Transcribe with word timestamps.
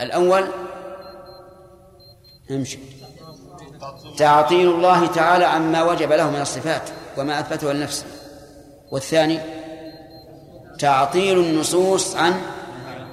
الأول 0.00 0.44
امشي 2.50 2.78
تعطيل 4.16 4.68
الله 4.70 5.06
تعالى 5.06 5.44
عما 5.44 5.82
وجب 5.82 6.12
له 6.12 6.30
من 6.30 6.40
الصفات 6.40 6.82
وما 7.18 7.40
أثبته 7.40 7.72
لنفسه 7.72 8.04
والثاني 8.92 9.40
تعطيل 10.78 11.38
النصوص 11.38 12.16
عن 12.16 12.40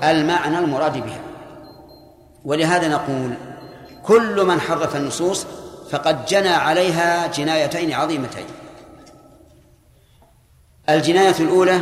المعنى 0.04 0.60
المراد 0.60 0.94
بها. 0.98 1.22
ولهذا 2.46 2.88
نقول 2.88 3.34
كل 4.04 4.46
من 4.46 4.62
حرف 4.62 4.96
النصوص 4.96 5.46
فقد 5.90 6.26
جنى 6.26 6.50
عليها 6.50 7.28
جنايتين 7.28 7.94
عظيمتين. 7.94 8.46
الجناية 10.90 11.36
الأولى 11.40 11.82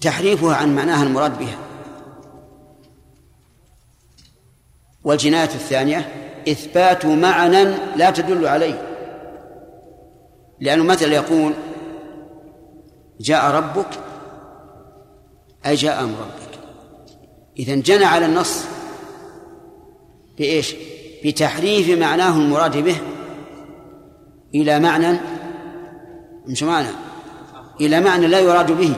تحريفها 0.00 0.56
عن 0.56 0.76
معناها 0.76 1.02
المراد 1.02 1.38
بها. 1.38 1.67
والجناية 5.08 5.54
الثانية 5.54 6.12
إثبات 6.48 7.06
معنى 7.06 7.64
لا 7.96 8.10
تدل 8.10 8.46
عليه. 8.46 8.82
لأنه 10.60 10.84
مثلا 10.84 11.14
يقول 11.14 11.52
جاء 13.20 13.50
ربك 13.50 13.86
أي 15.66 15.74
جاء 15.74 16.00
أمر 16.00 16.18
ربك. 16.18 16.58
إذا 17.58 17.74
جنى 17.74 18.04
على 18.04 18.26
النص 18.26 18.64
بإيش؟ 20.38 20.74
بتحريف 21.24 21.98
معناه 21.98 22.36
المراد 22.36 22.76
به 22.76 22.96
إلى 24.54 24.80
معنى 24.80 25.18
مش 26.46 26.62
معنى 26.62 26.88
إلى 27.80 28.00
معنى 28.00 28.26
لا 28.26 28.40
يراد 28.40 28.72
به. 28.72 28.94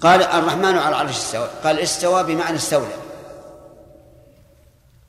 قال 0.00 0.22
الرحمن 0.22 0.64
على 0.64 0.88
العرش 0.88 1.10
استوى 1.10 1.48
قال 1.64 1.78
استوى 1.78 2.24
بمعنى 2.24 2.56
استولى. 2.56 2.99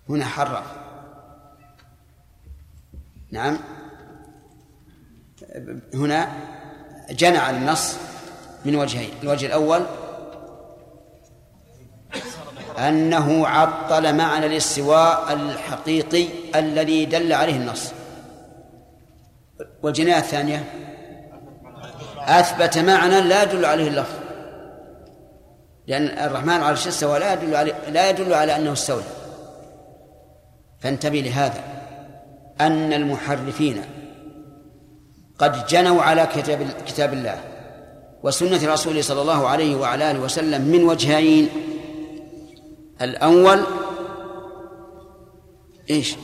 هنا 0.10 0.26
حرف. 0.26 0.66
نعم. 3.32 3.58
هنا 5.94 6.30
جنى 7.10 7.38
على 7.38 7.58
النص 7.58 7.96
من 8.66 8.76
وجهين 8.76 9.10
الوجه 9.24 9.46
الأول 9.46 9.86
أنه 12.78 13.48
عطل 13.48 14.16
معنى 14.16 14.46
الاستواء 14.46 15.34
الحقيقي 15.34 16.28
الذي 16.56 17.06
دل 17.06 17.34
عليه 17.34 17.56
النص. 17.56 17.92
والجناية 19.84 20.18
الثانية 20.18 20.66
أثبت 22.18 22.78
معنى 22.78 23.22
لا 23.22 23.44
يدل 23.44 23.66
عليه 23.66 23.88
اللفظ. 23.88 24.16
لأن 25.88 26.06
الرحمن 26.06 26.50
على 26.50 26.62
العرش 26.62 26.88
استوى 26.88 27.20
لا 27.20 27.34
يدل 27.34 27.56
على 27.56 27.74
لا 27.88 28.10
يدل 28.10 28.34
على 28.34 28.56
أنه 28.56 28.74
استولى. 28.74 29.21
فانتبه 30.82 31.20
لهذا 31.20 31.64
أن 32.62 32.94
المحرفين 32.94 33.82
قد 35.40 35.66
جنوا 35.66 36.02
على 36.02 36.28
كتاب 36.36 36.68
كتاب 36.88 37.14
الله 37.14 37.40
وسنة 38.24 38.74
رسوله 38.74 39.02
صلى 39.02 39.22
الله 39.22 39.48
عليه 39.48 39.76
وعلى 39.76 40.12
آله 40.12 40.20
وسلم 40.20 40.62
من 40.62 40.84
وجهين. 40.84 41.50
الأول 43.02 43.64
إيش؟ 45.90 46.16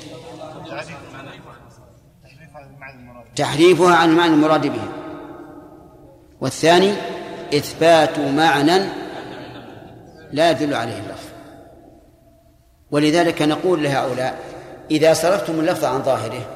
تحريفها 3.36 3.96
عن 3.96 4.10
المعنى 4.10 4.34
المراد 4.34 4.68
به. 4.68 4.84
والثاني 6.42 6.94
إثبات 7.54 8.20
معنى 8.20 8.80
لا 10.32 10.52
يدل 10.52 10.74
عليه 10.74 10.98
اللفظ. 10.98 11.28
ولذلك 12.92 13.42
نقول 13.42 13.84
لهؤلاء 13.84 14.47
إذا 14.92 15.14
صرفتم 15.14 15.60
اللفظ 15.60 15.86
عن 15.86 16.04
ظاهره. 16.04 16.54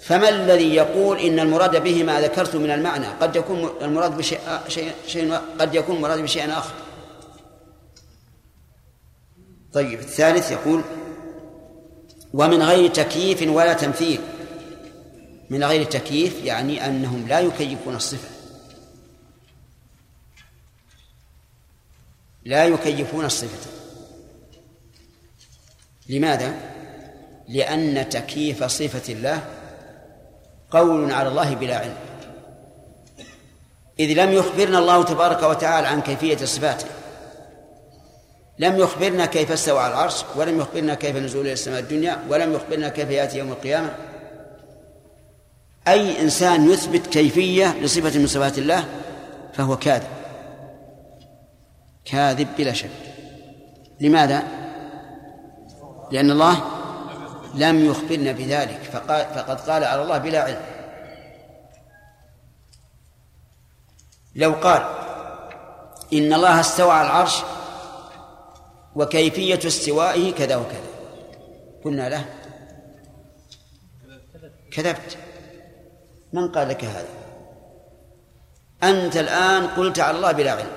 فما 0.00 0.28
الذي 0.28 0.74
يقول 0.74 1.18
إن 1.18 1.38
المراد 1.40 1.82
به 1.82 2.02
ما 2.04 2.20
ذكرت 2.20 2.56
من 2.56 2.70
المعنى؟ 2.70 3.06
قد 3.06 3.36
يكون 3.36 3.70
المراد 3.82 4.16
بشيء 4.16 4.40
شيء, 4.68 4.92
شيء 5.06 5.40
قد 5.58 5.74
يكون 5.74 5.96
المراد 5.96 6.18
بشيء 6.18 6.50
آخر. 6.50 6.74
طيب 9.72 9.98
الثالث 9.98 10.50
يقول 10.50 10.82
ومن 12.34 12.62
غير 12.62 12.90
تكييف 12.90 13.42
ولا 13.42 13.72
تمثيل. 13.72 14.20
من 15.50 15.64
غير 15.64 15.84
تكييف 15.84 16.44
يعني 16.44 16.86
أنهم 16.86 17.28
لا 17.28 17.40
يكيفون 17.40 17.94
الصفة. 17.94 18.28
لا 22.44 22.64
يكيفون 22.64 23.24
الصفة. 23.24 23.70
لماذا؟ 26.08 26.69
لأن 27.50 28.08
تكييف 28.08 28.64
صفة 28.64 29.12
الله 29.12 29.42
قول 30.70 31.12
على 31.12 31.28
الله 31.28 31.54
بلا 31.54 31.78
علم. 31.78 31.96
إذ 33.98 34.24
لم 34.24 34.32
يخبرنا 34.32 34.78
الله 34.78 35.04
تبارك 35.04 35.42
وتعالى 35.42 35.86
عن 35.88 36.00
كيفية 36.00 36.36
صفاته. 36.36 36.86
لم 38.58 38.76
يخبرنا 38.76 39.26
كيف 39.26 39.52
استوى 39.52 39.78
على 39.78 39.92
العرش 39.92 40.24
ولم 40.36 40.60
يخبرنا 40.60 40.94
كيف 40.94 41.16
نزول 41.16 41.40
إلى 41.40 41.52
السماء 41.52 41.80
الدنيا 41.80 42.18
ولم 42.28 42.52
يخبرنا 42.52 42.88
كيف 42.88 43.10
يأتي 43.10 43.38
يوم 43.38 43.48
القيامة. 43.48 43.94
أي 45.88 46.20
إنسان 46.20 46.70
يثبت 46.70 47.06
كيفية 47.06 47.78
لصفة 47.82 48.18
من 48.18 48.26
صفات 48.26 48.58
الله 48.58 48.84
فهو 49.54 49.76
كاذب. 49.76 50.08
كاذب 52.04 52.48
بلا 52.58 52.72
شك. 52.72 52.90
لماذا؟ 54.00 54.42
لأن 56.12 56.30
الله 56.30 56.79
لم 57.54 57.90
يخبرنا 57.90 58.32
بذلك 58.32 58.82
فقال 58.82 59.26
فقد 59.34 59.60
قال 59.60 59.84
على 59.84 60.02
الله 60.02 60.18
بلا 60.18 60.42
علم. 60.42 60.62
لو 64.34 64.52
قال 64.52 64.82
إن 66.12 66.32
الله 66.32 66.60
استوى 66.60 66.92
على 66.92 67.06
العرش 67.06 67.42
وكيفية 68.96 69.60
استوائه 69.66 70.32
كذا 70.32 70.56
وكذا. 70.56 70.90
قلنا 71.84 72.08
له 72.08 72.24
كذبت. 74.72 75.18
من 76.32 76.52
قال 76.52 76.68
لك 76.68 76.84
هذا؟ 76.84 77.08
أنت 78.82 79.16
الآن 79.16 79.66
قلت 79.66 80.00
على 80.00 80.16
الله 80.16 80.32
بلا 80.32 80.52
علم. 80.52 80.72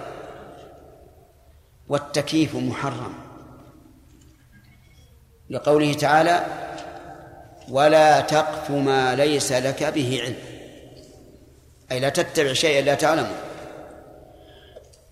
والتكييف 1.89 2.55
محرم. 2.55 3.13
لقوله 5.53 5.93
تعالى 5.93 6.45
ولا 7.69 8.21
تقف 8.21 8.71
ما 8.71 9.15
ليس 9.15 9.51
لك 9.51 9.83
به 9.83 10.21
علم. 10.23 10.35
أي 11.91 11.99
لا 11.99 12.09
تتبع 12.09 12.53
شيئا 12.53 12.81
لا 12.81 12.93
تعلمه. 12.93 13.35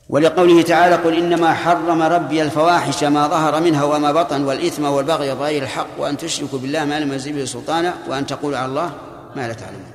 ولقوله 0.10 0.62
تعالى 0.62 0.96
قل 0.96 1.18
إنما 1.18 1.54
حرم 1.54 2.02
ربي 2.02 2.42
الفواحش 2.42 3.04
ما 3.04 3.28
ظهر 3.28 3.62
منها 3.62 3.84
وما 3.84 4.12
بطن 4.12 4.44
والإثم 4.44 4.86
والبغي 4.86 5.36
بغير 5.36 5.64
الحق 5.64 5.88
وأن 5.98 6.18
تشركوا 6.18 6.60
بالله 6.60 6.86
ما 6.86 7.00
لم 7.00 7.12
ينزل 7.14 7.34
به 7.34 7.46
سلطانا 7.46 7.94
وأن 8.08 8.28
تقولوا 8.28 8.58
على 8.58 8.70
الله 8.70 8.92
ما 9.36 9.48
لا 9.48 9.54
تعلمون. 9.54 9.92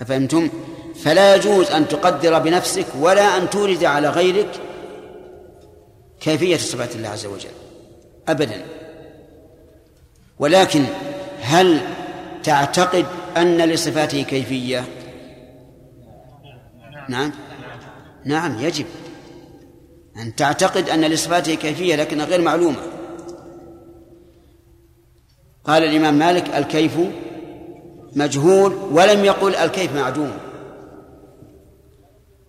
أفهمتم؟ 0.00 0.50
فلا 1.04 1.34
يجوز 1.34 1.70
أن 1.70 1.88
تقدر 1.88 2.38
بنفسك 2.38 2.86
ولا 2.98 3.36
أن 3.36 3.50
تورد 3.50 3.84
على 3.84 4.08
غيرك 4.08 4.60
كيفية 6.20 6.56
صفات 6.56 6.96
الله 6.96 7.08
عز 7.08 7.26
وجل. 7.26 7.69
أبدا. 8.30 8.62
ولكن 10.38 10.84
هل 11.40 11.80
تعتقد 12.42 13.06
أن 13.36 13.58
لصفاته 13.58 14.22
كيفية؟ 14.22 14.84
نعم. 17.08 17.32
نعم 18.24 18.58
يجب 18.60 18.86
أن 20.16 20.34
تعتقد 20.34 20.90
أن 20.90 21.04
لصفاته 21.04 21.54
كيفية 21.54 21.96
لكنها 21.96 22.24
غير 22.26 22.40
معلومة. 22.40 22.78
قال 25.64 25.84
الإمام 25.84 26.14
مالك 26.14 26.56
الكيف 26.56 26.92
مجهول 28.16 28.74
ولم 28.74 29.24
يقل 29.24 29.54
الكيف 29.54 29.94
معدوم. 29.94 30.32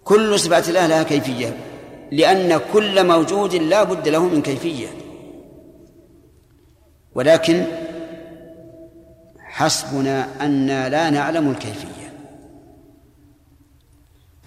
كل 0.03 0.39
صفات 0.39 0.69
الله 0.69 0.88
لها 0.88 1.03
كيفية 1.03 1.57
لأن 2.11 2.59
كل 2.73 3.07
موجود 3.07 3.55
لا 3.55 3.83
بد 3.83 4.07
له 4.07 4.25
من 4.25 4.41
كيفية. 4.41 4.88
ولكن 7.15 7.65
حسبنا 9.39 10.45
أن 10.45 10.67
لا 10.67 11.09
نعلم 11.09 11.51
الكيفية. 11.51 12.13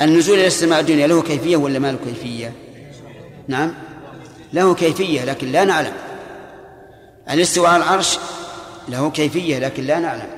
النزول 0.02 0.38
إلى 0.38 0.46
السماء 0.46 0.80
الدنيا 0.80 1.06
له 1.06 1.22
كيفية 1.22 1.56
ولا 1.56 1.78
ما 1.78 1.92
له 1.92 1.98
كيفية؟ 2.04 2.52
نعم. 3.48 3.74
له 4.52 4.74
كيفية 4.74 5.24
لكن 5.24 5.52
لا 5.52 5.64
نعلم. 5.64 5.92
الاستواء 7.30 7.70
على 7.70 7.82
العرش 7.82 8.18
له 8.88 9.10
كيفية 9.10 9.58
لكن 9.58 9.84
لا 9.84 9.98
نعلم. 9.98 10.28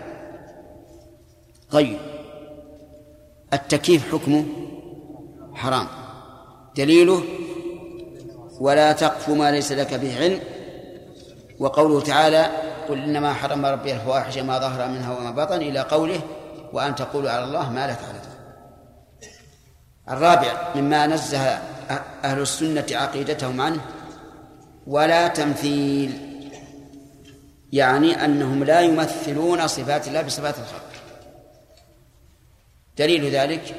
طيب. 1.71 1.99
التكييف 3.53 4.13
حكمه 4.13 4.45
حرام. 5.55 5.87
دليله 6.77 7.23
ولا 8.61 8.93
تقف 8.93 9.29
ما 9.29 9.51
ليس 9.51 9.73
لك 9.73 9.95
به 9.95 10.17
علم. 10.17 10.41
وقوله 11.59 12.01
تعالى 12.01 12.51
قل 12.89 13.03
إنما 13.03 13.35
حرم 13.35 13.67
ربي 13.67 13.93
الفواحش 13.93 14.39
ما 14.39 14.59
ظهر 14.59 14.89
منها 14.89 15.19
وما 15.19 15.31
بطن 15.31 15.57
إلى 15.57 15.81
قوله 15.81 16.21
وأن 16.73 16.95
تقولوا 16.95 17.31
على 17.31 17.45
الله 17.45 17.71
ما 17.71 17.87
لا 17.87 17.95
تعلمون. 17.95 18.37
الرابع 20.11 20.75
مما 20.75 21.07
نزه 21.07 21.59
أهل 22.25 22.41
السنة 22.41 22.87
عقيدتهم 22.91 23.61
عنه 23.61 23.81
ولا 24.87 25.29
تمثيل 25.29 26.21
يعني 27.73 28.25
أنهم 28.25 28.65
لا 28.65 28.81
يمثلون 28.81 29.67
صفات 29.67 30.09
الله 30.09 30.23
بصفات 30.23 30.55
الخلق. 30.59 30.83
دليل 32.99 33.31
ذلك 33.31 33.75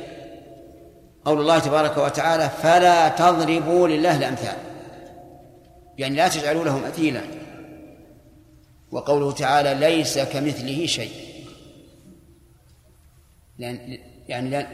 قول 1.25 1.41
الله 1.41 1.59
تبارك 1.59 1.97
وتعالى 1.97 2.49
فلا 2.63 3.09
تضربوا 3.09 3.87
لله 3.87 4.17
الأمثال 4.17 4.55
يعني 5.97 6.15
لا 6.15 6.27
تجعلوا 6.27 6.65
له 6.65 6.79
مثيلا 6.79 7.21
وقوله 8.91 9.31
تعالى 9.31 9.73
ليس 9.73 10.19
كمثله 10.19 10.85
شيء. 10.85 11.11
لأن 13.59 13.97
يعني 14.27 14.67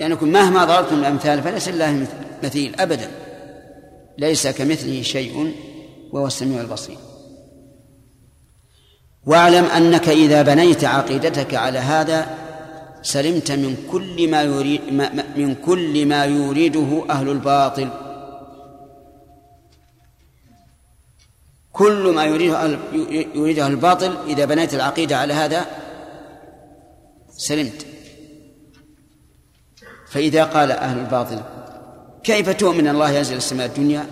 لأنكم 0.00 0.28
مهما 0.28 0.64
ضربتم 0.64 0.98
الأمثال 0.98 1.42
فليس 1.42 1.68
لله 1.68 2.06
مثيل 2.42 2.80
أبدا. 2.80 3.10
ليس 4.18 4.46
كمثله 4.46 5.02
شيء 5.02 5.54
وهو 6.12 6.26
السميع 6.26 6.60
البصير. 6.60 6.96
واعلم 9.26 9.64
أنك 9.64 10.08
إذا 10.08 10.42
بنيت 10.42 10.84
عقيدتك 10.84 11.54
على 11.54 11.78
هذا 11.78 12.38
سلمت 13.02 13.52
من 13.52 13.76
كل 13.92 14.30
ما 14.30 14.42
يريد 14.42 14.80
من 15.36 15.54
كل 15.54 16.06
ما 16.06 16.24
يريده 16.24 17.04
أهل 17.10 17.28
الباطل. 17.28 17.88
كل 21.78 22.12
ما 22.14 22.24
يريده 22.24 22.78
يريده 23.34 23.66
الباطل 23.66 24.16
إذا 24.26 24.44
بنيت 24.44 24.74
العقيدة 24.74 25.18
على 25.18 25.32
هذا 25.32 25.66
سلمت. 27.36 27.86
فإذا 30.10 30.44
قال 30.44 30.72
أهل 30.72 30.98
الباطل 30.98 31.40
كيف 32.24 32.50
تؤمن 32.50 32.88
الله 32.88 33.10
ينزل 33.10 33.36
السماء 33.36 33.66
الدنيا 33.66 34.06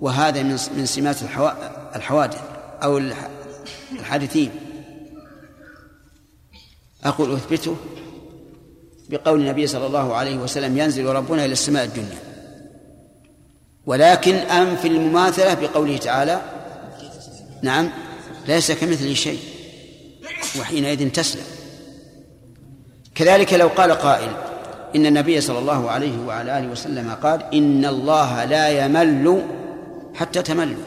وهذا 0.00 0.42
من 0.42 0.58
من 0.76 0.86
سمات 0.86 1.16
الحوادث 1.96 2.40
أو 2.82 3.00
الحادثين؟ 3.92 4.50
أقول 7.04 7.32
أثبته 7.32 7.76
بقول 9.08 9.40
النبي 9.40 9.66
صلى 9.66 9.86
الله 9.86 10.14
عليه 10.14 10.36
وسلم 10.36 10.78
ينزل 10.78 11.06
ربنا 11.06 11.44
إلى 11.44 11.52
السماء 11.52 11.84
الدنيا. 11.84 12.18
ولكن 13.86 14.34
أنفي 14.34 14.88
المماثلة 14.88 15.54
بقوله 15.54 15.96
تعالى 15.96 16.40
نعم 17.66 17.90
ليس 18.48 18.72
كمثله 18.72 19.14
شيء 19.14 19.38
وحينئذ 20.60 21.10
تسلم. 21.10 21.44
كذلك 23.14 23.52
لو 23.52 23.68
قال 23.68 23.92
قائل 23.92 24.30
إن 24.96 25.06
النبي 25.06 25.40
صلى 25.40 25.58
الله 25.58 25.90
عليه 25.90 26.26
وعلى 26.26 26.58
آله 26.58 26.68
وسلم 26.68 27.10
قال 27.10 27.54
إن 27.54 27.84
الله 27.84 28.44
لا 28.44 28.68
يمل 28.68 29.42
حتى 30.14 30.42
تملوا. 30.42 30.84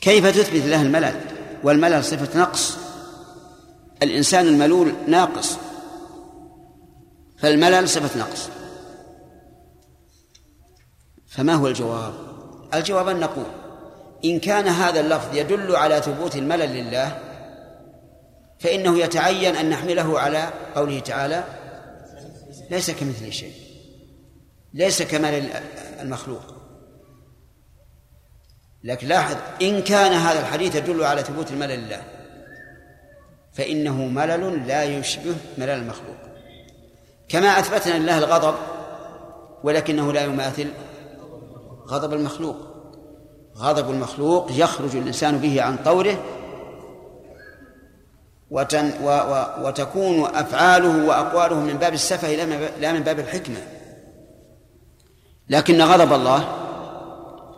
كيف 0.00 0.26
تثبت 0.26 0.64
له 0.66 0.82
الملل؟ 0.82 1.20
والملل 1.62 2.04
صفة 2.04 2.38
نقص. 2.40 2.76
الإنسان 4.02 4.46
الملول 4.46 4.92
ناقص 5.08 5.56
فالملل 7.38 7.88
صفة 7.88 8.20
نقص. 8.20 8.48
فما 11.28 11.54
هو 11.54 11.68
الجواب؟ 11.68 12.14
الجواب 12.74 13.08
أن 13.08 13.20
نقول 13.20 13.46
إن 14.24 14.38
كان 14.40 14.68
هذا 14.68 15.00
اللفظ 15.00 15.36
يدل 15.36 15.76
على 15.76 16.02
ثبوت 16.02 16.36
الملل 16.36 16.70
لله 16.70 17.18
فإنه 18.58 18.98
يتعين 18.98 19.56
أن 19.56 19.70
نحمله 19.70 20.20
على 20.20 20.48
قوله 20.74 21.00
تعالى 21.00 21.44
ليس 22.70 22.90
كمثله 22.90 23.30
شيء 23.30 23.52
ليس 24.74 25.02
كمال 25.02 25.50
المخلوق. 26.00 26.42
لكن 28.84 29.08
لاحظ 29.08 29.36
إن 29.62 29.82
كان 29.82 30.12
هذا 30.12 30.40
الحديث 30.40 30.74
يدل 30.74 31.04
على 31.04 31.22
ثبوت 31.22 31.50
الملل 31.50 31.80
لله 31.80 32.02
فإنه 33.52 33.96
ملل 33.96 34.66
لا 34.66 34.84
يشبه 34.84 35.34
ملل 35.58 35.70
المخلوق. 35.70 36.16
كما 37.28 37.48
أثبتنا 37.48 37.98
لله 37.98 38.18
الغضب 38.18 38.54
ولكنه 39.62 40.12
لا 40.12 40.24
يماثل 40.24 40.72
غضب 41.86 42.12
المخلوق. 42.12 42.67
غضب 43.58 43.90
المخلوق 43.90 44.50
يخرج 44.54 44.96
الإنسان 44.96 45.38
به 45.38 45.62
عن 45.62 45.76
طوره 45.84 46.22
وتن 48.50 48.92
و 49.02 49.08
و 49.08 49.66
وتكون 49.66 50.24
أفعاله 50.24 51.06
وأقواله 51.08 51.60
من 51.60 51.74
باب 51.74 51.92
السفه 51.92 52.34
لا 52.80 52.92
من 52.92 53.00
باب 53.00 53.18
الحكمة 53.18 53.56
لكن 55.48 55.82
غضب 55.82 56.12
الله 56.12 56.48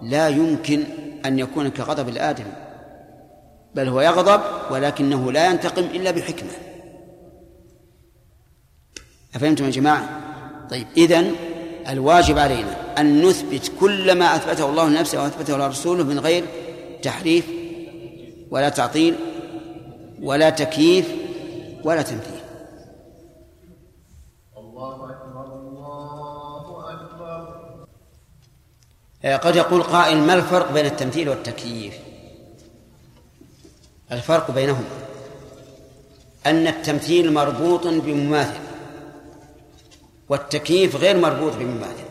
لا 0.02 0.28
يمكن 0.28 0.84
أن 1.26 1.38
يكون 1.38 1.68
كغضب 1.68 2.08
الآدم 2.08 2.46
بل 3.74 3.88
هو 3.88 4.00
يغضب 4.00 4.40
ولكنه 4.70 5.32
لا 5.32 5.46
ينتقم 5.46 5.82
إلا 5.84 6.10
بحكمة 6.10 6.50
أفهمتم 9.34 9.64
يا 9.64 9.70
جماعة؟ 9.70 10.20
طيب 10.70 10.86
إذن 10.96 11.34
الواجب 11.88 12.38
علينا 12.38 12.89
أن 12.98 13.22
نثبت 13.22 13.72
كل 13.80 14.18
ما 14.18 14.36
أثبته 14.36 14.70
الله 14.70 14.88
لنفسه 14.88 15.22
وأثبته 15.22 15.56
لرسوله 15.56 16.04
من 16.04 16.18
غير 16.18 16.44
تحريف 17.02 17.46
ولا 18.50 18.68
تعطيل 18.68 19.16
ولا 20.22 20.50
تكييف 20.50 21.08
ولا 21.84 22.02
تمثيل 22.02 22.40
الله 24.56 25.10
أكبر 25.10 25.44
الله 25.44 26.94
أكبر. 26.94 27.40
قد 29.36 29.56
يقول 29.56 29.82
قائل 29.82 30.18
ما 30.18 30.34
الفرق 30.34 30.72
بين 30.72 30.86
التمثيل 30.86 31.28
والتكييف؟ 31.28 31.98
الفرق 34.12 34.50
بينهما. 34.50 34.84
أن 36.46 36.66
التمثيل 36.66 37.32
مربوط 37.32 37.86
بمماثل 37.86 38.60
والتكييف 40.28 40.96
غير 40.96 41.16
مربوط 41.16 41.52
بمماثل. 41.56 42.09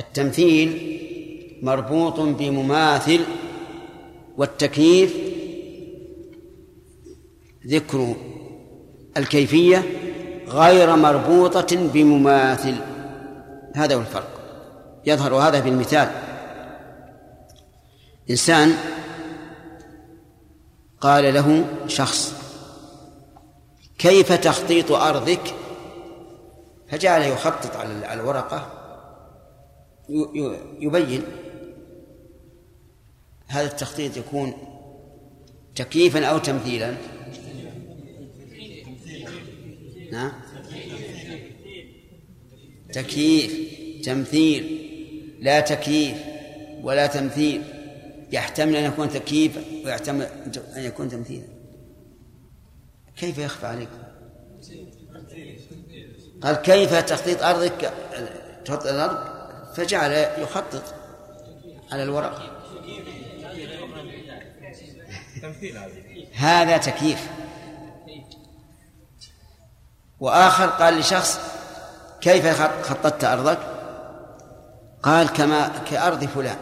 التمثيل 0.00 0.98
مربوط 1.62 2.20
بمماثل 2.20 3.20
والتكييف 4.36 5.16
ذكر 7.66 8.14
الكيفية 9.16 9.84
غير 10.48 10.96
مربوطة 10.96 11.76
بمماثل. 11.92 12.74
هذا 13.74 13.94
هو 13.94 14.00
الفرق. 14.00 14.40
يظهر 15.06 15.34
هذا 15.34 15.60
بالمثال 15.60 16.10
إنسان 18.30 18.74
قال 21.00 21.34
له 21.34 21.64
شخص 21.86 22.34
كيف 23.98 24.32
تخطيط 24.32 24.92
أرضك؟ 24.92 25.54
فجعل 26.88 27.22
يخطط 27.22 27.76
على 27.76 28.14
الورقة. 28.14 28.79
يبين 30.80 31.22
هذا 33.46 33.66
التخطيط 33.66 34.16
يكون 34.16 34.52
تكييفا 35.74 36.24
أو 36.24 36.38
تمثيلا. 36.38 36.96
نعم 40.12 40.32
تكييف 42.92 43.70
تمثيل 44.04 44.86
لا 45.40 45.60
تكييف 45.60 46.16
ولا 46.82 47.06
تمثيل. 47.06 47.62
يحتمل 48.32 48.76
أن 48.76 48.84
يكون 48.84 49.08
تكييف 49.08 49.58
ويحتمل 49.84 50.22
أن 50.76 50.82
يكون 50.82 51.08
تمثيلا. 51.08 51.46
كيف 53.16 53.38
يخفى 53.38 53.66
عليكم 53.66 53.98
قال 56.42 56.56
كيف 56.56 56.94
تخطيط 56.94 57.42
أرضك؟ 57.42 57.92
تحط 58.64 58.86
الأرض؟ 58.86 59.29
فجعل 59.74 60.12
يخطط 60.38 60.94
على 61.92 62.02
الورق. 62.02 62.42
هذا. 66.34 66.76
تكييف. 66.76 67.28
وآخر 70.20 70.66
قال 70.66 70.98
لشخص 70.98 71.40
كيف 72.20 72.62
خططت 72.62 73.24
أرضك؟ 73.24 73.58
قال 75.02 75.28
كما 75.28 75.68
كأرض 75.90 76.24
فلان. 76.24 76.56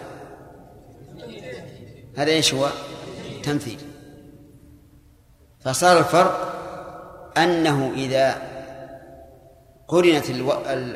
هذا 2.17 2.31
إيش 2.31 2.55
هو؟ 2.55 2.69
تمثيل. 3.43 3.79
فصار 5.61 5.99
الفرق 5.99 6.55
أنه 7.37 7.93
إذا 7.97 8.43
قرنت 9.88 10.25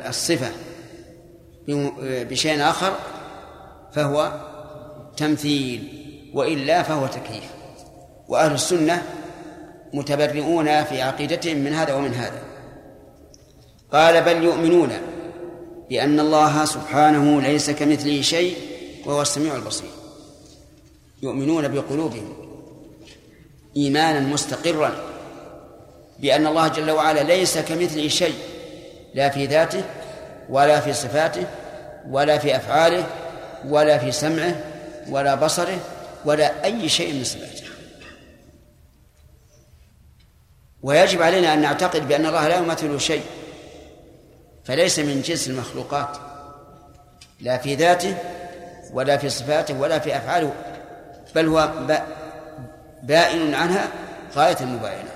الصفة 0.09 0.51
بشيء 1.67 2.61
آخر 2.61 2.93
فهو 3.93 4.41
تمثيل 5.17 6.03
وإلا 6.33 6.83
فهو 6.83 7.07
تكييف. 7.07 7.49
وأهل 8.27 8.53
السنة 8.53 9.03
متبرئون 9.93 10.83
في 10.83 11.01
عقيدتهم 11.01 11.57
من 11.57 11.73
هذا 11.73 11.93
ومن 11.93 12.13
هذا. 12.13 12.41
قال 13.91 14.21
بل 14.21 14.43
يؤمنون 14.43 14.89
بأن 15.89 16.19
الله 16.19 16.65
سبحانه 16.65 17.41
ليس 17.41 17.69
كمثله 17.69 18.21
شيء 18.21 18.57
وهو 19.05 19.21
السميع 19.21 19.55
البصير. 19.55 19.89
يؤمنون 21.23 21.67
بقلوبهم 21.67 22.33
إيمانا 23.77 24.19
مستقرا 24.19 24.91
بأن 26.19 26.47
الله 26.47 26.67
جل 26.67 26.91
وعلا 26.91 27.23
ليس 27.23 27.57
كمثله 27.57 28.07
شيء 28.07 28.35
لا 29.15 29.29
في 29.29 29.45
ذاته 29.45 29.83
ولا 30.49 30.79
في 30.79 30.93
صفاته 30.93 31.45
ولا 32.09 32.37
في 32.37 32.55
أفعاله 32.55 33.05
ولا 33.65 33.97
في 33.97 34.11
سمعه 34.11 34.55
ولا 35.09 35.35
بصره 35.35 35.79
ولا 36.25 36.65
أي 36.65 36.89
شيء 36.89 37.13
من 37.13 37.23
صفاته. 37.23 37.63
ويجب 40.83 41.21
علينا 41.21 41.53
أن 41.53 41.61
نعتقد 41.61 42.07
بأن 42.07 42.25
الله 42.25 42.47
لا 42.47 42.57
يمثل 42.57 42.99
شيء 42.99 43.23
فليس 44.63 44.99
من 44.99 45.21
جنس 45.21 45.47
المخلوقات 45.47 46.17
لا 47.41 47.57
في 47.57 47.75
ذاته 47.75 48.17
ولا 48.93 49.17
في 49.17 49.29
صفاته 49.29 49.79
ولا 49.79 49.99
في 49.99 50.17
أفعاله 50.17 50.53
بل 51.35 51.47
هو 51.47 51.71
بائن 53.03 53.53
عنها 53.53 53.87
غاية 54.35 54.57
المباينة. 54.61 55.09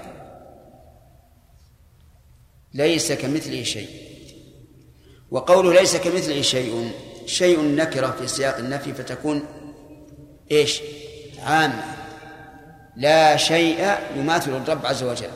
ليس 2.73 3.11
كمثله 3.11 3.63
شيء. 3.63 4.06
وقوله 5.31 5.73
ليس 5.73 5.95
كمثله 5.95 6.41
شيء 6.41 6.91
شيء 7.25 7.61
نكرة 7.61 8.15
في 8.19 8.27
سياق 8.27 8.57
النفي 8.57 8.93
فتكون 8.93 9.45
إيش؟ 10.51 10.81
عامة. 11.43 11.83
لا 12.95 13.37
شيء 13.37 13.95
يماثل 14.15 14.51
الرب 14.51 14.85
عز 14.85 15.03
وجل. 15.03 15.29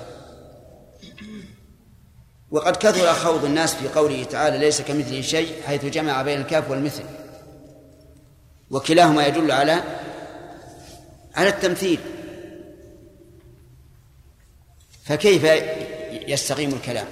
وقد 2.51 2.75
كثر 2.75 3.13
خوض 3.13 3.45
الناس 3.45 3.75
في 3.75 3.88
قوله 3.88 4.24
تعالى 4.24 4.57
ليس 4.57 4.81
كمثله 4.81 5.21
شيء 5.21 5.62
حيث 5.65 5.86
جمع 5.86 6.21
بين 6.21 6.41
الكاف 6.41 6.69
والمثل. 6.69 7.03
وكلاهما 8.71 9.27
يدل 9.27 9.51
على 9.51 9.83
على 11.36 11.50
التمثيل. 11.50 12.00
فكيف 15.03 15.43
يستقيم 16.27 16.69
الكلام؟ 16.69 17.07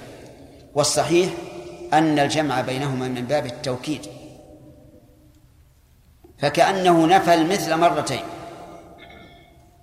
والصحيح 0.74 1.30
أن 1.92 2.18
الجمع 2.18 2.60
بينهما 2.60 3.08
من 3.08 3.24
باب 3.24 3.46
التوكيد. 3.46 4.06
فكأنه 6.38 7.06
نفى 7.06 7.34
المثل 7.34 7.76
مرتين. 7.76 8.22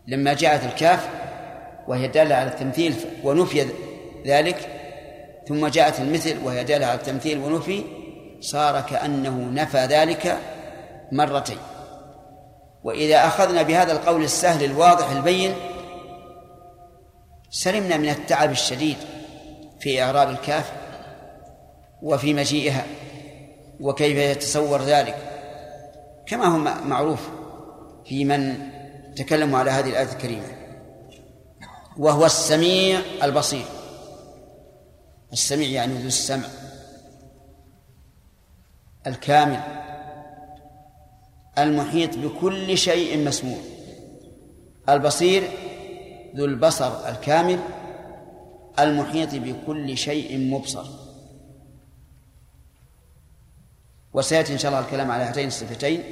لما 0.07 0.33
جاءت 0.33 0.63
الكاف 0.63 1.09
وهي 1.87 2.07
دالة 2.07 2.35
على 2.35 2.49
التمثيل 2.49 2.95
ونفي 3.23 3.67
ذلك 4.25 4.69
ثم 5.47 5.67
جاءت 5.67 5.99
المثل 5.99 6.37
وهي 6.43 6.63
دالة 6.63 6.85
على 6.85 6.95
التمثيل 6.95 7.37
ونفي 7.37 7.83
صار 8.41 8.81
كأنه 8.81 9.49
نفى 9.53 9.77
ذلك 9.77 10.37
مرتين. 11.11 11.57
وإذا 12.83 13.27
أخذنا 13.27 13.61
بهذا 13.61 13.91
القول 13.91 14.23
السهل 14.23 14.63
الواضح 14.63 15.11
البين 15.11 15.53
سلمنا 17.49 17.97
من 17.97 18.09
التعب 18.09 18.51
الشديد 18.51 18.97
في 19.79 20.03
إعراب 20.03 20.29
الكاف 20.29 20.71
وفي 22.01 22.33
مجيئها 22.33 22.85
وكيف 23.79 24.17
يتصور 24.17 24.81
ذلك؟ 24.81 25.15
كما 26.25 26.45
هو 26.45 26.57
معروف 26.87 27.29
في 28.05 28.25
من 28.25 28.57
تكلموا 29.15 29.59
على 29.59 29.71
هذه 29.71 29.89
الآية 29.89 30.11
الكريمة 30.11 30.57
وهو 31.97 32.25
السميع 32.25 32.99
البصير. 33.23 33.65
السميع 35.33 35.69
يعني 35.69 35.93
ذو 35.93 36.07
السمع 36.07 36.47
الكامل 39.07 39.59
المحيط 41.57 42.17
بكل 42.17 42.77
شيء 42.77 43.17
مسموع. 43.27 43.59
البصير 44.89 45.43
ذو 46.35 46.45
البصر 46.45 47.09
الكامل 47.09 47.59
المحيط 48.79 49.35
بكل 49.35 49.97
شيء 49.97 50.37
مبصر. 50.37 51.06
وسيأتي 54.17 54.53
إن 54.53 54.57
شاء 54.57 54.71
الله 54.71 54.85
الكلام 54.85 55.11
على 55.11 55.23
هاتين 55.23 55.47
الصفتين 55.47 56.03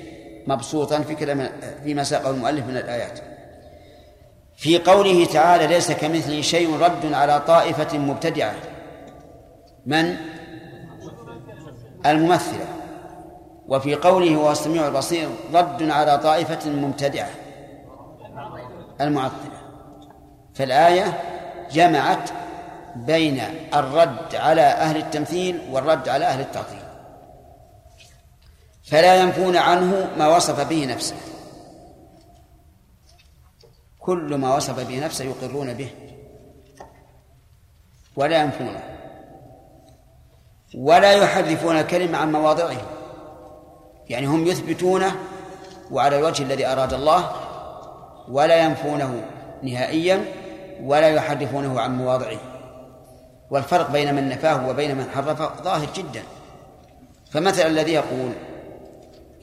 مبسوطا 0.47 0.99
في 0.99 1.15
كلام 1.15 1.49
فيما 1.83 2.03
ساقه 2.03 2.29
المؤلف 2.29 2.65
من 2.65 2.77
الآيات. 2.77 3.19
في 4.57 4.77
قوله 4.77 5.25
تعالى 5.25 5.67
ليس 5.67 5.91
كمثله 5.91 6.41
شيء 6.41 6.79
رد 6.79 7.13
على 7.13 7.39
طائفة 7.39 7.97
مبتدعة. 7.97 8.53
من؟ 9.85 10.15
الممثلة. 12.05 12.65
وفي 13.67 13.95
قوله 13.95 14.35
هو 14.35 14.51
السميع 14.51 14.87
البصير 14.87 15.27
رد 15.53 15.89
على 15.89 16.17
طائفة 16.17 16.69
مبتدعة. 16.69 17.29
المعطلة. 19.01 19.59
فالآية 20.55 21.19
جمعت 21.71 22.29
بين 22.95 23.41
الرد 23.73 24.35
على 24.35 24.61
أهل 24.61 24.97
التمثيل 24.97 25.61
والرد 25.71 26.09
على 26.09 26.25
أهل 26.25 26.39
التعطيل. 26.39 26.84
فلا 28.85 29.15
ينفون 29.15 29.57
عنه 29.57 30.09
ما 30.17 30.35
وصف 30.35 30.69
به 30.69 30.85
نفسه. 30.85 31.15
كل 33.99 34.35
ما 34.35 34.55
وصف 34.55 34.87
به 34.87 35.05
نفسه 35.05 35.25
يقرون 35.25 35.73
به. 35.73 35.89
ولا 38.15 38.41
ينفونه. 38.41 38.83
ولا 40.75 41.11
يحرفون 41.11 41.77
الكلمة 41.77 42.17
عن 42.17 42.31
مواضعه. 42.31 42.77
يعني 44.09 44.27
هم 44.27 44.47
يثبتونه 44.47 45.15
وعلى 45.91 46.19
الوجه 46.19 46.43
الذي 46.43 46.65
أراد 46.67 46.93
الله 46.93 47.31
ولا 48.27 48.55
ينفونه 48.55 49.23
نهائيا 49.63 50.25
ولا 50.83 51.09
يحرفونه 51.09 51.81
عن 51.81 51.97
مواضعه. 51.97 52.39
والفرق 53.49 53.91
بين 53.91 54.15
من 54.15 54.29
نفاه 54.29 54.69
وبين 54.69 54.97
من 54.97 55.09
حرفه 55.09 55.63
ظاهر 55.63 55.87
جدا. 55.95 56.23
فمثل 57.31 57.61
الذي 57.61 57.93
يقول 57.93 58.31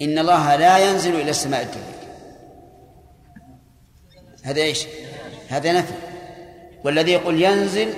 إن 0.03 0.19
الله 0.19 0.57
لا 0.57 0.79
ينزل 0.79 1.21
إلى 1.21 1.31
السماء 1.31 1.63
الدنيا. 1.63 2.03
هذا 4.43 4.61
إيش؟ 4.61 4.87
هذا 5.49 5.73
نفي. 5.73 5.95
والذي 6.85 7.13
يقول 7.13 7.43
ينزل 7.43 7.95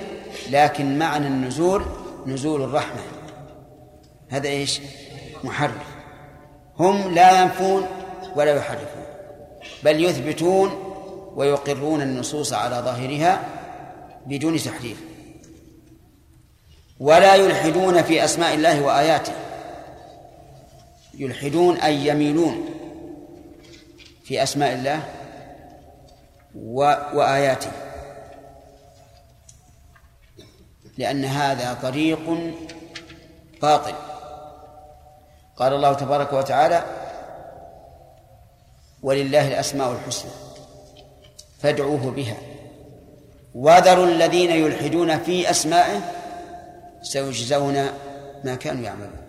لكن 0.49 0.99
معنى 0.99 1.27
النزول 1.27 1.85
نزول 2.25 2.61
الرحمة. 2.61 3.01
هذا 4.29 4.47
إيش؟ 4.47 4.81
محرف 5.43 5.95
هم 6.79 7.13
لا 7.13 7.41
ينفون 7.41 7.85
ولا 8.35 8.55
يحرفون 8.55 9.05
بل 9.83 10.03
يثبتون 10.03 10.69
ويقرون 11.35 12.01
النصوص 12.01 12.53
على 12.53 12.75
ظاهرها 12.75 13.43
بدون 14.25 14.57
تحريف. 14.57 14.97
ولا 16.99 17.35
يلحدون 17.35 18.01
في 18.01 18.25
أسماء 18.25 18.53
الله 18.53 18.81
وآياته. 18.81 19.33
يلحدون 21.17 21.77
أي 21.77 22.07
يميلون 22.07 22.69
في 24.23 24.43
أسماء 24.43 24.73
الله 24.73 25.03
وآياته. 27.13 27.71
لأن 30.97 31.25
هذا 31.25 31.73
طريق 31.73 32.53
باطل. 33.61 33.93
قال 35.57 35.73
الله 35.73 35.93
تبارك 35.93 36.33
وتعالى 36.33 36.83
ولله 39.03 39.47
الأسماء 39.47 39.91
الحسنى 39.91 40.31
فادعوه 41.59 42.11
بها. 42.11 42.37
وذروا 43.55 44.05
الذين 44.05 44.51
يلحدون 44.51 45.19
في 45.19 45.49
أسمائه 45.49 46.01
سيجزون 47.01 47.73
ما 48.43 48.55
كانوا 48.55 48.83
يعملون. 48.83 49.24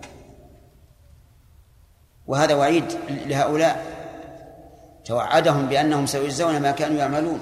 وهذا 2.26 2.54
وعيد 2.54 2.84
لهؤلاء. 3.26 3.84
توعدهم 5.04 5.66
بأنهم 5.66 6.06
سيجزون 6.06 6.60
ما 6.60 6.70
كانوا 6.70 6.98
يعملون. 6.98 7.40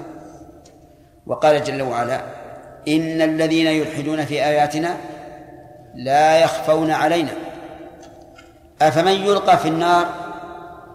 وقال 1.25 1.63
جل 1.63 1.81
وعلا 1.81 2.25
إن 2.87 3.21
الذين 3.21 3.67
يلحدون 3.67 4.25
في 4.25 4.45
آياتنا 4.45 4.97
لا 5.95 6.39
يخفون 6.39 6.91
علينا. 6.91 7.31
أفمن 8.81 9.11
يلقى 9.11 9.57
في 9.57 9.67
النار 9.67 10.07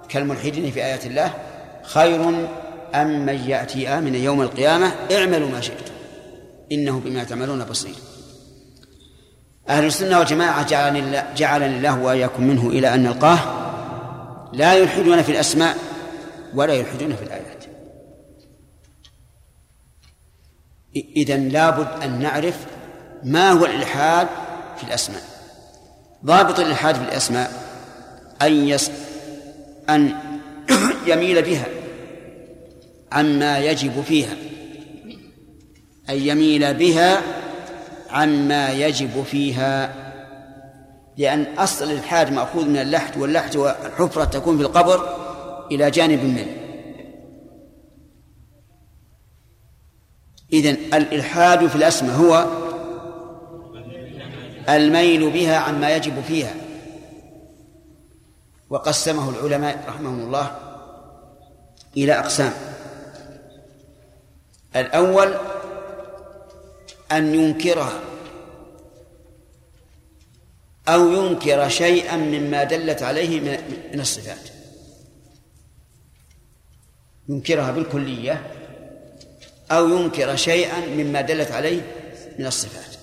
كالملحدين 0.08 0.70
في 0.70 0.84
آيات 0.84 1.06
الله؟ 1.06 1.30
خير 1.82 2.48
أم 2.94 3.26
من 3.26 3.34
يأتي 3.34 3.88
آمنا 3.88 4.18
يوم 4.18 4.42
القيامة؟ 4.42 4.92
اعملوا 5.12 5.48
ما 5.48 5.60
شئتم. 5.60 5.92
إنه 6.72 7.00
بما 7.00 7.24
تعملون 7.24 7.64
بصير. 7.64 7.94
أهل 9.68 9.84
السنة 9.84 10.18
والجماعة 10.18 10.66
جعلني 10.66 10.98
الله, 10.98 11.24
جعلني 11.36 11.76
الله 11.76 12.02
وإياكم 12.02 12.44
منه 12.44 12.66
إلى 12.66 12.94
أن 12.94 13.02
نلقاه. 13.02 13.38
لا 14.52 14.74
يلحدون 14.74 15.22
في 15.22 15.32
الأسماء 15.32 15.76
ولا 16.54 16.74
يلحدون 16.74 17.16
في 17.16 17.22
الآيات. 17.22 17.64
إذا 20.96 21.36
لابد 21.36 22.02
أن 22.02 22.20
نعرف 22.20 22.66
ما 23.24 23.50
هو 23.50 23.66
الإلحاد 23.66 24.28
في 24.76 24.84
الأسماء. 24.84 25.22
ضابط 26.24 26.60
الإلحاد 26.60 26.94
في 26.94 27.02
الأسماء 27.02 27.52
أن 28.42 28.68
يس 28.68 28.90
أن 29.88 30.14
يميل 31.06 31.42
بها 31.42 31.66
عما 33.12 33.58
يجب 33.58 34.02
فيها. 34.02 34.36
أن 36.10 36.16
يميل 36.16 36.74
بها 36.74 37.22
عما 38.10 38.70
يجب 38.70 39.24
فيها. 39.30 40.09
لأن 41.16 41.58
أصل 41.58 41.84
الإلحاد 41.84 42.32
مأخوذ 42.32 42.64
من 42.64 42.76
اللحد 42.76 43.18
واللحد 43.18 43.56
والحفرة 43.56 44.24
تكون 44.24 44.56
في 44.56 44.62
القبر 44.62 45.16
إلى 45.70 45.90
جانب 45.90 46.24
منه 46.24 46.56
إذن 50.52 50.76
الإلحاد 50.94 51.66
في 51.66 51.76
الأسماء 51.76 52.16
هو 52.16 52.46
الميل 54.68 55.30
بها 55.30 55.56
عما 55.56 55.96
يجب 55.96 56.20
فيها. 56.20 56.54
وقسمه 58.70 59.30
العلماء 59.30 59.84
رحمهم 59.88 60.20
الله 60.20 60.56
إلى 61.96 62.18
أقسام. 62.18 62.52
الأول 64.76 65.34
أن 67.12 67.34
ينكرها. 67.34 68.09
أو 70.88 71.12
ينكر 71.12 71.68
شيئا 71.68 72.16
مما 72.16 72.64
دلت 72.64 73.02
عليه 73.02 73.40
من 73.92 74.00
الصفات. 74.00 74.48
ينكرها 77.28 77.70
بالكلية 77.70 78.46
أو 79.70 79.88
ينكر 79.88 80.36
شيئا 80.36 80.80
مما 80.86 81.20
دلت 81.20 81.50
عليه 81.50 81.82
من 82.38 82.46
الصفات. 82.46 82.96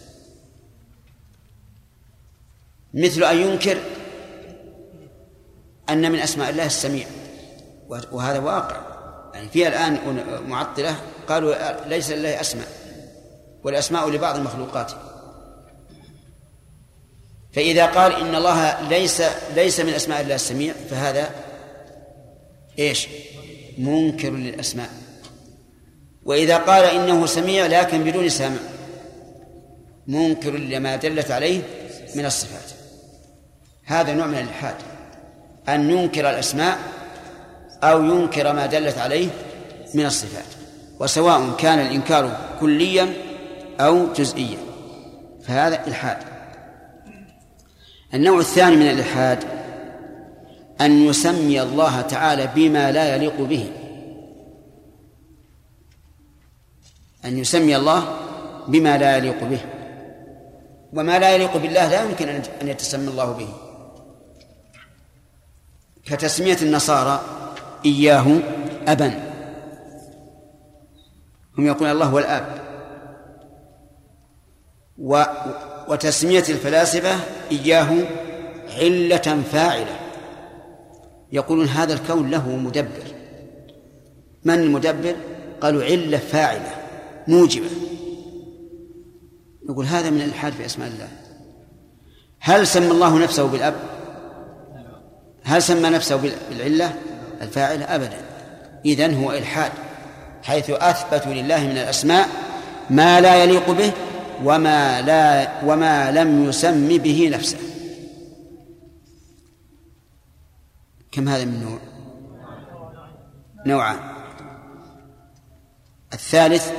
مثل 2.93 3.24
أن 3.24 3.38
ينكر 3.38 3.77
أن 5.89 6.12
من 6.12 6.19
أسماء 6.19 6.50
الله 6.50 6.65
السميع. 6.65 7.07
وهذا 8.12 8.39
واقع. 8.39 8.81
يعني 9.34 9.50
في 9.50 9.67
الآن 9.67 10.24
معطلة. 10.48 10.96
قالوا 11.27 11.88
ليس 11.88 12.12
لله 12.12 12.41
أسماء 12.41 12.67
والأسماء 13.63 14.10
لبعض 14.10 14.36
المخلوقات. 14.36 14.91
فإذا 17.58 17.86
قال 17.86 18.16
إن 18.16 18.36
الله 18.36 18.90
ليس 18.90 19.24
ليس 19.56 19.80
من 19.80 19.94
أسماء 19.94 20.22
الله 20.22 20.36
السميع 20.36 20.74
فهذا 20.90 21.30
إيش؟ 22.80 23.08
منكر 23.78 24.30
للأسماء. 24.30 24.90
وإذا 26.24 26.58
قال 26.58 26.84
إنه 26.84 27.26
سميع 27.26 27.66
لكن 27.66 28.04
بدون 28.04 28.30
سمع 28.30 28.58
منكر 30.08 30.52
لما 30.52 30.96
دلت 30.96 31.32
عليه 31.32 31.62
من 32.16 32.26
الصفات. 32.26 32.72
هذا 33.86 34.14
نوع 34.14 34.26
من 34.26 34.38
الإلحاد. 34.38 34.76
أن 35.70 35.90
ينكر 35.90 36.30
الأسماء 36.30 36.78
أو 37.84 38.04
ينكر 38.04 38.54
ما 38.54 38.66
دلت 38.66 38.98
عليه 38.98 39.28
من 39.94 40.06
الصفات. 40.06 40.46
وسواء 41.00 41.56
كان 41.58 41.80
الإنكار 41.80 42.38
كليا 42.60 43.14
أو 43.80 44.14
جزئيا. 44.14 44.58
فهذا 45.44 45.88
إلحاد. 45.88 46.18
النوع 48.14 48.40
الثاني 48.40 48.76
من 48.76 48.82
الإلحاد 48.82 49.44
أن 50.82 50.92
يسمي 50.92 51.62
الله 51.62 52.01
تعالى 52.01 52.50
بما 52.55 52.92
لا 52.92 53.16
يليق 53.16 53.42
به. 53.42 53.72
أن 57.25 57.38
يسمي 57.38 57.75
الله 57.75 58.18
بما 58.68 58.98
لا 58.98 59.18
يليق 59.18 59.44
به. 59.44 59.60
وما 60.94 61.20
لا 61.20 61.29
يليق 61.36 61.58
بالله 61.58 61.88
لا 61.88 62.03
يمكن 62.03 62.29
أن 62.62 62.68
يتسمى 62.68 63.08
الله 63.08 63.31
به. 63.31 63.50
كتسمية 66.05 66.58
النصارى 66.62 67.22
إياه 67.86 68.40
أبا. 68.88 69.08
هم 71.58 71.66
يقولون 71.66 71.92
الله 71.92 72.05
هو 72.05 72.20
الآب. 72.20 72.68
و 74.98 75.24
وتسمية 75.88 76.44
الفلاسفة 76.50 77.20
إياه 77.52 77.90
علة 78.78 79.44
فاعلة. 79.52 80.00
يقولون 81.32 81.68
هذا 81.68 81.94
الكون 81.94 82.30
له 82.30 82.50
مدبر. 82.50 83.04
من 84.44 84.54
المدبر؟ 84.54 85.16
قالوا 85.62 85.84
علة 85.84 86.18
فاعلة 86.18 86.72
موجبة. 87.28 87.70
يقول 89.70 89.86
هذا 89.86 90.10
من 90.10 90.22
الإلحاد 90.22 90.54
في 90.54 90.66
أسماء 90.66 90.88
الله. 90.88 91.08
هل 92.40 92.68
سمى 92.68 92.92
الله 92.92 93.20
نفسه 93.20 93.48
بالأب؟ 93.48 93.76
هل 95.44 95.62
سمى 95.64 95.90
نفسه 95.90 96.32
بالعلة؟ 96.50 96.94
الفاعلة 97.42 97.96
أبدا. 97.96 98.18
إذن 98.86 99.24
هو 99.24 99.32
إلحاد 99.32 99.72
حيث 100.44 100.70
أثبتوا 100.70 101.34
لله 101.34 101.64
من 101.64 101.78
الأسماء 101.78 102.30
ما 102.90 103.22
لا 103.22 103.44
يليق 103.44 103.72
به 103.72 103.92
وما 104.44 105.02
لا 105.02 105.52
وما 105.66 106.12
لم 106.12 106.50
يسم 106.50 106.98
به 106.98 107.30
نفسه. 107.34 107.58
كم 111.12 111.30
هذا 111.30 111.46
من 111.46 111.64
نوع؟ 111.64 111.80
نوعان. 113.66 114.00
الثالث 116.14 116.72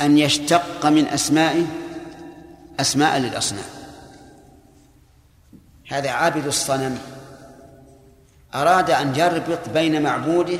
أن 0.00 0.18
يشتق 0.18 0.86
من 0.86 1.06
أسمائه 1.06 1.66
أسماء 2.80 3.18
للأصنام. 3.18 3.64
هذا 5.88 6.10
عابد 6.10 6.46
الصنم. 6.46 6.98
أراد 8.54 8.90
أن 8.90 9.16
يربط 9.16 9.68
بين 9.68 10.02
معبوده 10.02 10.58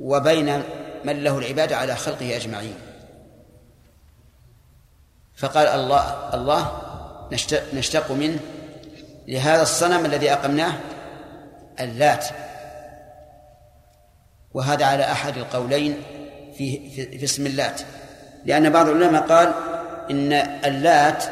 وبين 0.00 0.62
من 1.06 1.24
له 1.24 1.38
العبادة 1.38 1.76
على 1.76 1.96
خلقه 1.96 2.36
أجمعين. 2.36 2.74
فقال 5.36 5.66
الله 5.66 6.34
الله 6.34 6.82
نشتق 7.72 8.12
منه 8.12 8.38
لهذا 9.28 9.62
الصنم 9.62 10.04
الذي 10.04 10.32
أقمناه 10.32 10.72
اللات. 11.80 12.26
وهذا 14.54 14.84
على 14.84 15.12
أحد 15.12 15.36
القولين 15.36 16.02
في, 16.58 16.90
في, 16.90 17.18
في 17.18 17.24
اسم 17.24 17.46
اللات. 17.46 17.80
لأن 18.44 18.70
بعض 18.70 18.88
العلماء 18.88 19.22
قال 19.22 19.52
إن 20.10 20.32
اللات 20.64 21.24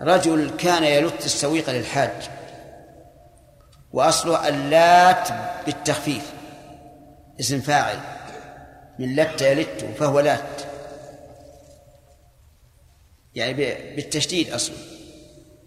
رجل 0.00 0.50
كان 0.58 0.84
يلت 0.84 1.24
السويق 1.24 1.70
للحاج 1.70 2.30
وأصله 3.92 4.48
اللات 4.48 5.28
بالتخفيف 5.66 6.32
اسم 7.40 7.60
فاعل. 7.60 7.98
من 8.98 9.16
لت 9.16 9.42
يلت 9.42 9.84
فهو 9.98 10.20
لات. 10.20 10.62
يعني 13.34 13.52
بالتشديد 13.96 14.52
أصله 14.52 14.76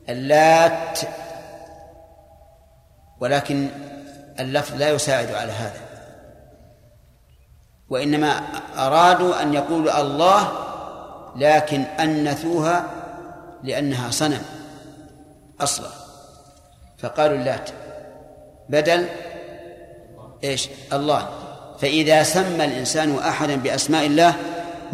اللات 0.10 1.00
ولكن 3.20 3.70
اللفظ 4.39 4.76
لا 4.76 4.89
يساعد 4.89 5.32
على 5.32 5.52
هذا. 5.52 5.82
وإنما 7.89 8.28
أرادوا 8.78 9.41
أن 9.41 9.54
يقولوا 9.54 10.02
الله 10.02 10.52
لكن 11.36 11.82
أنثوها 11.82 12.86
لأنها 13.63 14.12
صنم 14.12 14.41
أصلا. 15.60 15.89
فقالوا 16.98 17.38
اللات. 17.38 17.70
بدل 18.70 19.08
إيش؟ 20.44 20.70
الله. 20.94 21.40
فإذا 21.82 22.24
سمى 22.24 22.65
الإنسان 22.65 23.15
أحدا 23.15 23.56
بأسماء 23.56 24.06
الله 24.06 24.36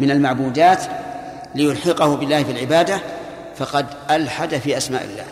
من 0.00 0.10
المعبودات 0.10 0.82
ليلحقه 1.54 2.16
بالله 2.16 2.42
في 2.42 2.50
العبادة 2.50 3.00
فقد 3.56 3.86
ألحد 4.10 4.54
في 4.54 4.76
أسماء 4.76 5.04
الله 5.04 5.24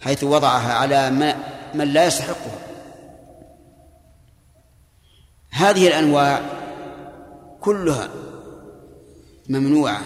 حيث 0.00 0.24
وضعها 0.24 0.72
على 0.72 1.10
من 1.74 1.92
لا 1.92 2.06
يستحقها 2.06 2.58
هذه 5.50 5.88
الأنواع 5.88 6.40
كلها 7.60 8.08
ممنوعة 9.48 10.00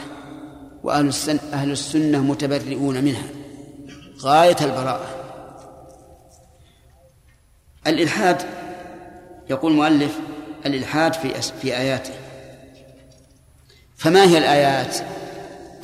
وأهل 0.83 1.09
السنة, 1.09 1.41
أهل 1.53 1.71
السنة 1.71 2.19
متبرئون 2.19 3.05
منها 3.05 3.27
غاية 4.21 4.57
البراءة. 4.61 5.07
الإلحاد 7.87 8.43
يقول 9.51 9.73
المؤلف 9.73 10.19
الإلحاد 10.67 11.15
في 11.15 11.43
في 11.43 11.77
آياته. 11.77 12.15
فما 13.97 14.25
هي 14.25 14.39
الآيات؟ 14.39 14.97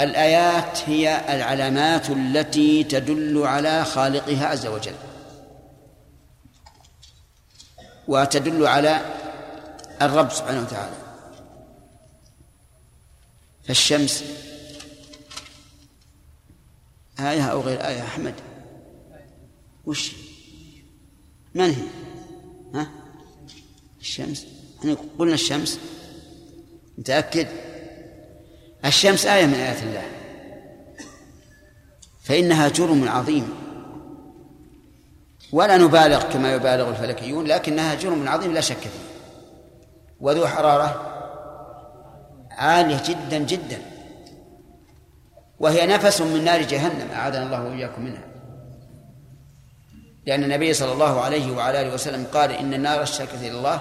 الآيات 0.00 0.78
هي 0.88 1.34
العلامات 1.34 2.10
التي 2.10 2.84
تدل 2.84 3.46
على 3.46 3.84
خالقها 3.84 4.46
عز 4.46 4.66
وجل. 4.66 4.94
وتدل 8.08 8.66
على 8.66 9.00
الرب 10.02 10.30
سبحانه 10.30 10.60
وتعالى. 10.60 10.96
فالشمس 13.64 14.24
آية 17.20 17.42
أو 17.42 17.60
غير 17.60 17.86
آية 17.86 18.02
أحمد؟ 18.02 18.34
وش؟ 19.86 20.12
من 21.54 21.64
هي؟ 21.64 21.82
ها؟ 22.74 23.01
الشمس. 24.02 24.46
إحنا 24.80 24.96
قلنا 25.18 25.34
الشمس. 25.34 25.78
متأكد؟ 26.98 27.46
الشمس 28.84 29.26
آية 29.26 29.46
من 29.46 29.54
آيات 29.54 29.82
الله. 29.82 30.02
فإنها 32.22 32.68
جرم 32.68 33.08
عظيم. 33.08 33.54
ولا 35.52 35.76
نبالغ 35.76 36.32
كما 36.32 36.54
يبالغ 36.54 36.90
الفلكيون 36.90 37.46
لكنها 37.46 37.94
جرم 37.94 38.28
عظيم 38.28 38.52
لا 38.52 38.60
شك 38.60 38.76
فيه. 38.76 39.12
وذو 40.20 40.46
حرارة 40.46 41.08
عالية 42.50 43.02
جدا 43.08 43.38
جدا. 43.38 43.82
وهي 45.60 45.86
نفس 45.86 46.20
من 46.20 46.44
نار 46.44 46.62
جهنم 46.62 47.10
أعاذنا 47.10 47.42
الله 47.42 47.64
وإياكم 47.64 48.02
منها. 48.04 48.31
لأن 50.26 50.44
النبي 50.44 50.74
صلى 50.74 50.92
الله 50.92 51.20
عليه 51.20 51.52
وعلى 51.52 51.80
آله 51.80 51.94
وسلم 51.94 52.26
قال 52.32 52.52
إن 52.52 52.74
النار 52.74 53.02
اشتكت 53.02 53.34
إلى 53.34 53.50
الله 53.50 53.80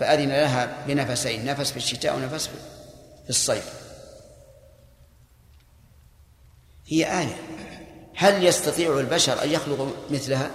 فأذن 0.00 0.28
لها 0.28 0.84
بنفسين 0.86 1.44
نفس 1.44 1.70
في 1.70 1.76
الشتاء 1.76 2.16
ونفس 2.16 2.46
في 2.46 3.30
الصيف. 3.30 3.72
هي 6.86 7.20
آية. 7.20 7.36
هل 8.16 8.44
يستطيع 8.44 8.98
البشر 8.98 9.42
أن 9.42 9.50
يخلقوا 9.50 9.86
مثلها؟ 10.10 10.50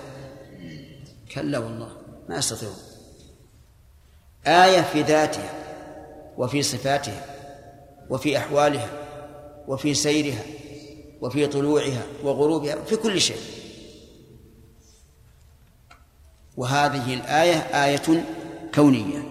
كلا 1.35 1.57
والله 1.59 1.97
ما 2.29 2.37
يستطيعون. 2.37 2.77
آية 4.47 4.81
في 4.81 5.01
ذاتها 5.01 5.49
وفي 6.37 6.63
صفاتها 6.63 7.25
وفي 8.09 8.37
أحوالها 8.37 8.89
وفي 9.67 9.93
سيرها 9.93 10.43
وفي 11.21 11.47
طلوعها 11.47 12.03
وغروبها 12.23 12.75
في 12.75 12.95
كل 12.95 13.21
شيء. 13.21 13.62
وهذه 16.57 17.13
الآية 17.13 17.55
آية 17.55 18.23
كونية. 18.75 19.23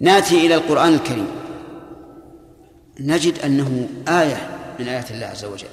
ناتي 0.00 0.46
إلى 0.46 0.54
القرآن 0.54 0.94
الكريم. 0.94 1.26
نجد 3.00 3.38
أنه 3.38 3.88
آية 4.08 4.58
من 4.78 4.88
آيات 4.88 5.10
الله 5.10 5.26
عز 5.26 5.44
وجل. 5.44 5.68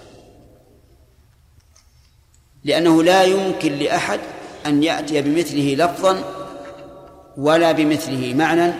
لأنه 2.64 3.04
لا 3.04 3.24
يمكن 3.24 3.72
لأحد 3.72 4.20
أن 4.66 4.84
يأتي 4.84 5.22
بمثله 5.22 5.76
لفظا 5.76 6.24
ولا 7.38 7.72
بمثله 7.72 8.34
معنى 8.34 8.74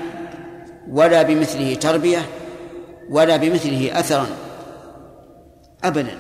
ولا 0.90 1.22
بمثله 1.24 1.76
تربية 1.76 2.30
ولا 3.10 3.38
بمثله 3.38 4.00
أثرا. 4.00 4.28
أبدا. 5.84 6.18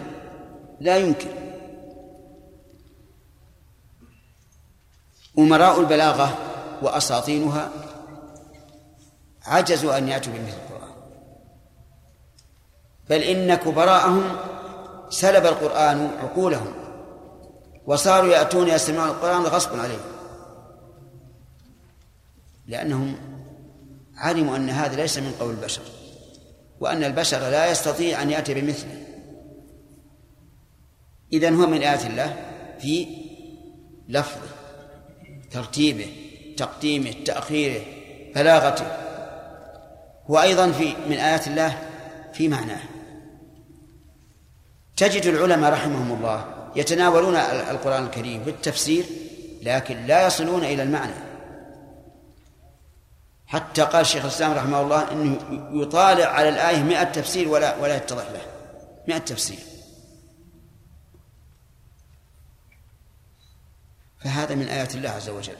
لا 0.81 0.97
يمكن. 0.97 1.46
أمراء 5.39 5.79
البلاغة 5.79 6.37
وأساطينها 6.81 7.69
عجزوا 9.45 9.97
أن 9.97 10.07
يأتوا 10.07 10.33
بمثل 10.33 10.57
القرآن. 10.57 10.93
بل 13.09 13.21
إن 13.21 13.55
كبراءهم 13.55 14.23
سلب 15.09 15.45
القرآن 15.45 16.11
عقولهم 16.21 16.73
وصاروا 17.85 18.31
يأتون 18.31 18.67
يستمعون 18.67 19.09
القرآن 19.09 19.41
غصبا 19.41 19.81
عليهم. 19.81 19.99
لأنهم 22.67 23.15
علموا 24.15 24.55
أن 24.55 24.69
هذا 24.69 24.95
ليس 24.95 25.17
من 25.17 25.31
قول 25.39 25.51
البشر 25.51 25.81
وأن 26.79 27.03
البشر 27.03 27.39
لا 27.39 27.71
يستطيع 27.71 28.21
أن 28.21 28.31
يأتي 28.31 28.53
بمثله. 28.53 29.07
إذن 31.33 31.55
هو 31.55 31.67
من 31.67 31.81
آيات 31.81 32.05
الله 32.05 32.35
في 32.79 33.07
لفظه. 34.09 34.56
ترتيبه 35.57 36.07
تقديمه 36.57 37.13
تأخيره 37.25 37.81
بلاغته. 38.35 38.85
هو 40.29 40.41
أيضا 40.41 40.71
في 40.71 40.93
من 41.09 41.17
آيات 41.17 41.47
الله 41.47 41.77
في 42.33 42.47
معناه. 42.47 42.79
تجد 44.97 45.25
العلماء 45.25 45.73
رحمهم 45.73 46.17
الله 46.17 46.45
يتناولون 46.75 47.35
القرآن 47.35 48.03
الكريم 48.03 48.43
بالتفسير 48.43 49.05
لكن 49.63 50.05
لا 50.05 50.27
يصلون 50.27 50.63
إلى 50.63 50.83
المعنى. 50.83 51.13
حتى 53.47 53.81
قال 53.81 54.01
الشيخ 54.01 54.25
الإسلام 54.25 54.51
رحمه 54.53 54.81
الله 54.81 55.11
أنه 55.11 55.37
يطالع 55.81 56.25
على 56.25 56.49
الآية 56.49 56.83
مئة 56.83 57.03
تفسير 57.03 57.49
ولا 57.49 57.77
ولا 57.77 57.95
يتضح 57.95 58.25
له. 58.31 58.41
مئة 59.07 59.17
تفسير. 59.17 59.59
فهذا 64.27 64.55
من 64.55 64.67
آيات 64.67 64.95
الله 64.95 65.09
عز 65.09 65.29
وجل. 65.29 65.55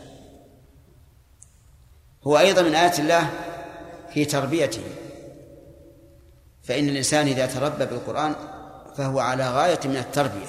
هو 2.28 2.38
أيضا 2.38 2.62
من 2.62 2.76
آيات 2.76 3.00
الله 3.00 3.30
في 4.14 4.26
تربيته. 4.26 4.82
فإن 6.64 6.90
الإنسان 6.90 7.28
إذا 7.28 7.46
تربى 7.46 7.86
بالقرآن 7.86 8.36
فهو 8.98 9.20
على 9.20 9.50
غاية 9.50 9.80
من 9.86 9.98
التربية. 9.98 10.48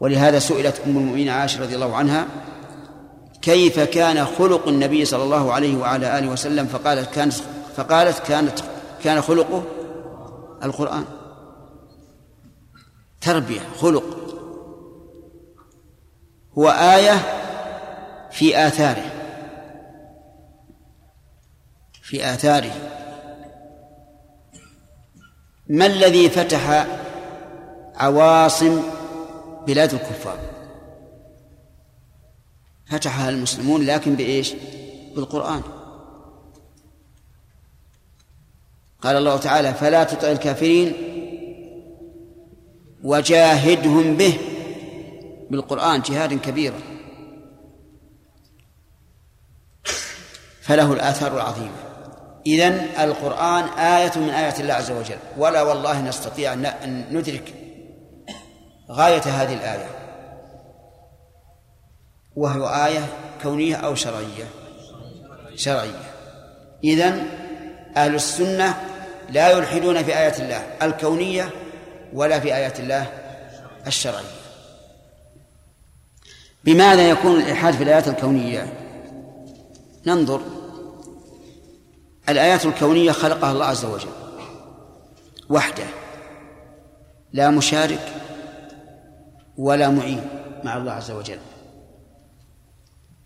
ولهذا 0.00 0.38
سئلت 0.38 0.80
أم 0.86 0.96
المؤمنين 0.96 1.28
عائشة 1.28 1.62
رضي 1.62 1.74
الله 1.74 1.96
عنها 1.96 2.26
كيف 3.42 3.80
كان 3.80 4.24
خلق 4.24 4.68
النبي 4.68 5.04
صلى 5.04 5.22
الله 5.22 5.52
عليه 5.52 5.76
وعلى 5.76 6.18
آله 6.18 6.28
وسلم؟ 6.28 6.66
فقالت 6.66 7.14
كانت 7.14 7.34
فقالت 7.76 8.18
كانت 8.18 8.58
كان 9.04 9.22
خلقه 9.22 9.64
القرآن. 10.62 11.04
تربية 13.20 13.60
خلق. 13.80 14.17
هو 16.58 16.68
آية 16.68 17.14
في 18.30 18.66
آثاره. 18.66 19.12
في 22.02 22.34
آثاره. 22.34 22.72
ما 25.68 25.86
الذي 25.86 26.28
فتح 26.28 26.86
عواصم 27.94 28.82
بلاد 29.66 29.94
الكفار؟ 29.94 30.38
فتحها 32.86 33.28
المسلمون 33.28 33.86
لكن 33.86 34.14
بإيش؟ 34.14 34.54
بالقرآن. 35.14 35.62
قال 39.02 39.16
الله 39.16 39.36
تعالى 39.36 39.74
فلا 39.74 40.04
تطع 40.04 40.30
الكافرين 40.30 40.92
وجاهدهم 43.04 44.16
به 44.16 44.38
بالقرآن 45.50 46.00
جهادا 46.00 46.38
كبيرا. 46.38 46.80
فله 50.62 50.92
الآثار 50.92 51.36
العظيمة. 51.36 51.76
إذن 52.46 52.88
القرآن 52.98 53.64
آية 53.64 54.12
من 54.16 54.30
آيات 54.30 54.60
الله 54.60 54.74
عز 54.74 54.90
وجل. 54.90 55.18
ولا 55.36 55.62
والله 55.62 56.00
نستطيع 56.00 56.52
أن 56.52 57.04
ندرك 57.10 57.54
غاية 58.90 59.22
هذه 59.22 59.54
الآية. 59.54 59.88
وهي 62.36 62.86
آية 62.86 63.06
كونية 63.42 63.76
أو 63.76 63.94
شرعية. 63.94 64.44
شرعية. 65.54 66.10
إذن 66.84 67.26
أهل 67.96 68.14
السنة 68.14 68.74
لا 69.30 69.50
يلحدون 69.50 70.02
في 70.02 70.18
آيات 70.18 70.40
الله 70.40 70.66
الكونية 70.82 71.50
ولا 72.12 72.40
في 72.40 72.54
آيات 72.54 72.80
الله 72.80 73.06
الشرعية. 73.86 74.47
بماذا 76.68 77.10
يكون 77.10 77.40
الإلحاد 77.40 77.74
في 77.74 77.82
الآيات 77.82 78.08
الكونية؟ 78.08 78.72
ننظر. 80.06 80.40
الآيات 82.28 82.66
الكونية 82.66 83.12
خلقها 83.12 83.52
الله 83.52 83.64
عز 83.64 83.84
وجل. 83.84 84.08
وحده. 85.50 85.84
لا 87.32 87.50
مشارك 87.50 88.12
ولا 89.58 89.90
معين 89.90 90.26
مع 90.64 90.76
الله 90.76 90.92
عز 90.92 91.10
وجل. 91.10 91.38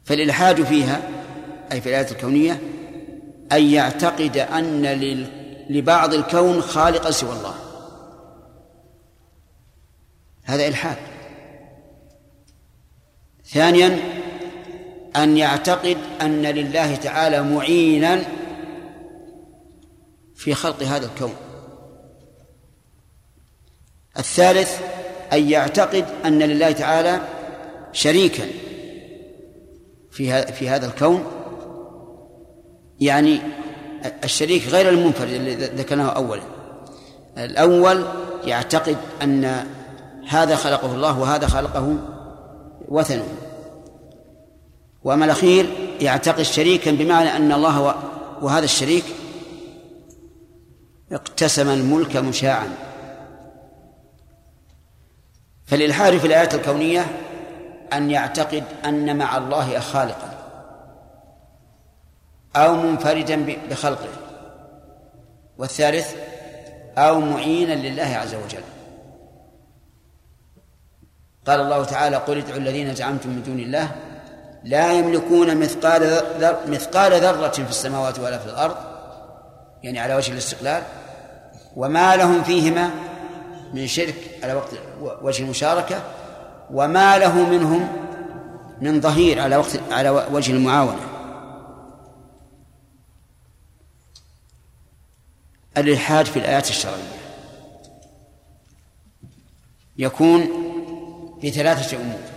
فالإلحاد 0.05 0.63
فيها 0.63 1.01
أي 1.73 1.81
في 1.81 1.89
الآيات 1.89 2.13
الكونية 2.13 2.61
أن 3.53 3.63
يعتقد 3.63 4.37
أن 4.37 4.83
لبعض 5.71 6.15
الكون 6.15 6.61
خالقا 6.63 7.11
سوى 7.11 7.33
الله. 7.33 7.55
هذا 10.43 10.69
إلحاد. 10.69 11.12
ثانيا 13.53 13.99
أن 15.17 15.37
يعتقد 15.37 15.97
أن 16.23 16.43
لله 16.43 16.95
تعالى 16.97 17.43
معينا 17.43 18.23
في 20.35 20.55
خلق 20.55 20.83
هذا 20.83 21.07
الكون. 21.07 21.35
الثالث 24.19 24.81
أن 25.33 25.51
يعتقد 25.51 26.05
أن 26.25 26.39
لله 26.39 26.73
تعالى 26.73 27.21
شريكا 27.93 28.45
في 30.11 30.43
في 30.53 30.69
هذا 30.69 30.87
الكون. 30.87 31.25
يعني 33.01 33.41
الشريك 34.25 34.69
غير 34.69 34.89
المنفرد 34.89 35.29
الذي 35.29 35.65
ذكرناه 35.65 36.09
أولا. 36.09 36.43
الأول 37.39 38.05
يعتقد 38.45 38.97
أن 39.23 39.67
هذا 40.29 40.57
خلقه 40.57 40.95
الله 40.95 41.19
وهذا 41.19 41.47
خلقه 41.47 41.97
وثنه. 42.89 43.42
وأما 45.05 45.25
الأخير 45.25 45.67
يعتقد 46.01 46.43
شريكا 46.43 46.91
بمعنى 46.91 47.37
أن 47.37 47.53
الله 47.53 47.95
وهذا 48.43 48.65
الشريك 48.65 49.05
اقتسم 51.13 51.69
الملك 51.69 52.17
مشاعا. 52.17 52.69
فالإلحاد 55.67 56.19
في 56.19 56.27
الآيات 56.27 56.55
الكونية 56.55 57.07
أن 57.93 58.11
يعتقد 58.11 58.65
أن 58.85 59.17
مع 59.19 59.37
الله 59.37 59.79
خالقا 59.79 60.39
أو 62.57 62.77
منفردا 62.77 63.57
بخلقه. 63.71 64.09
والثالث 65.59 66.15
أو 66.99 67.21
معينا 67.21 67.73
لله 67.73 68.17
عز 68.17 68.35
وجل. 68.35 68.63
قال 71.47 71.61
الله 71.61 71.85
تعالى 71.85 72.17
قل 72.17 72.39
ادعوا 72.39 72.59
الذين 72.59 72.95
زعمتم 72.95 73.31
من 73.31 73.43
دون 73.43 73.61
الله 73.61 73.91
لا 74.65 74.93
يملكون 74.93 75.57
مثقال 75.57 76.23
مثقال 76.67 77.13
ذرة 77.13 77.49
في 77.49 77.71
السماوات 77.71 78.19
ولا 78.19 78.39
في 78.39 78.47
الأرض 78.47 78.77
يعني 79.83 80.01
على 80.01 80.15
وجه 80.15 80.33
الاستقلال 80.33 80.83
وما 81.77 82.17
لهم 82.17 82.43
فيهما 82.43 82.91
من 83.75 83.87
شرك 83.87 84.39
على 84.43 84.55
وقت 84.55 84.71
وجه 85.23 85.43
المشاركة 85.43 86.03
وما 86.71 87.19
له 87.19 87.51
منهم 87.51 87.89
من 88.81 89.01
ظهير 89.01 89.41
على 89.41 89.57
وقت 89.57 89.81
على 89.91 90.11
وجه 90.11 90.53
المعاونة. 90.53 91.01
الإلحاد 95.77 96.27
في 96.27 96.39
الآيات 96.39 96.71
الشرعية. 96.71 97.23
يكون 99.97 100.49
بثلاثة 101.45 101.97
أمور. 101.97 102.32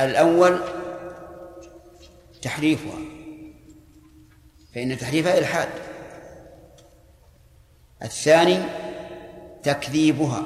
الأول 0.00 0.60
تحريفها 2.42 2.98
فإن 4.74 4.98
تحريفها 4.98 5.38
إلحاد. 5.38 5.68
الثاني 8.02 8.62
تكذيبها 9.62 10.42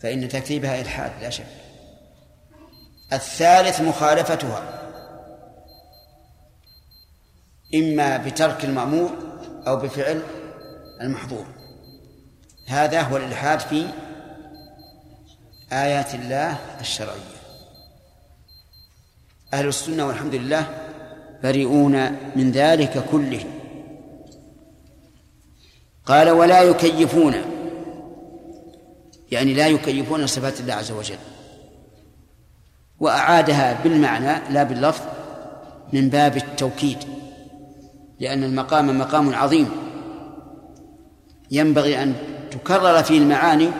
فإن 0.00 0.28
تكذيبها 0.28 0.80
إلحاد 0.80 1.12
لا 1.22 1.30
شك. 1.30 1.46
الثالث 3.12 3.80
مخالفتها 3.80 4.78
إما 7.74 8.16
بترك 8.16 8.64
المأمور 8.64 9.10
أو 9.66 9.76
بفعل 9.76 10.22
المحظور. 11.00 11.46
هذا 12.68 13.00
هو 13.00 13.16
الإلحاد 13.16 13.60
في 13.60 13.86
آيات 15.72 16.14
الله 16.14 16.58
الشرعية. 16.80 17.37
أهل 19.52 19.68
السنة 19.68 20.06
والحمد 20.06 20.34
لله 20.34 20.66
بريئون 21.42 22.16
من 22.36 22.50
ذلك 22.50 23.04
كله. 23.10 23.44
قال 26.06 26.30
ولا 26.30 26.62
يكيفون. 26.62 27.34
يعني 29.30 29.54
لا 29.54 29.66
يكيفون 29.66 30.26
صفات 30.26 30.60
الله 30.60 30.74
عز 30.74 30.92
وجل. 30.92 31.18
وأعادها 33.00 33.82
بالمعنى 33.82 34.52
لا 34.52 34.62
باللفظ 34.62 35.02
من 35.92 36.08
باب 36.08 36.36
التوكيد 36.36 36.98
لأن 38.20 38.44
المقام 38.44 38.98
مقام 38.98 39.34
عظيم. 39.34 39.70
ينبغي 41.50 42.02
أن 42.02 42.14
تكرر 42.50 43.02
فيه 43.02 43.18
المعاني 43.18 43.70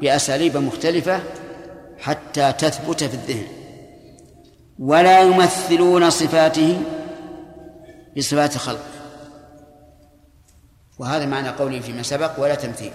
بأساليب 0.00 0.56
مختلفة 0.56 1.20
حتى 1.98 2.52
تثبت 2.52 3.04
في 3.04 3.14
الذهن. 3.14 3.57
ولا 4.78 5.20
يمثلون 5.20 6.10
صفاته 6.10 6.80
بصفات 8.16 8.56
خلق 8.56 8.84
وهذا 10.98 11.26
معنى 11.26 11.48
قوله 11.48 11.80
فيما 11.80 12.02
سبق 12.02 12.30
ولا 12.38 12.54
تمثيل. 12.54 12.92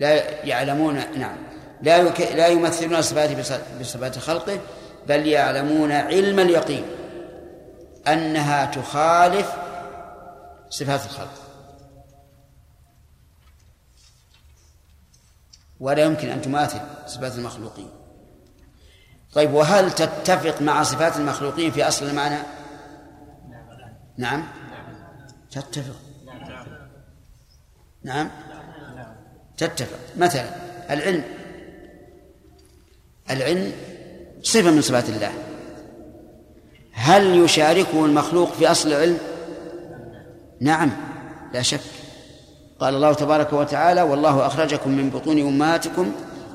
لا 0.00 0.44
يعلمون 0.44 0.94
نعم 1.18 1.36
لا. 1.82 2.02
لا 2.34 2.46
يمثلون 2.46 3.02
صفاته 3.02 3.58
بصفات 3.80 4.18
خلقه 4.18 4.60
بل 5.08 5.26
يعلمون 5.26 5.92
علم 5.92 6.38
اليقين 6.40 6.84
أنها 8.08 8.64
تخالف 8.64 9.52
صفات 10.70 11.04
الخلق. 11.04 11.34
ولا 15.80 16.04
يمكن 16.04 16.28
أن 16.28 16.42
تماثل 16.42 16.80
صفات 17.06 17.34
المخلوقين. 17.34 17.99
طيب 19.32 19.52
وهل 19.52 19.92
تتفق 19.92 20.62
مع 20.62 20.82
صفات 20.82 21.16
المخلوقين 21.16 21.70
في 21.70 21.88
أصل 21.88 22.06
المعنى؟ 22.06 22.38
نعم. 24.16 24.44
تتفق. 25.50 25.96
نعم. 28.04 28.30
تتفق. 29.56 29.98
مثلا 30.16 30.50
العلم 30.90 31.24
العلم 33.30 33.72
صفة 34.42 34.70
من 34.70 34.82
صفات 34.82 35.08
الله. 35.08 35.32
هل 36.92 37.44
يشاركه 37.44 38.04
المخلوق 38.04 38.52
في 38.52 38.70
أصل 38.70 38.88
العلم؟ 38.88 39.18
نعم 40.60 40.90
لا 41.54 41.62
شك. 41.62 41.80
قال 42.80 42.94
الله 42.94 43.12
تبارك 43.12 43.52
وتعالى 43.52 44.02
والله 44.02 44.46
أخرجكم 44.46 44.90
من 44.90 45.10
بطون 45.10 45.40
أمهاتكم 45.40 46.12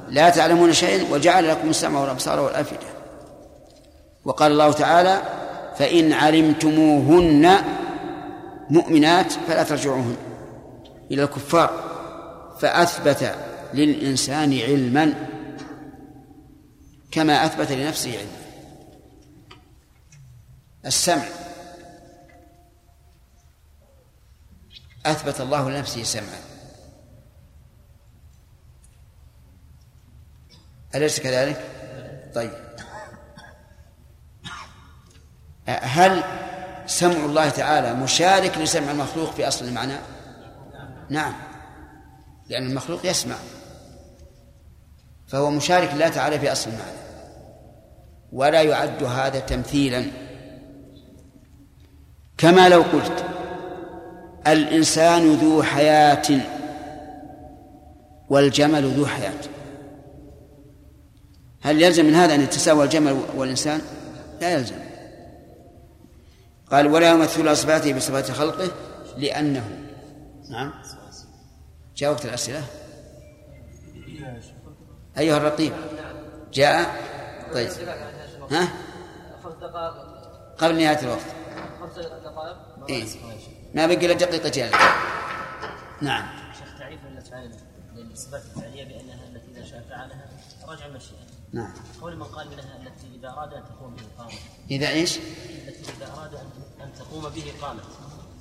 لا 0.07 0.29
تعلمون 0.29 0.73
شيئا 0.73 1.13
وجعل 1.13 1.49
لكم 1.49 1.69
السمع 1.69 1.99
والأبصار 1.99 2.39
والأفئدة. 2.39 2.87
وقال 4.25 4.51
الله 4.51 4.71
تعالى 4.71 5.21
فإن 5.77 6.13
علمتموهن 6.13 7.55
مؤمنات 8.69 9.31
فلا 9.31 9.63
ترجعوهن 9.63 10.17
إلى 11.11 11.23
الكفار. 11.23 11.95
فأثبت 12.59 13.35
للإنسان 13.73 14.59
علما 14.59 15.27
كما 17.11 17.45
أثبت 17.45 17.71
لنفسه 17.71 18.09
علما. 18.09 18.45
السمع. 20.85 21.23
أثبت 25.05 25.41
الله 25.41 25.69
لنفسه 25.69 26.03
سمعا. 26.03 26.54
أليس 30.95 31.19
كذلك؟ 31.19 31.61
طيب. 32.35 32.51
هل 35.67 36.23
سمع 36.87 37.25
الله 37.25 37.49
تعالى 37.49 37.93
مشارك 37.93 38.57
لسمع 38.57 38.91
المخلوق 38.91 39.33
في 39.33 39.47
أصل 39.47 39.65
المعنى؟ 39.65 39.95
نعم. 41.09 41.33
لأن 42.49 42.69
المخلوق 42.69 43.05
يسمع. 43.05 43.35
فهو 45.27 45.49
مشارك 45.49 45.93
لله 45.93 46.09
تعالى 46.09 46.39
في 46.39 46.51
أصل 46.51 46.69
المعنى. 46.69 47.05
ولا 48.31 48.61
يعد 48.61 49.03
هذا 49.03 49.39
تمثيلا. 49.39 50.05
كما 52.37 52.69
لو 52.69 52.81
قلت 52.81 53.25
الإنسان 54.47 55.35
ذو 55.35 55.63
حياة 55.63 56.41
والجمل 58.29 58.91
ذو 58.91 59.05
حياة. 59.05 59.54
هل 61.65 61.81
يلزم 61.81 62.05
من 62.05 62.15
هذا 62.15 62.35
أن 62.35 62.41
يتساوى 62.41 62.83
الجمل 62.83 63.21
والإنسان؟ 63.35 63.81
لا 64.41 64.53
يلزم. 64.53 64.75
قال 66.71 66.87
ولا 66.87 67.09
يمثل 67.09 67.57
صفاته 67.57 67.93
بصفات 67.93 68.31
خلقه 68.31 68.71
لأنه 69.17 69.69
نعم. 70.49 70.73
جاوبت 71.95 72.25
الأسئلة؟ 72.25 72.63
أيها 75.17 75.37
الرقيب. 75.37 75.73
جاء؟ 76.53 76.95
طيب. 77.53 77.69
ها؟ 78.51 78.67
قبل 80.57 80.75
نهاية 80.75 80.99
الوقت. 80.99 81.25
إيه؟ 82.89 83.05
ما 83.73 83.87
بقي 83.87 84.05
إلا 84.05 84.13
دقيقتين 84.13 84.69
نعم. 86.01 86.25
شيخ 86.59 86.79
تعريف 86.79 86.99
للافعال 87.11 87.51
للصفات 87.95 88.41
الفعلية 88.45 88.83
بأنها 88.83 89.27
التي 89.33 89.51
إذا 89.51 89.65
شاء 89.65 89.83
فعلها 89.89 90.29
رجع 90.67 90.85
المشيئه 90.85 91.24
نعم. 91.55 91.73
قول 92.01 92.15
من 92.15 92.23
قال 92.23 92.47
منها 92.47 92.77
التي 92.77 93.15
إذا 93.19 93.29
أراد 93.29 93.53
أن 93.53 93.63
تقوم 93.63 93.95
به 93.95 94.03
قامت. 94.17 94.33
إذا 94.71 94.89
إيش؟ 94.89 95.17
التي 95.67 95.91
إذا 95.97 96.13
أراد 96.17 96.33
أن 96.81 96.93
تقوم 96.93 97.29
به 97.29 97.53
قامت. 97.61 97.83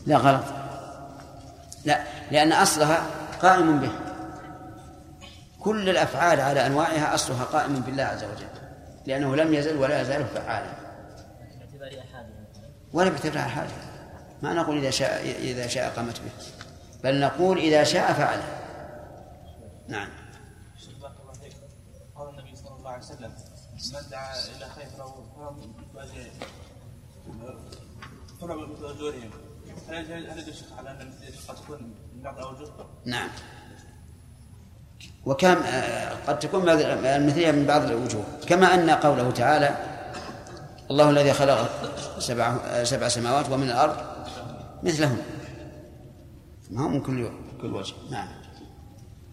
لا 0.07 0.17
غلط. 0.17 0.45
لا 1.85 2.05
لأن 2.31 2.53
أصلها 2.53 3.07
قائم 3.43 3.81
به. 3.81 3.93
كل 5.61 5.89
الأفعال 5.89 6.41
على 6.41 6.67
أنواعها 6.67 7.15
أصلها 7.15 7.45
قائم 7.45 7.81
بالله 7.81 8.03
عز 8.03 8.25
وجل. 8.25 8.49
لأنه 9.07 9.37
لم 9.37 9.55
يزل 9.55 9.77
ولا 9.77 10.01
يزال 10.01 10.27
فعالا. 10.27 10.75
ولا 12.93 13.11
باعتبار 13.11 13.49
حاجة 13.49 13.71
ما 14.43 14.53
نقول 14.55 14.79
إذا 14.79 14.91
شاء 14.91 15.23
إذا 15.23 15.67
شاء 15.67 15.91
قامت 15.97 16.21
به. 16.21 16.31
بل 17.05 17.21
نقول 17.21 17.59
إذا 17.59 17.85
شاء 17.85 18.13
فعله 18.13 18.45
نعم 19.89 20.09
قال 22.17 22.29
النبي 22.29 22.57
صلى 22.57 22.77
الله 22.77 22.84
عليه 22.95 23.05
وسلم. 23.05 23.33
من 23.75 24.11
دعا 24.11 24.33
إلى 24.57 24.67
خير 24.75 24.87
طلب 28.41 28.59
مثل 28.71 28.95
أجورهم 28.95 29.31
هل 29.89 30.39
يدل 30.39 30.55
على 30.79 30.91
أن 30.91 31.13
قد 31.49 31.55
تكون 31.55 31.83
من 32.15 32.23
بعض 32.23 32.39
أوجه؟ 32.39 32.69
نعم. 33.05 33.29
وكم 35.27 35.57
قد 36.27 36.39
تكون 36.39 36.69
المثلية 36.69 37.53
من 37.53 37.67
بعض 37.67 37.83
الوجوه. 37.83 38.25
كما 38.47 38.75
أن 38.75 38.91
قوله 38.91 39.31
تعالى 39.31 39.77
الله 40.91 41.11
الذي 41.11 41.33
خلق 41.33 41.71
سبع 42.19 42.85
سبع 42.85 43.09
سماوات 43.09 43.51
ومن 43.51 43.71
الأرض 43.71 43.97
مثلهم. 44.83 45.19
ما 46.71 46.85
هو 46.85 46.89
من 46.89 47.01
كل 47.01 47.31
كل 47.61 47.75
وجه. 47.75 47.95
نعم. 48.11 48.29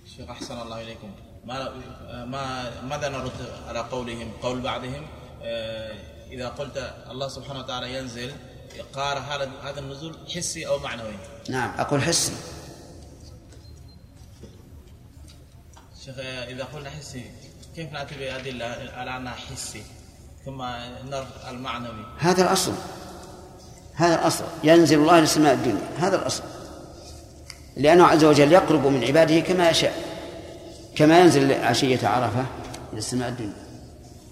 شيخ 0.06 0.30
أحسن 0.30 0.62
الله 0.62 0.82
إليكم. 0.82 1.12
ما 1.46 1.70
ما 2.26 2.72
ماذا 2.82 3.10
نرد 3.10 3.32
على 3.68 3.80
قولهم 3.80 4.32
قول 4.42 4.62
بعضهم. 4.62 5.08
آه، 5.44 5.94
إذا 6.32 6.48
قلت 6.48 6.94
الله 7.12 7.28
سبحانه 7.28 7.60
وتعالى 7.60 7.98
ينزل 7.98 8.32
قال 8.94 9.18
هذا 9.18 9.52
هذا 9.64 9.80
النزول 9.80 10.18
حسي 10.36 10.68
أو 10.68 10.80
معنوي؟ 10.80 11.14
نعم 11.50 11.72
أقول 11.80 12.02
حسي. 12.02 12.34
شيخ 16.06 16.16
إذا 16.20 16.64
قلنا 16.64 16.90
حسي 16.90 17.26
كيف 17.76 17.94
نأتي 17.94 18.16
بأدلة 18.16 18.92
على 18.94 19.18
أنها 19.18 19.34
حسي 19.34 19.84
ثم 20.46 20.62
النار 20.62 21.28
المعنوي؟ 21.50 22.06
هذا 22.20 22.44
الأصل. 22.44 22.74
هذا 23.94 24.16
الأصل. 24.16 24.44
ينزل 24.64 25.00
الله 25.00 25.14
إلى 25.14 25.24
السماء 25.24 25.54
الدنيا. 25.54 25.90
هذا 26.00 26.16
الأصل. 26.16 26.44
لأنه 27.78 28.06
عز 28.06 28.24
وجل 28.24 28.52
يقرب 28.52 28.88
من 28.88 29.04
عباده 29.04 29.40
كما 29.40 29.70
يشاء. 29.70 30.11
كما 31.02 31.20
ينزل 31.20 31.54
عشية 31.54 32.08
عرفة 32.08 32.46
إلى 32.92 32.98
السماء 32.98 33.30
الدنيا 33.30 33.54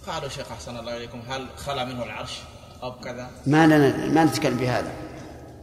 قالوا 0.08 0.30
شيخ 0.30 0.52
أحسن 0.52 0.78
الله 0.78 0.98
إليكم 0.98 1.22
هل 1.30 1.46
خلى 1.58 1.86
منه 1.86 2.04
العرش 2.04 2.40
أو 2.84 2.92
كذا؟ 2.92 3.28
ما 3.48 3.68
لنا 3.68 4.08
ما 4.08 4.24
نتكلم 4.24 4.58
بهذا 4.58 4.92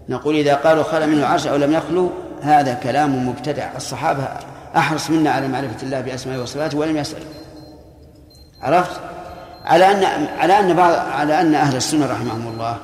نقول 0.09 0.35
إذا 0.35 0.55
قالوا 0.55 0.83
خلى 0.83 1.07
منه 1.07 1.19
العرش 1.19 1.47
أو 1.47 1.57
لم 1.57 1.73
يخلو 1.73 2.11
هذا 2.42 2.75
كلام 2.75 3.29
مبتدع. 3.29 3.77
الصحابة 3.77 4.29
أحرص 4.77 5.11
منا 5.11 5.31
على 5.31 5.49
معرفة 5.49 5.83
الله 5.83 6.01
بأسمائه 6.01 6.38
وصفاته 6.42 6.79
ولم 6.79 6.97
يسأل. 6.97 7.23
عرفت؟ 8.62 9.01
على 9.64 9.90
أن 9.90 10.27
على 10.38 10.59
أن 10.59 10.77
بعض 10.77 10.95
على 10.95 11.40
أن 11.40 11.55
أهل 11.55 11.77
السنة 11.77 12.07
رحمهم 12.07 12.49
الله 12.49 12.79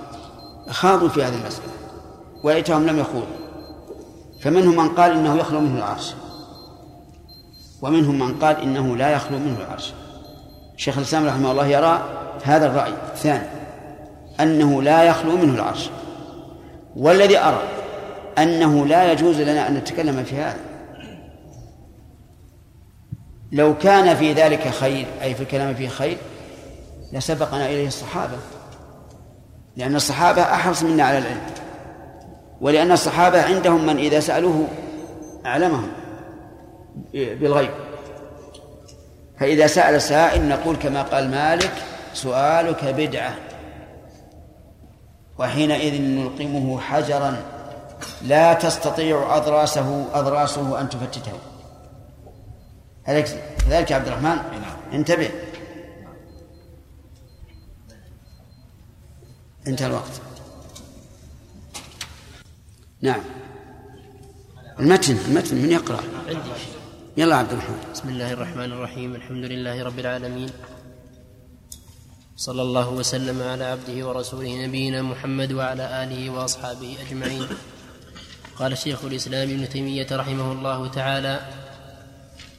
خاضوا 0.71 1.09
في 1.09 1.25
هذه 1.25 1.35
المسألة 1.35 1.73
وليتهم 2.43 2.87
لم 2.87 2.99
يخوضوا. 2.99 3.37
فمنهم 4.43 4.77
من 4.77 4.89
قال 4.89 5.11
إنه 5.11 5.37
يخلو 5.37 5.61
منه 5.61 5.79
العرش. 5.79 6.15
ومنهم 7.83 8.18
من 8.18 8.38
قال 8.38 8.61
إنه 8.62 8.97
لا 8.97 9.11
يخلو 9.11 9.38
منه 9.38 9.59
العرش. 9.59 9.92
شيخ 10.77 10.99
الإسلام 10.99 11.27
رحمه 11.27 11.51
الله 11.51 11.66
يرى 11.66 12.03
هذا 12.42 12.66
الرأي. 12.66 12.92
الثاني 13.12 13.47
أنه 14.40 14.83
لا 14.83 15.03
يخلو 15.03 15.37
منه 15.37 15.55
العرش. 15.55 15.90
والذي 16.97 17.38
أرى 17.38 17.62
أنه 18.38 18.87
لا 18.87 19.12
يجوز 19.12 19.40
لنا 19.40 19.68
أن 19.68 19.75
نتكلم 19.75 20.25
في 20.25 20.37
هذا. 20.37 20.61
لو 23.53 23.79
كان 23.79 24.16
في 24.16 24.33
ذلك 24.33 24.68
خير 24.68 25.07
أي 25.23 25.35
في 25.35 25.42
الكلام 25.42 25.75
فيه 25.75 25.88
خير 25.88 26.16
لسبقنا 27.12 27.66
إليه 27.66 27.87
الصحابة. 27.87 28.37
لأن 29.77 29.97
الصحابة 29.97 30.42
أحرص 30.42 30.83
منا 30.83 31.05
على 31.05 31.18
العلم. 31.18 31.40
ولأن 32.61 32.92
الصحابة 32.92 33.42
عندهم 33.42 33.87
من 33.87 33.97
إذا 33.97 34.21
سألوه 34.21 34.68
أعلمهم. 35.47 35.88
بالغيب. 37.15 37.71
فإذا 39.41 39.67
سأل 39.67 40.03
سائل 40.03 40.49
نقول 40.49 40.77
كما 40.77 41.03
قال 41.03 41.31
مالك 41.31 41.73
سؤالك 42.15 42.85
بدعة. 42.85 43.35
وحينئذ 45.39 46.01
نلقمه 46.03 46.81
حجرا 46.81 47.37
لا 48.23 48.55
تستطيع 48.55 49.37
أضراسه 49.37 50.07
أضراسه 50.15 50.81
أن 50.81 50.89
تفتته. 50.89 51.33
كذلك 53.07 53.93
عبد 53.93 54.07
الرحمن؟ 54.07 54.37
نعم. 54.37 54.77
انتبه. 54.93 55.31
انتهى 59.67 59.87
الوقت. 59.87 60.21
نعم. 63.01 63.21
المتن 64.81 65.17
المتن 65.29 65.57
من 65.57 65.71
يقرأ. 65.71 66.01
عندي 66.29 66.51
يلا 67.16 67.37
عبد 67.37 67.53
الرحمن. 67.53 67.79
بسم 67.92 68.09
الله 68.09 68.33
الرحمن 68.33 68.72
الرحيم. 68.72 69.14
الحمد 69.14 69.44
لله 69.44 69.83
رب 69.85 69.98
العالمين. 69.98 70.51
صلى 72.37 72.62
الله 72.62 72.88
وسلم 72.88 73.42
على 73.42 73.64
عبده 73.64 74.07
ورسوله 74.09 74.64
نبينا 74.64 75.03
محمد 75.03 75.53
وعلى 75.53 75.85
آله 76.05 76.31
وأصحابه 76.31 76.96
أجمعين. 77.05 77.46
قال 78.59 78.79
شيخ 78.79 79.05
الإسلام 79.05 79.48
ابن 79.51 79.68
تيمية 79.68 80.07
رحمه 80.12 80.53
الله 80.53 80.88
تعالى 80.88 81.40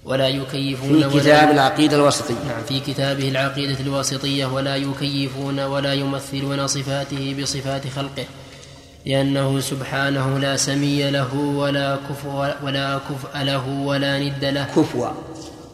ولا 0.06 0.28
يكيفون 0.28 1.10
في 1.10 1.20
كتاب 1.20 1.52
العقيدة 1.52 1.96
الواسطية. 1.98 2.44
نعم 2.46 2.64
في 2.64 2.80
كتابه 2.80 3.30
العقيدة 3.30 3.80
الواسطية 3.80 4.46
ولا 4.46 4.76
يكيفون 4.76 5.60
ولا 5.60 5.94
يمثلون 5.94 6.68
صفاته 6.68 7.36
بصفات 7.42 7.88
خلقه. 7.88 8.26
لأنه 9.06 9.60
سبحانه 9.60 10.40
لا 10.40 10.58
سمي 10.58 11.12
له 11.12 11.36
ولا 11.36 11.98
كفو 12.10 12.48
ولا 12.64 12.98
كفء 12.98 13.44
له 13.44 13.70
ولا 13.70 14.20
ند 14.20 14.46
له. 14.46 14.64
كفوا 14.64 15.10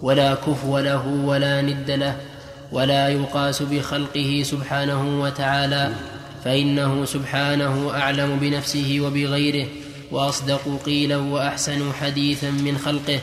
ولا 0.02 0.34
كفو 0.36 0.80
له 0.80 1.08
ولا 1.08 1.62
ند 1.62 1.92
له. 1.92 2.16
ولا 2.72 3.08
يقاس 3.08 3.62
بخلقه 3.62 4.42
سبحانه 4.46 5.22
وتعالى. 5.22 5.92
فإنه 6.46 7.06
سبحانه 7.06 7.92
أعلم 7.96 8.40
بنفسه 8.40 8.98
وبغيره. 9.02 9.68
وأصدق 10.12 10.80
قيلا 10.86 11.18
وأحسن 11.18 11.94
حديثا 11.94 12.50
من 12.50 12.78
خلقه. 12.78 13.20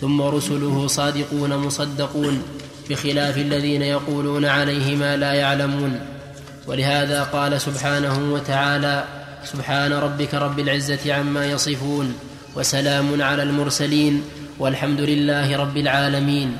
ثم 0.00 0.22
رسله 0.22 0.86
صادقون 0.86 1.56
مصدقون. 1.56 2.42
بخلاف 2.90 3.38
الذين 3.38 3.82
يقولون 3.82 4.44
عليه 4.44 4.96
ما 4.96 5.16
لا 5.16 5.32
يعلمون. 5.32 6.13
ولهذا 6.66 7.22
قال 7.22 7.60
سبحانه 7.60 8.32
وتعالى 8.32 9.04
سبحان 9.44 9.92
ربك 9.92 10.34
رب 10.34 10.58
العزة 10.58 11.14
عما 11.14 11.46
يصفون 11.46 12.14
وسلام 12.56 13.22
على 13.22 13.42
المرسلين 13.42 14.22
والحمد 14.58 15.00
لله 15.00 15.56
رب 15.56 15.76
العالمين. 15.76 16.56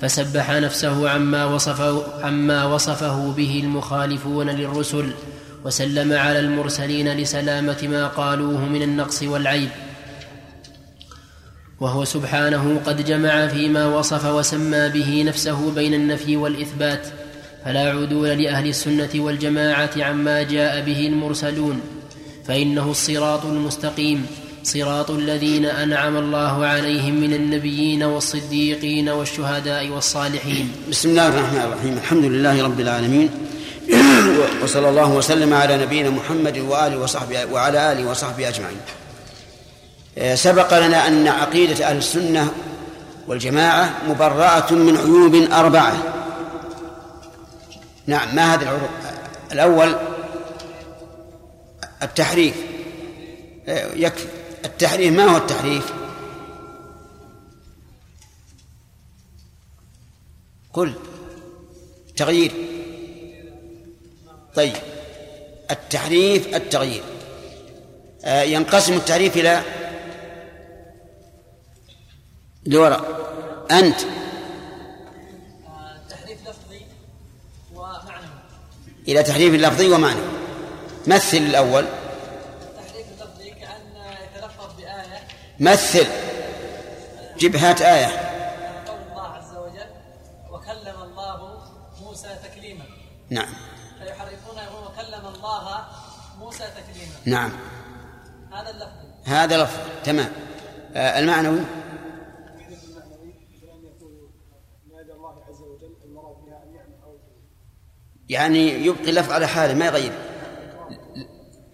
فسبح 0.00 0.50
نفسه 0.50 1.10
عما 1.10 1.44
وصفه, 1.44 2.04
عما 2.22 2.64
وصفه 2.64 3.32
به 3.32 3.60
المخالفون 3.64 4.50
للرسل 4.50 5.10
وسلم 5.64 6.12
على 6.12 6.38
المرسلين 6.38 7.08
لسلامة 7.08 7.78
ما 7.82 8.06
قالوه 8.06 8.64
من 8.64 8.82
النقص 8.82 9.22
والعيب. 9.22 9.68
وهو 11.80 12.04
سبحانه 12.04 12.80
قد 12.86 13.04
جمع 13.04 13.46
فيما 13.46 13.86
وصف 13.86 14.24
وسمى 14.26 14.88
به 14.88 15.24
نفسه 15.26 15.70
بين 15.74 15.94
النفي 15.94 16.36
والإثبات 16.36 17.06
فلا 17.68 17.90
عدول 17.90 18.28
لأهل 18.28 18.68
السنة 18.68 19.08
والجماعة 19.14 19.90
عما 19.96 20.42
جاء 20.42 20.80
به 20.80 21.06
المرسلون 21.06 21.80
فإنه 22.46 22.90
الصراط 22.90 23.44
المستقيم 23.44 24.26
صراط 24.62 25.10
الذين 25.10 25.64
أنعم 25.64 26.16
الله 26.16 26.66
عليهم 26.66 27.20
من 27.20 27.34
النبيين 27.34 28.02
والصديقين 28.02 29.08
والشهداء 29.08 29.88
والصالحين. 29.88 30.72
بسم 30.90 31.08
الله 31.08 31.28
الرحمن 31.28 31.60
الرحيم 31.60 31.98
الحمد 31.98 32.24
لله 32.24 32.64
رب 32.64 32.80
العالمين 32.80 33.30
وصلى 34.62 34.88
الله 34.88 35.12
وسلم 35.12 35.54
على 35.54 35.76
نبينا 35.76 36.10
محمد 36.10 36.58
وآله 36.58 36.98
وصحبه 36.98 37.44
وعلى 37.44 37.92
آله 37.92 38.10
وصحبه 38.10 38.48
أجمعين. 38.48 38.80
آه، 40.18 40.34
سبق 40.34 40.86
لنا 40.86 41.08
أن 41.08 41.28
عقيدة 41.28 41.88
أهل 41.88 41.96
السنة 41.96 42.50
والجماعة 43.26 43.94
مبرأة 44.08 44.72
من 44.72 44.96
عيوب 44.96 45.52
أربعة. 45.52 46.17
نعم 48.08 48.36
ما 48.36 48.54
هذه 48.54 48.62
العيوب 48.62 48.90
الأول 49.52 49.96
التحريف. 52.02 52.56
يكفي. 53.94 54.28
التحريف 54.64 55.12
ما 55.12 55.24
هو 55.24 55.36
التحريف؟ 55.36 55.92
قل. 60.72 60.94
تغيير. 62.16 62.52
طيب. 64.54 64.74
التحريف 65.70 66.56
التغيير. 66.56 67.02
آه 68.24 68.42
ينقسم 68.42 68.92
التعريف 68.92 69.36
إلى 69.36 69.62
لوراء 72.66 73.04
أنت 73.70 74.00
تحريف 76.10 76.40
لفظي 76.48 76.82
ومعنوي 77.74 78.28
إلى 79.08 79.22
تحريف 79.22 79.54
لفظي 79.54 79.88
ومعنوي 79.88 80.28
مثل 81.06 81.36
الأول. 81.36 81.86
تحريف 82.76 83.06
اللفظي 83.12 83.50
كأن 83.50 83.80
يتلفظ 84.34 84.76
بآية 84.76 85.20
مثل. 85.60 86.06
جيب 87.38 87.56
هات 87.56 87.82
آية. 87.82 88.06
قول 88.86 88.98
الله 89.10 89.22
عز 89.22 89.56
وجل 89.56 89.90
وكلم 90.50 91.02
الله 91.02 91.60
موسى 92.02 92.28
تكليما 92.44 92.84
نعم. 93.30 93.48
فيحرفون 94.02 94.56
يقول 94.56 94.84
وكلم 94.84 95.34
الله 95.34 95.86
موسى 96.38 96.64
تكليما 96.64 97.12
نعم. 97.24 97.52
هذا 98.52 98.70
اللفظ. 98.70 99.28
هذا 99.28 99.62
لفظ 99.62 99.76
تمام. 100.04 100.32
آه 100.96 101.18
المعنوي. 101.18 101.60
يعني 108.28 108.86
يبقي 108.86 109.10
اللفظ 109.10 109.32
على 109.32 109.46
حاله 109.46 109.74
ما 109.74 109.86
يغير. 109.86 110.12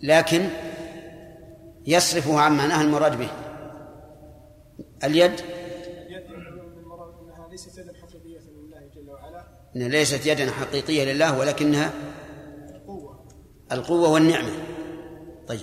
لكن 0.02 0.48
يصرفه 1.86 2.40
عن 2.40 2.56
معناه 2.56 2.82
المراد 2.82 3.18
به. 3.18 3.28
اليد؟ 5.04 5.40
ليست 7.50 7.78
يدا 7.78 7.92
حقيقية 8.02 8.40
لله 8.40 8.90
جل 8.94 9.10
وعلا 9.10 9.44
ليست 9.74 10.26
يدا 10.26 10.50
حقيقية 10.50 11.12
لله 11.12 11.38
ولكنها 11.38 11.92
قوة 12.86 13.26
القوة 13.72 14.08
والنعمة. 14.08 14.52
طيب. 15.48 15.60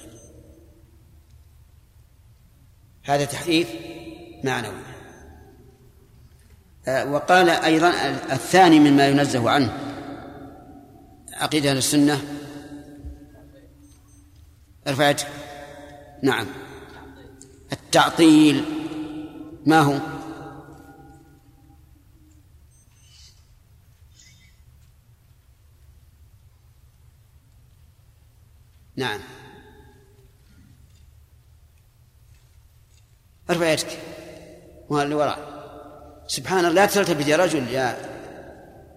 هذا 3.04 3.26
تحريف 3.26 3.70
معنوي. 4.44 4.82
آه، 6.88 7.12
وقال 7.12 7.50
أيضا 7.50 7.90
الثاني 8.32 8.80
مما 8.80 9.08
ينزه 9.08 9.50
عنه. 9.50 9.91
عقيدة 11.42 11.72
أهل 11.72 11.78
السنة. 11.78 12.22
ارفع 14.88 15.10
نعم. 16.24 16.48
التعطيل. 17.72 18.66
ما 19.66 19.80
هو؟ 19.80 20.00
نعم. 28.96 29.20
ارفع 33.50 33.72
يدك 33.72 34.00
اللي 34.92 35.16
وراء. 35.16 35.52
سبحان 36.28 36.60
الله 36.60 36.72
لا 36.72 36.86
تلتفت 36.86 37.28
يا 37.28 37.38
رجل 37.38 37.68
يا 37.68 37.98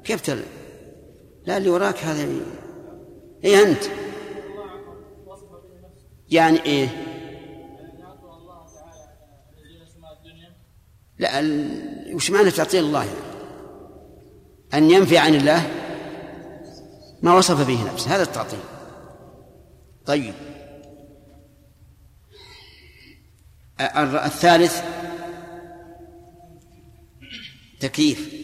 كيف 0.05 0.21
تل 0.21 0.43
لا 1.47 1.57
اللي 1.57 1.71
وراك 1.71 1.99
هذا. 1.99 2.29
إيه 3.45 3.63
أنت؟ 3.63 3.85
يعني 6.31 6.65
إيه؟ 6.65 6.89
لا 11.19 11.41
وش 12.15 12.31
معنى 12.31 12.51
تعطيل 12.51 12.85
الله؟ 12.85 13.05
يعني؟ 13.05 13.19
أن 14.75 14.91
ينفي 14.91 15.19
عن 15.19 15.35
الله 15.35 15.71
ما 17.23 17.35
وصف 17.35 17.67
به 17.67 17.93
نفسه. 17.93 18.17
هذا 18.17 18.23
التعطيل. 18.23 18.61
طيب. 20.07 20.35
الثالث 24.25 24.83
تكييف. 27.81 28.35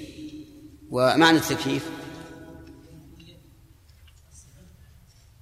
ومعنى 0.91 1.39
التكييف؟ 1.39 2.00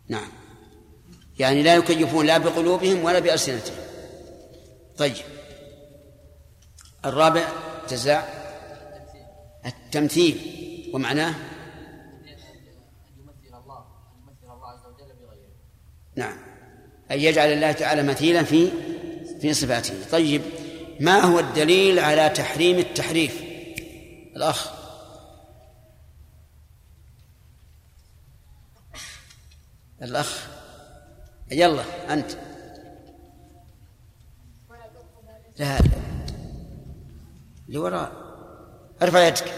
نعم. 0.08 0.28
يعني 1.38 1.62
لا 1.62 1.74
يكيفون 1.74 2.26
لا 2.26 2.38
بقلوبهم 2.38 3.04
ولا 3.04 3.18
بألسنتهم. 3.18 3.76
طيب. 4.98 5.14
الرابع 7.04 7.48
جزاء. 7.90 8.38
التمثيل. 9.66 10.40
ومعناه؟ 10.94 11.34
نعم. 16.16 16.36
أن 17.10 17.20
يجعل 17.20 17.52
الله 17.52 17.72
تعالى 17.72 18.02
مثيلا 18.02 18.42
في 18.42 18.70
في 19.40 19.54
صفاته. 19.54 19.94
طيب. 20.10 20.42
ما 21.00 21.20
هو 21.20 21.38
الدليل 21.38 21.98
على 21.98 22.28
تحريم 22.28 22.78
التحريف؟ 22.78 23.42
الأخ. 24.36 24.77
الأخ. 30.02 30.48
يلا 31.50 31.82
أنت. 32.10 32.30
لا 35.58 35.78
لوراء 37.68 38.12
ارفع 39.02 39.26
يدك. 39.26 39.52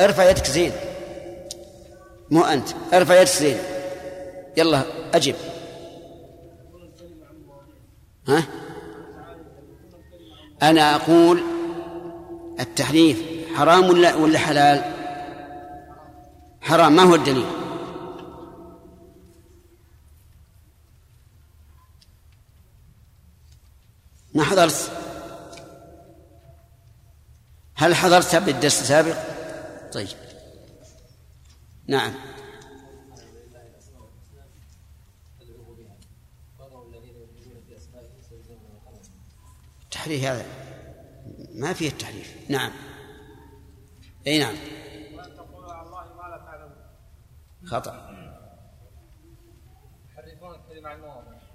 ارفع 0.00 0.30
يدك 0.30 0.46
زين. 0.46 0.72
مو 2.30 2.44
أنت. 2.44 2.68
ارفع 2.92 3.20
يدك 3.20 3.30
زين. 3.30 3.58
يلا 4.56 4.82
أجب 5.14 5.34
ها؟ 8.28 8.44
أنا 10.62 10.94
أقول 10.94 11.42
التحريف 12.60 13.22
حرام 13.54 13.88
ولا 13.88 14.14
ولا 14.14 14.38
حلال؟ 14.38 14.92
حرام. 16.60 16.96
ما 16.96 17.02
هو 17.02 17.14
الدليل؟ 17.14 17.57
ما 24.34 24.44
حضرت؟ 24.44 24.92
هل 27.74 27.94
حضرت 27.94 28.36
بالدرس 28.36 28.80
السابق؟ 28.80 29.16
طيب. 29.92 30.08
نعم. 31.86 32.14
تحريف 39.90 40.24
هذا. 40.24 40.46
ما 41.54 41.72
فيه 41.72 41.88
التحريف. 41.88 42.36
نعم. 42.48 42.70
أي 44.26 44.38
نعم. 44.38 44.56
خطأ. 47.64 48.08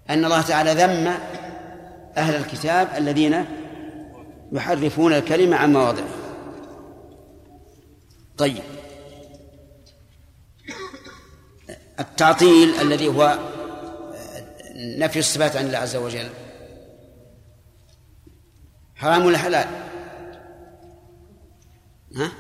أن 0.09 0.26
الله 0.26 0.41
تعالى 0.41 0.74
ذم 0.74 1.13
أهل 2.18 2.36
الكتاب 2.36 2.88
الذين 2.97 3.45
يحرفون 4.51 5.14
الكلمة 5.14 5.57
عن 5.57 5.74
مواضعه. 5.74 6.07
طيب. 8.38 8.64
التعطيل 11.99 12.70
الذي 12.82 13.07
هو 13.07 13.39
نفي 14.76 15.20
الصفات 15.20 15.55
عن 15.55 15.66
الله 15.66 15.78
عز 15.78 15.95
وجل. 15.95 16.30
حرام 18.95 19.26
ولا 19.26 19.38
حلال؟ 19.38 19.68
ها؟ 22.16 22.32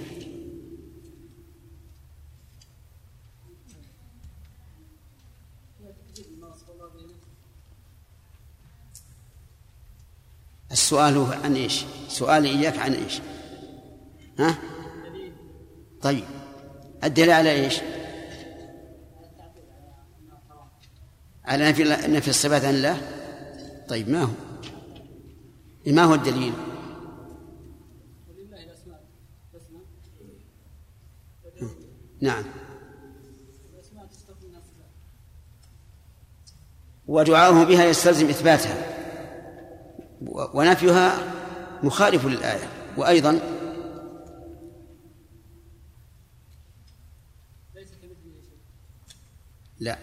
السؤال 10.72 11.16
هو 11.16 11.26
عن 11.26 11.56
إيش؟ 11.56 11.84
سؤالي 12.08 12.48
إياك 12.48 12.78
عن 12.78 12.92
إيش؟ 12.94 13.20
ها؟ 14.38 14.58
طيب 16.02 16.24
الدليل 17.04 17.30
على 17.30 17.50
إيش؟ 17.50 17.80
على 21.44 21.68
نفي 21.68 21.84
نفي 21.84 22.28
الصفات 22.28 22.64
عن 22.64 22.74
الله؟ 22.74 23.00
طيب 23.88 24.08
ما 24.08 24.22
هو؟ 24.22 24.47
إيه، 25.88 25.94
ما 25.94 26.04
هو 26.04 26.14
الدليل؟ 26.14 26.52
نعم. 32.20 32.44
ودعاؤه 37.06 37.64
بها 37.64 37.84
يستلزم 37.84 38.28
إثباتها. 38.28 38.76
ونفيها 40.54 41.34
مخالف 41.82 42.26
للآية. 42.26 42.68
وأيضا 42.96 43.40
لا. 49.80 49.98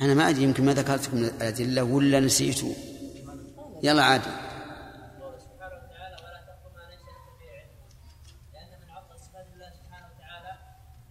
أنا 0.00 0.14
ما 0.14 0.28
أدري 0.28 0.42
يمكن 0.42 0.64
ما 0.64 0.74
ذكرتكم 0.74 1.16
من 1.16 1.24
الأدلة 1.24 1.82
ولا 1.82 2.20
نسيتوا 2.20 2.97
يلا 3.82 4.02
عادي 4.02 4.30
قوله 5.20 5.38
سبحانه 5.38 5.76
وتعالى 5.84 6.16
ولا 6.24 6.40
تقف 6.46 6.76
ما 6.76 6.82
ليس 6.90 7.00
لك 7.00 7.26
به 7.40 7.50
علم 7.50 7.70
لأن 8.52 8.80
من 8.80 8.90
عطل 8.90 9.18
صفات 9.20 9.46
الله 9.54 9.70
سبحانه 9.70 10.06
وتعالى 10.14 10.58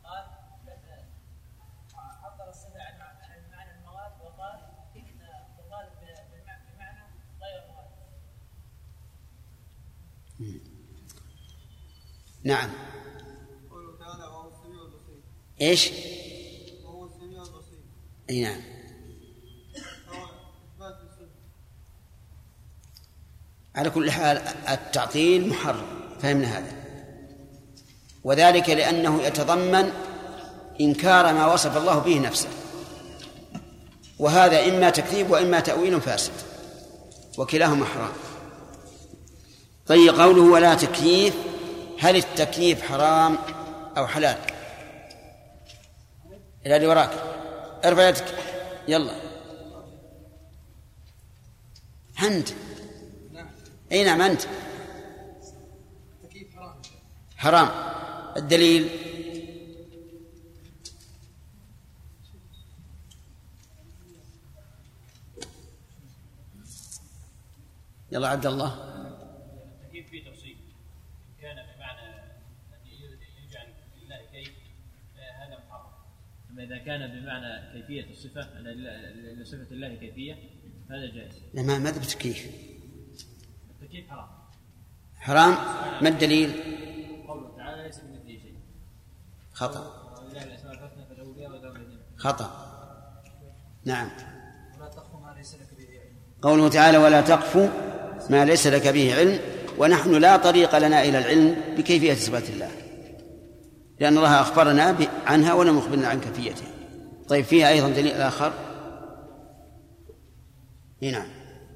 قال 0.03 0.25
عطل 2.23 2.49
الصفة 2.49 2.81
عن 2.81 3.01
عن 3.01 3.51
معنى 3.51 3.71
المواد 3.79 4.11
وقال 4.21 4.59
إن 4.95 5.03
تخالف 5.57 5.93
بمعنى 6.33 6.61
بمعنى 6.75 7.03
غير 7.41 7.61
مواد 7.67 7.87
نعم 12.43 12.69
قوله 13.69 13.97
تعالى 13.99 14.23
وهو 14.23 14.49
السميع 14.49 14.81
البصير 14.81 15.21
إيش؟ 15.61 15.91
وهو 16.83 17.05
السميع 17.05 17.41
البصير 17.43 17.83
اي 18.29 18.41
نعم 18.41 18.61
فهو 20.07 20.25
اثبات 20.73 21.01
الصدق 21.09 21.37
على 23.87 23.95
كل 23.95 24.11
حال 24.11 24.41
التعطيل 24.69 25.49
محرم 25.49 25.85
فهمنا 26.21 26.57
هذا. 26.57 26.71
وذلك 28.23 28.69
لأنه 28.69 29.23
يتضمن 29.23 29.91
إنكار 30.81 31.33
ما 31.33 31.53
وصف 31.53 31.77
الله 31.77 31.99
به 31.99 32.19
نفسه. 32.19 32.49
وهذا 34.19 34.65
إما 34.65 34.89
تكذيب 34.89 35.31
وإما 35.31 35.59
تأويل 35.59 36.01
فاسد 36.01 36.31
وكلاهما 37.37 37.85
حرام. 37.85 38.11
طيب 39.87 40.19
قوله 40.19 40.41
ولا 40.41 40.75
تكييف 40.75 41.35
هل 41.99 42.15
التكييف 42.15 42.81
حرام 42.81 43.37
أو 43.97 44.07
حلال؟ 44.07 44.37
إلى 46.65 46.75
اللي 46.75 46.87
وراك. 46.87 47.11
ارفع 47.85 48.09
يدك. 48.09 48.25
يلا. 48.87 49.11
أنت 52.23 52.49
أي 53.91 54.03
نعم 54.03 54.21
أنت. 54.21 54.41
التكييف 56.23 56.55
حرام. 56.55 56.81
حرام 57.37 57.69
الدليل؟ 58.37 58.89
يلا 68.11 68.27
عبد 68.27 68.45
الله. 68.45 68.67
التكييف 69.81 70.09
فيه 70.09 70.31
تفصيل 70.31 70.57
كان 71.41 71.55
بمعنى 71.55 72.15
ان 72.73 72.87
يجعل 73.49 73.67
لله 74.01 74.21
كيف 74.31 74.51
هذا 75.15 75.57
محرم. 75.65 75.91
أما 76.49 76.63
إذا 76.63 76.77
كان 76.77 77.19
بمعنى 77.19 77.73
كيفية 77.73 78.11
الصفة 78.11 78.41
ان 78.41 78.63
لصفه 79.41 79.67
الله 79.71 79.95
كيفية 79.95 80.33
هذا 80.89 81.15
جائز. 81.15 81.33
لا 81.53 81.61
ما 81.61 81.79
ما 81.79 81.91
ذبت 81.91 82.13
كيف 82.13 82.47
التكييف 83.87 84.09
حرام؟ 84.09 84.27
حرام 85.19 85.57
ما 86.01 86.09
الدليل؟ 86.09 86.51
قوله 87.27 87.55
تعالى 87.57 87.83
ليس 87.83 87.99
بمثله 87.99 88.39
شيء. 88.39 88.57
خطأ. 89.53 89.93
خطأ. 92.17 92.49
نعم. 93.85 94.09
قوله 96.41 96.69
تعالى 96.69 96.97
ولا 96.97 97.21
تقف 97.21 97.57
ما 98.29 98.45
ليس 98.45 98.67
لك 98.67 98.87
به 98.87 99.15
علم. 99.15 99.39
ونحن 99.77 100.11
لا 100.11 100.37
طريق 100.37 100.77
لنا 100.77 101.03
إلى 101.03 101.19
العلم 101.19 101.75
بكيفية 101.77 102.13
صفات 102.13 102.49
الله. 102.49 102.71
لأن 103.99 104.17
الله 104.17 104.41
أخبرنا 104.41 104.95
عنها 105.25 105.53
ولم 105.53 105.77
يخبرنا 105.77 106.07
عن 106.07 106.21
كيفيتها. 106.21 106.67
طيب 107.27 107.45
فيها 107.45 107.69
أيضا 107.69 107.89
دليل 107.89 108.13
آخر؟ 108.13 108.53
نعم 111.01 111.27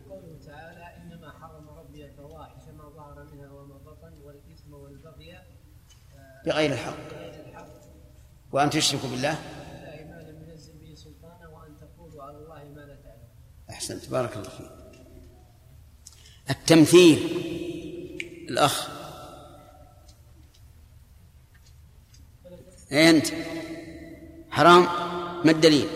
قوله 0.09 0.39
تعالى 0.45 0.85
إنما 0.97 1.31
حرم 1.31 1.69
ربي 1.69 2.05
الفواحش 2.05 2.67
ما 2.77 2.89
ظهر 2.89 3.23
منها 3.33 3.51
وما 3.51 3.77
بطن 3.77 4.13
والإثم 4.23 4.73
والبغي 4.73 5.37
بغير 6.45 6.73
الحق. 6.73 6.97
وأن 8.51 8.69
تشركوا 8.69 9.09
بالله؟ 9.09 9.37
أحسنت. 13.69 14.09
بارك 14.09 14.37
الله 14.37 14.49
فيك. 14.49 14.71
التمثيل. 16.49 17.17
الأخ. 18.49 18.89
أي 22.91 23.09
أنت؟ 23.09 23.27
حرام. 24.49 24.83
ما 25.45 25.51
الدليل؟ 25.51 25.87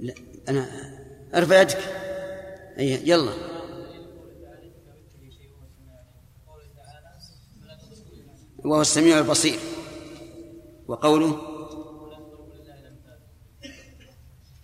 لا 0.00 0.14
أنا 0.48 0.68
أرفع 1.34 1.60
يدك. 1.60 1.78
أي 2.78 3.08
يلا. 3.08 3.53
وهو 8.64 8.80
السميع 8.80 9.18
البصير. 9.18 9.58
وقوله 10.88 11.38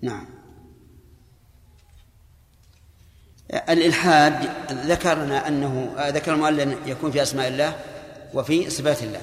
نعم. 0.03 0.27
الإلحاد 3.69 4.49
ذكرنا 4.73 5.49
أنه 5.49 5.95
ذكر 5.99 6.35
المؤلف 6.35 6.79
يكون 6.87 7.11
في 7.11 7.23
أسماء 7.23 7.49
الله 7.49 7.77
وفي 8.35 8.71
صفات 8.71 9.03
الله. 9.03 9.21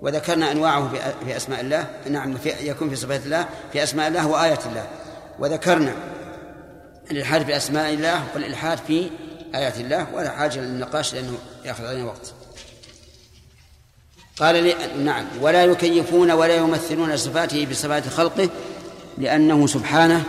وذكرنا 0.00 0.52
أنواعه 0.52 0.88
في- 1.24 1.36
أسماء 1.36 1.60
الله. 1.60 1.90
نعم 2.10 2.36
في 2.36 2.48
يكون 2.48 2.90
في 2.90 2.96
صفات 2.96 3.24
الله 3.26 3.48
في 3.72 3.82
أسماء 3.82 4.08
الله 4.08 4.26
وآيات 4.28 4.66
الله. 4.66 4.86
وذكرنا 5.38 5.94
الإلحاد 7.10 7.44
في 7.46 7.56
أسماء 7.56 7.94
الله 7.94 8.24
والإلحاد 8.34 8.78
في 8.78 9.10
آيات 9.54 9.78
الله. 9.80 10.14
ولا 10.14 10.30
حاجة 10.30 10.60
للنقاش 10.60 11.14
لأنه 11.14 11.38
يأخذ 11.64 11.84
علينا 11.86 12.04
وقت. 12.04 12.34
قال 14.40 14.64
لي 14.64 14.74
نعم 15.04 15.24
ولا 15.40 15.64
يكيفون 15.64 16.30
ولا 16.30 16.54
يمثلون 16.54 17.16
صفاته 17.16 17.66
بصفات 17.70 18.08
خلقه 18.08 18.48
لأنه 19.18 19.66
سبحانه 19.66 20.24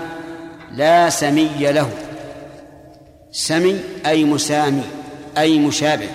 لا 0.72 1.10
سمي 1.10 1.50
له. 1.60 1.90
سمي 3.32 3.80
أي 4.06 4.24
مسامي 4.24 4.84
أي 5.38 5.60
مشابه. 5.60 6.10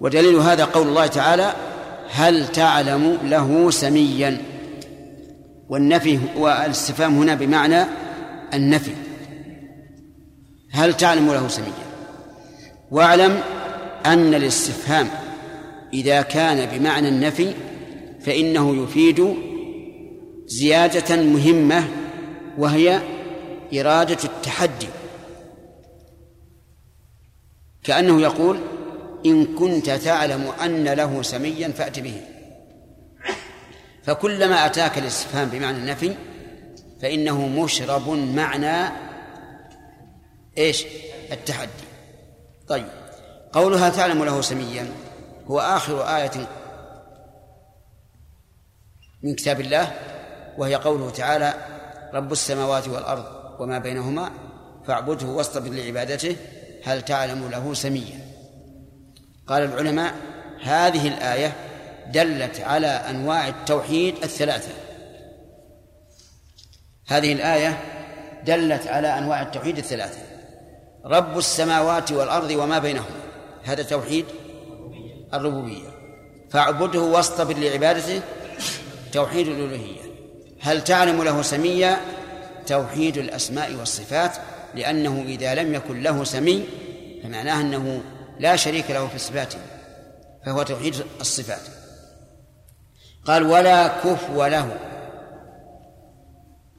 ودليل 0.00 0.36
هذا 0.36 0.64
قول 0.64 0.86
الله 0.86 1.06
تعالى 1.06 1.54
هل 2.10 2.48
تعلم 2.48 3.18
له 3.24 3.70
سميا؟ 3.70 4.42
والنفي 5.68 6.18
والاستفهام 6.36 7.18
هنا 7.18 7.34
بمعنى 7.34 7.84
النفي. 8.54 8.92
هل 10.72 10.94
تعلم 10.94 11.32
له 11.32 11.48
سميا؟ 11.48 11.72
واعلم 12.90 13.40
أن 14.06 14.34
الاستفهام 14.34 15.08
إذا 15.92 16.22
كان 16.22 16.78
بمعنى 16.78 17.08
النفي 17.08 17.54
فإنه 18.20 18.84
يفيد 18.84 19.36
زيادة 20.46 21.16
مهمة 21.16 21.88
وهي 22.58 23.02
إرادة 23.74 24.18
التحدي. 24.24 24.88
كأنه 27.84 28.20
يقول 28.20 28.60
إن 29.26 29.46
كنت 29.46 29.90
تعلم 29.90 30.52
أن 30.64 30.84
له 30.84 31.22
سميا 31.22 31.68
فأت 31.68 31.98
به. 31.98 32.20
فكلما 34.02 34.66
أتاك 34.66 34.98
الاستفهام 34.98 35.48
بمعنى 35.48 35.76
النفي 35.76 36.14
فإنه 37.02 37.48
مشرب 37.48 38.08
معنى 38.08 38.92
إيش؟ 40.58 40.84
التحدي. 41.32 41.70
طيب 42.68 42.86
قولها 43.52 43.88
تعلم 43.88 44.24
له 44.24 44.40
سميا. 44.40 44.86
هو 45.46 45.60
آخر 45.60 46.16
آية 46.16 46.48
من 49.22 49.34
كتاب 49.34 49.60
الله 49.60 49.92
وهي 50.58 50.74
قوله 50.74 51.10
تعالى 51.10 51.54
رب 52.14 52.32
السماوات 52.32 52.88
والأرض 52.88 53.24
وما 53.60 53.78
بينهما 53.78 54.30
فاعبده 54.86 55.26
واصطبر 55.26 55.68
لعبادته 55.68 56.36
هل 56.84 57.02
تعلم 57.02 57.48
له 57.50 57.74
سميا؟ 57.74 58.20
قال 59.46 59.62
العلماء 59.62 60.14
هذه 60.62 61.08
الآية 61.08 61.52
دلت 62.06 62.60
على 62.60 62.86
أنواع 62.86 63.48
التوحيد 63.48 64.14
الثلاثة. 64.22 64.72
هذه 67.06 67.32
الآية 67.32 67.78
دلت 68.44 68.86
على 68.86 69.18
أنواع 69.18 69.42
التوحيد 69.42 69.78
الثلاثة 69.78 70.18
رب 71.04 71.38
السماوات 71.38 72.12
والأرض 72.12 72.50
وما 72.50 72.78
بينهما 72.78 73.22
هذا 73.64 73.82
توحيد 73.82 74.26
الربوبية. 75.34 75.88
فاعبده 76.50 77.00
واصطبر 77.00 77.56
لعبادته. 77.56 78.20
توحيد 79.12 79.48
الألوهية. 79.48 80.00
هل 80.60 80.84
تعلم 80.84 81.22
له 81.22 81.42
سميا؟ 81.42 81.96
توحيد 82.66 83.16
الأسماء 83.16 83.74
والصفات 83.74 84.32
لأنه 84.74 85.24
إذا 85.26 85.54
لم 85.54 85.74
يكن 85.74 86.02
له 86.02 86.24
سمي 86.24 86.64
فمعناه 87.22 87.60
أنه 87.60 88.02
لا 88.40 88.56
شريك 88.56 88.90
له 88.90 89.06
في 89.06 89.18
صفاته 89.18 89.58
فهو 90.46 90.62
توحيد 90.62 90.94
الصفات. 91.20 91.60
قال 93.24 93.42
ولا 93.42 93.88
كفو 93.88 94.44
له. 94.46 94.76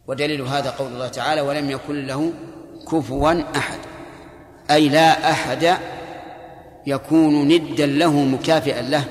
ودليل 0.07 0.41
هذا 0.41 0.69
قول 0.69 0.87
الله 0.87 1.07
تعالى 1.07 1.41
ولم 1.41 1.69
يكن 1.69 2.07
له 2.07 2.33
كفوا 2.91 3.41
أحد. 3.57 3.79
أي 4.71 4.89
لا 4.89 5.31
أحد 5.31 5.77
يكون 6.87 7.47
ندا 7.47 7.85
له 7.85 8.11
مكافئا 8.11 8.81
له. 8.81 9.05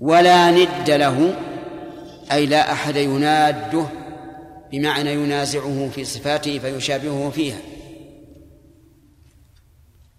ولا 0.00 0.50
ند 0.50 0.90
له 0.90 1.34
أي 2.32 2.46
لا 2.46 2.72
أحد 2.72 2.96
يناده 2.96 3.84
بمعنى 4.72 5.12
ينازعه 5.12 5.88
في 5.94 6.04
صفاته 6.04 6.58
فيشابهه 6.58 7.30
فيها. 7.30 7.58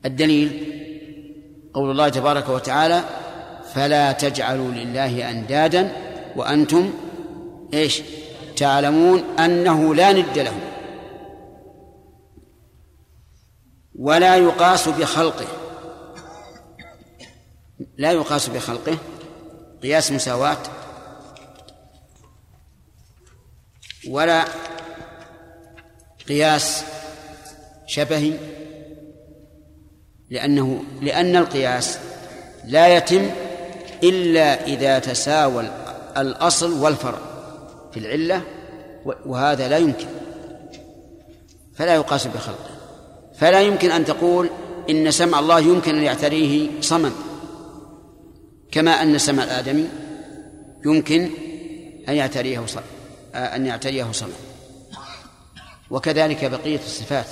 الدليل 0.05 0.63
قول 1.73 1.91
الله 1.91 2.09
تبارك 2.09 2.49
وتعالى 2.49 3.03
فلا 3.73 4.11
تجعلوا 4.11 4.71
لله 4.71 5.31
أندادا 5.31 5.91
وأنتم 6.35 6.93
إيش؟ 7.73 8.01
تعلمون 8.55 9.23
أنه 9.39 9.95
لا 9.95 10.13
ند 10.13 10.39
له. 10.39 10.72
ولا 13.99 14.37
يقاس 14.37 14.89
بخلقه. 14.89 15.47
لا 17.97 18.11
يقاس 18.11 18.49
بخلقه. 18.49 18.97
قياس 19.83 20.11
مساواة. 20.11 20.57
ولا 24.09 24.45
قياس 26.27 26.83
شبهي 27.87 28.33
لأنه 30.29 30.83
لأن 31.01 31.35
القياس 31.35 31.99
لا 32.65 32.97
يتم 32.97 33.29
إلا 34.03 34.65
إذا 34.65 34.99
تساوى 34.99 35.69
الأصل 36.17 36.71
والفرع 36.71 37.19
في 37.91 37.99
العلة 37.99 38.41
وهذا 39.25 39.67
لا 39.67 39.77
يمكن. 39.77 40.07
فلا 41.75 41.95
يقاس 41.95 42.27
بخلقه. 42.27 42.72
فلا 43.43 43.61
يمكن 43.61 43.91
أن 43.91 44.05
تقول 44.05 44.49
إن 44.89 45.11
سمع 45.11 45.39
الله 45.39 45.59
يمكن 45.59 45.95
أن 45.95 46.03
يعتريه 46.03 46.81
صمم 46.81 47.11
كما 48.71 48.91
أن 48.91 49.17
سمع 49.17 49.43
الآدمي 49.43 49.87
يمكن 50.85 51.29
أن 52.09 52.13
يعتريه 52.13 52.65
صمم 52.65 52.83
أن 53.35 53.65
يعتريه 53.65 54.11
صمم. 54.11 54.29
وكذلك 55.91 56.45
بقية 56.45 56.79
الصفات 56.85 57.25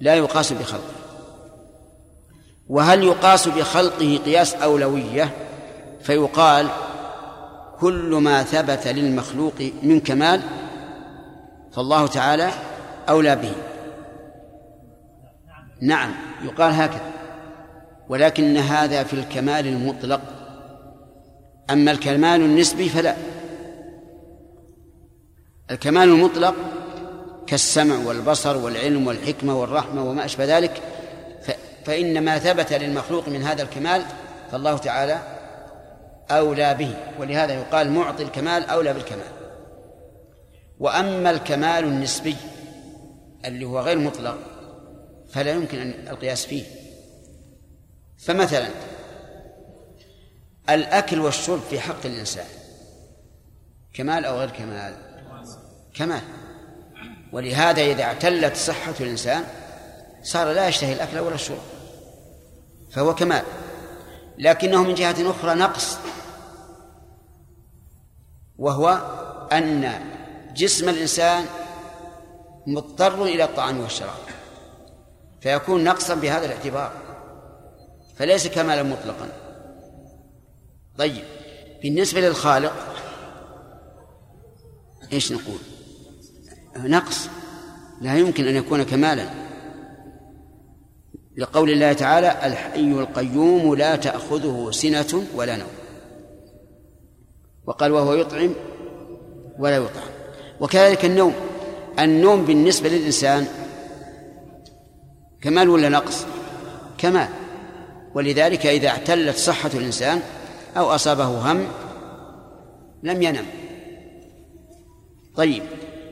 لا 0.00 0.14
يقاس 0.14 0.52
بخلقه. 0.52 0.94
وهل 2.68 3.04
يقاس 3.04 3.48
بخلقه 3.48 4.20
قياس 4.24 4.54
أولوية؟ 4.54 5.30
فيقال 6.02 6.68
كل 7.80 8.14
ما 8.14 8.42
ثبت 8.42 8.88
للمخلوق 8.88 9.70
من 9.82 10.00
كمال 10.00 10.40
فالله 11.72 12.06
تعالى 12.06 12.50
أولى 13.08 13.36
به. 13.36 13.52
نعم 15.80 16.14
يقال 16.42 16.72
هكذا. 16.72 17.10
ولكن 18.08 18.56
هذا 18.56 19.02
في 19.04 19.12
الكمال 19.12 19.66
المطلق. 19.66 20.20
أما 21.70 21.90
الكمال 21.90 22.40
النسبي 22.40 22.88
فلا. 22.88 23.16
الكمال 25.70 26.08
المطلق 26.08 26.54
كالسمع 27.46 27.96
والبصر 28.06 28.56
والعلم 28.56 29.06
والحكمة 29.06 29.60
والرحمة 29.60 30.04
وما 30.04 30.24
أشبه 30.24 30.58
ذلك 30.58 30.82
فإن 31.84 32.24
ما 32.24 32.38
ثبت 32.38 32.72
للمخلوق 32.72 33.28
من 33.28 33.42
هذا 33.42 33.62
الكمال 33.62 34.02
فالله 34.52 34.78
تعالى 34.78 35.18
أولى 36.30 36.74
به. 36.74 36.94
ولهذا 37.18 37.54
يقال 37.54 37.92
معطي 37.92 38.22
الكمال 38.22 38.64
أولى 38.64 38.92
بالكمال. 38.92 39.30
وأما 40.80 41.30
الكمال 41.30 41.84
النسبي 41.84 42.36
اللي 43.44 43.64
هو 43.64 43.80
غير 43.80 43.98
مطلق 43.98 44.38
فلا 45.32 45.50
يمكن 45.50 45.78
أن 45.78 46.08
القياس 46.08 46.46
فيه. 46.46 46.64
فمثلا 48.18 48.68
الأكل 50.70 51.20
والشرب 51.20 51.60
في 51.70 51.80
حق 51.80 52.06
الإنسان 52.06 52.46
كمال 53.94 54.24
أو 54.24 54.38
غير 54.38 54.50
كمال؟ 54.50 54.96
كمال. 55.94 56.22
ولهذا 57.32 57.82
إذا 57.82 58.02
اعتلت 58.02 58.56
صحة 58.56 58.94
الإنسان 59.00 59.44
صار 60.22 60.52
لا 60.52 60.68
يشتهي 60.68 60.92
الأكل 60.92 61.18
ولا 61.18 61.34
الشرب 61.34 61.62
فهو 62.92 63.14
كمال. 63.14 63.42
لكنه 64.38 64.82
من 64.82 64.94
جهة 64.94 65.30
أخرى 65.30 65.54
نقص 65.54 65.98
وهو 68.58 68.88
أن 69.52 69.92
جسم 70.54 70.88
الإنسان 70.88 71.44
مضطر 72.66 73.24
إلى 73.24 73.44
الطعام 73.44 73.80
والشراب. 73.80 74.29
فيكون 75.40 75.84
نقصا 75.84 76.14
بهذا 76.14 76.46
الاعتبار. 76.46 76.92
فليس 78.16 78.46
كمالا 78.46 78.82
مطلقا. 78.82 79.28
طيب 80.98 81.24
بالنسبة 81.82 82.20
للخالق 82.20 82.72
إيش 85.12 85.32
نقول؟ 85.32 85.58
نقص. 86.76 87.28
لا 88.00 88.18
يمكن 88.18 88.46
أن 88.46 88.56
يكون 88.56 88.82
كمالا. 88.82 89.30
لقول 91.36 91.70
الله 91.70 91.92
تعالى 91.92 92.46
الحي 92.46 92.80
القيوم 92.80 93.74
لا 93.74 93.96
تأخذه 93.96 94.70
سنة 94.70 95.24
ولا 95.34 95.56
نوم. 95.56 95.68
وقال 97.66 97.92
وهو 97.92 98.14
يطعم 98.14 98.54
ولا 99.58 99.76
يطعم. 99.76 100.10
وكذلك 100.60 101.04
النوم. 101.04 101.34
النوم 101.98 102.44
بالنسبة 102.44 102.88
للإنسان 102.88 103.46
كمال 105.42 105.68
ولا 105.68 105.88
نقص؟ 105.88 106.26
كمال. 106.98 107.28
ولذلك 108.14 108.66
إذا 108.66 108.88
اعتلت 108.88 109.36
صحة 109.36 109.70
الإنسان 109.74 110.20
أو 110.76 110.94
أصابه 110.94 111.24
هم 111.24 111.66
لم 113.02 113.22
ينم. 113.22 113.46
طيب 115.36 115.62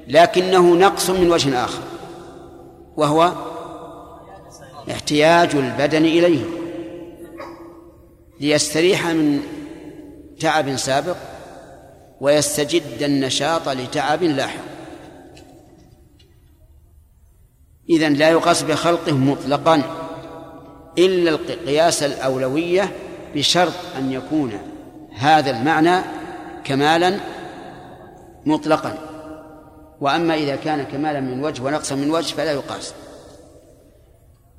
لكنه 0.08 0.74
نقص 0.74 1.10
من 1.10 1.30
وجه 1.30 1.64
آخر 1.64 1.82
وهو 2.96 3.32
احتياج 4.90 5.54
البدن 5.54 6.04
إليه. 6.04 6.44
ليستريح 8.40 9.06
من 9.06 9.40
تعب 10.40 10.76
سابق 10.76 11.16
ويستجد 12.20 13.02
النشاط 13.02 13.68
لتعب 13.68 14.22
لاحق. 14.22 14.77
إذن 17.90 18.12
لا 18.12 18.30
يقاس 18.30 18.62
بخلقه 18.62 19.12
مطلقا 19.12 19.82
إلا 20.98 21.30
القياس 21.30 22.02
الأولوية 22.02 22.92
بشرط 23.34 23.72
أن 23.98 24.12
يكون 24.12 24.58
هذا 25.16 25.50
المعنى 25.50 26.00
كمالا 26.64 27.20
مطلقا. 28.46 28.98
وأما 30.00 30.34
إذا 30.34 30.56
كان 30.56 30.82
كمالا 30.82 31.20
من 31.20 31.44
وجه 31.44 31.62
ونقصا 31.62 31.94
من 31.94 32.10
وجه 32.10 32.34
فلا 32.34 32.52
يقاس. 32.52 32.94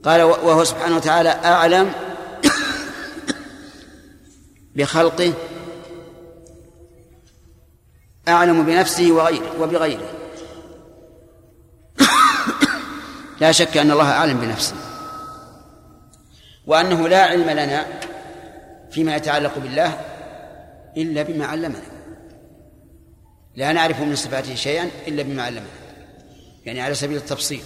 قال 0.03 0.21
وهو 0.21 0.63
سبحانه 0.63 0.95
وتعالى 0.95 1.29
أعلم 1.29 1.91
بخلقه 4.75 5.33
أعلم 8.27 8.63
بنفسه 8.63 9.11
وغيره 9.11 9.61
وبغيره. 9.61 10.18
لا 13.41 13.51
شك 13.51 13.77
أن 13.77 13.91
الله 13.91 14.11
أعلم 14.11 14.39
بنفسه 14.39 14.75
وأنه 16.67 17.07
لا 17.07 17.23
علم 17.23 17.49
لنا 17.49 17.85
فيما 18.91 19.15
يتعلق 19.15 19.57
بالله 19.57 19.99
إلا 20.97 21.23
بما 21.23 21.45
علمنا. 21.45 21.81
لا 23.55 23.71
نعرف 23.71 24.01
من 24.01 24.15
صفاته 24.15 24.55
شيئا 24.55 24.89
إلا 25.07 25.23
بما 25.23 25.43
علمنا. 25.43 25.69
يعني 26.65 26.81
على 26.81 26.93
سبيل 26.93 27.17
التفصيل 27.17 27.61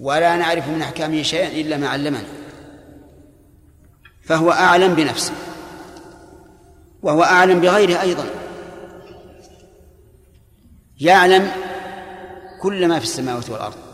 ولا 0.00 0.36
نعرف 0.36 0.68
من 0.68 0.82
أحكامه 0.82 1.22
شيئا 1.22 1.48
إلا 1.48 1.76
ما 1.76 1.88
علمنا. 1.88 2.28
فهو 4.24 4.52
أعلم 4.52 4.94
بنفسه 4.94 5.32
وهو 7.02 7.22
أعلم 7.22 7.60
بغيره 7.60 8.00
أيضا. 8.00 8.26
يعلم 11.00 11.50
كل 12.62 12.88
ما 12.88 12.98
في 12.98 13.04
السماوات 13.04 13.50
والأرض. 13.50 13.87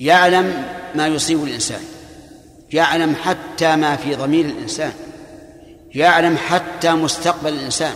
يعلم 0.00 0.64
ما 0.94 1.06
يصيب 1.06 1.44
الإنسان 1.44 1.80
يعلم 2.72 3.14
حتى 3.14 3.76
ما 3.76 3.96
في 3.96 4.14
ضمير 4.14 4.44
الإنسان 4.44 4.92
يعلم 5.94 6.36
حتى 6.36 6.92
مستقبل 6.92 7.52
الإنسان 7.52 7.94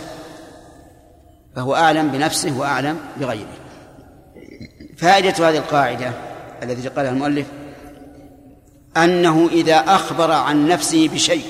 فهو 1.55 1.75
أعلم 1.75 2.07
بنفسه 2.07 2.59
وأعلم 2.59 2.97
بغيره. 3.19 3.57
فائدة 4.97 5.49
هذه 5.49 5.57
القاعدة 5.57 6.11
التي 6.63 6.87
قالها 6.87 7.11
المؤلف 7.11 7.47
أنه 8.97 9.49
إذا 9.51 9.75
أخبر 9.75 10.31
عن 10.31 10.67
نفسه 10.67 11.07
بشيء 11.07 11.45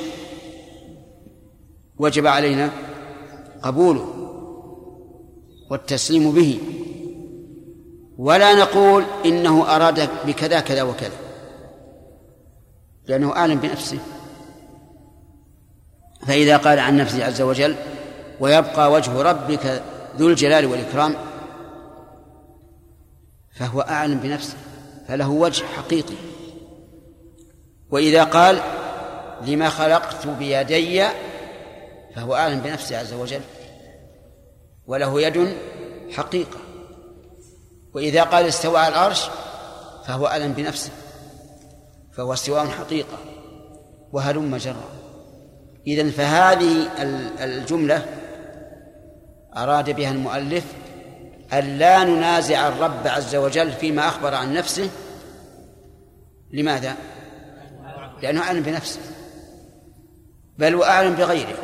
وجب 1.98 2.28
علينا 2.28 2.70
قبوله 3.62 4.30
والتسليم 5.70 6.32
به 6.32 6.60
ولا 8.18 8.54
نقول 8.54 9.04
إنه 9.26 9.76
أراد 9.76 10.10
بكذا 10.26 10.60
كذا 10.60 10.84
وكذا. 10.84 11.16
لأنه 13.08 13.36
أعلم 13.36 13.60
بنفسه. 13.60 14.00
فإذا 16.28 16.58
قال 16.58 16.80
عن 16.80 16.98
نفسه 16.98 17.26
عز 17.26 17.42
وجل 17.42 17.76
ويبقى 18.40 18.92
وجه 18.92 19.22
ربك 19.22 19.84
ذو 20.18 20.28
الجلال 20.28 20.66
والإكرام 20.66 21.16
فهو 23.56 23.82
أعلم 23.82 24.18
بنفسه 24.18 24.58
فله 25.08 25.30
وجه 25.30 25.66
حقيقي. 25.66 26.16
وإذا 27.90 28.24
قال 28.24 28.60
لما 29.48 29.70
خلقت 29.70 30.28
بيدي 30.28 31.08
فهو 32.16 32.36
أعلم 32.36 32.60
بنفسه 32.60 32.98
عز 32.98 33.14
وجل 33.14 33.42
وله 34.88 35.22
يد 35.22 35.58
حقيقة. 36.12 36.63
وإذا 37.94 38.24
قال 38.24 38.46
استوى 38.46 38.80
على 38.80 38.96
العرش 38.96 39.30
فهو 40.06 40.28
أعلم 40.28 40.54
بنفسه 40.54 40.92
فهو 42.12 42.34
استواء 42.34 42.68
حقيقة 42.68 43.18
وهلم 44.12 44.58
جرا 44.58 44.90
إذن 45.88 46.12
فهذه 46.12 46.90
الجملة 47.44 48.06
أراد 49.58 49.90
بها 49.90 50.12
المؤلف 50.12 50.64
أن 51.54 51.78
لا 51.78 52.04
ننازع 52.04 52.68
الرب 52.68 53.08
عز 53.08 53.36
وجل 53.36 53.72
فيما 53.72 54.08
أخبر 54.08 54.36
عن 54.36 54.54
نفسه. 54.54 54.90
لماذا؟ 56.52 56.96
لأنه 58.22 58.42
أعلم 58.42 58.64
بنفسه 58.64 59.00
بل 60.58 60.76
وأعلم 60.76 61.14
بغيره. 61.14 61.58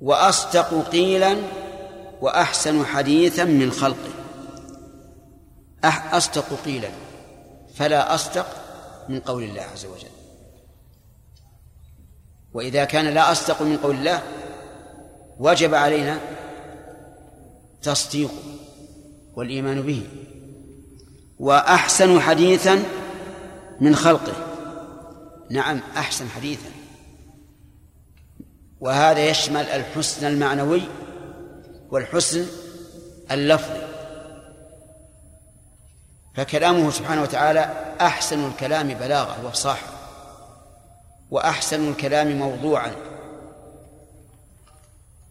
وأصدق 0.00 0.88
قيلا 0.88 1.36
وأحسن 2.22 2.86
حديثا 2.86 3.44
من 3.44 3.70
خلقه. 3.70 4.12
أصدق 6.12 6.64
قيلا 6.64 6.90
فلا 7.74 8.14
أصدق 8.14 8.46
من 9.08 9.20
قول 9.20 9.42
الله 9.42 9.62
عز 9.62 9.86
وجل. 9.86 10.10
وإذا 12.54 12.84
كان 12.84 13.06
لا 13.06 13.32
أصدق 13.32 13.62
من 13.62 13.76
قول 13.76 13.96
الله 13.96 14.22
وجب 15.38 15.74
علينا 15.74 16.20
تصديقه 17.82 18.42
والإيمان 19.34 19.82
به. 19.82 20.08
وأحسن 21.38 22.20
حديثا 22.20 22.82
من 23.80 23.96
خلقه. 23.96 24.34
نعم 25.50 25.80
أحسن 25.96 26.28
حديثا. 26.28 26.70
وهذا 28.80 29.30
يشمل 29.30 29.64
الحسن 29.64 30.26
المعنوي 30.26 30.82
والحسن 31.92 32.46
اللفظي. 33.30 33.82
فكلامه 36.34 36.90
سبحانه 36.90 37.22
وتعالى 37.22 37.94
أحسن 38.00 38.46
الكلام 38.46 38.94
بلاغة 38.94 39.46
وفصاحة 39.46 39.86
وأحسن 41.30 41.88
الكلام 41.88 42.38
موضوعا. 42.38 42.92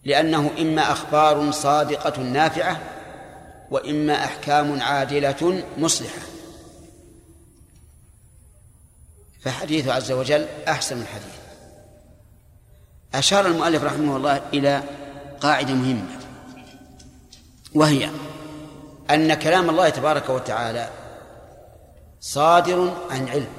لأنه 0.04 0.50
إما 0.58 0.92
أخبار 0.92 1.50
صادقة 1.50 2.22
نافعة 2.22 2.80
وإما 3.70 4.24
أحكام 4.24 4.82
عادلة 4.82 5.64
مصلحة. 5.78 6.22
فحديثه 9.40 9.92
عز 9.92 10.12
وجل 10.12 10.46
أحسن 10.68 11.00
الحديث. 11.00 11.36
أشار 13.14 13.46
المؤلف 13.46 13.84
رحمه 13.84 14.16
الله 14.16 14.42
إلى 14.52 14.82
قاعدة 15.40 15.74
مهمة. 15.74 16.21
وهي 17.74 18.10
أن 19.10 19.34
كلام 19.34 19.70
الله 19.70 19.88
تبارك 19.88 20.28
وتعالى 20.28 20.90
صادر 22.20 22.94
عن 23.10 23.28
علم 23.28 23.52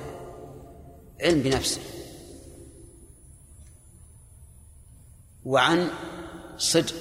علم 1.21 1.41
بنفسه. 1.41 1.81
وعن 5.45 5.89
صدق 6.57 6.93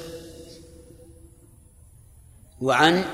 وعن 2.60 3.04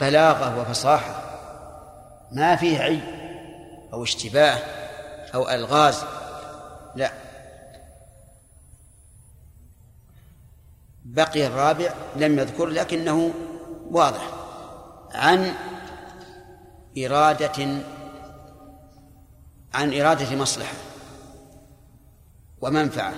بلاغة 0.00 0.60
وفصاحة. 0.60 1.22
ما 2.32 2.56
فيه 2.56 2.78
عيب 2.78 3.00
أو 3.92 4.02
اشتباه 4.02 4.58
أو 5.34 5.50
ألغاز 5.50 6.04
لا. 6.96 7.21
بقي 11.12 11.46
الرابع 11.46 11.92
لم 12.16 12.38
يذكر 12.38 12.66
لكنه 12.66 13.30
واضح. 13.90 14.30
عن 15.14 15.52
إرادة 16.98 17.82
عن 19.74 20.00
إرادة 20.00 20.36
مصلحة 20.36 20.74
ومنفعة. 22.60 23.12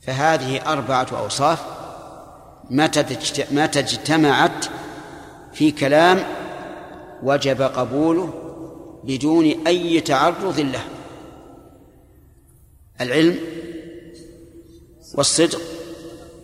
فهذه 0.00 0.72
أربعة 0.72 1.06
أوصاف 1.12 1.62
متى 2.70 3.80
اجتمعت 3.80 4.64
في 5.52 5.72
كلام 5.72 6.24
وجب 7.22 7.62
قبوله 7.62 8.34
بدون 9.04 9.66
أي 9.66 10.00
تعرض 10.00 10.60
له. 10.60 10.84
العلم 13.00 13.61
والصدق 15.14 15.60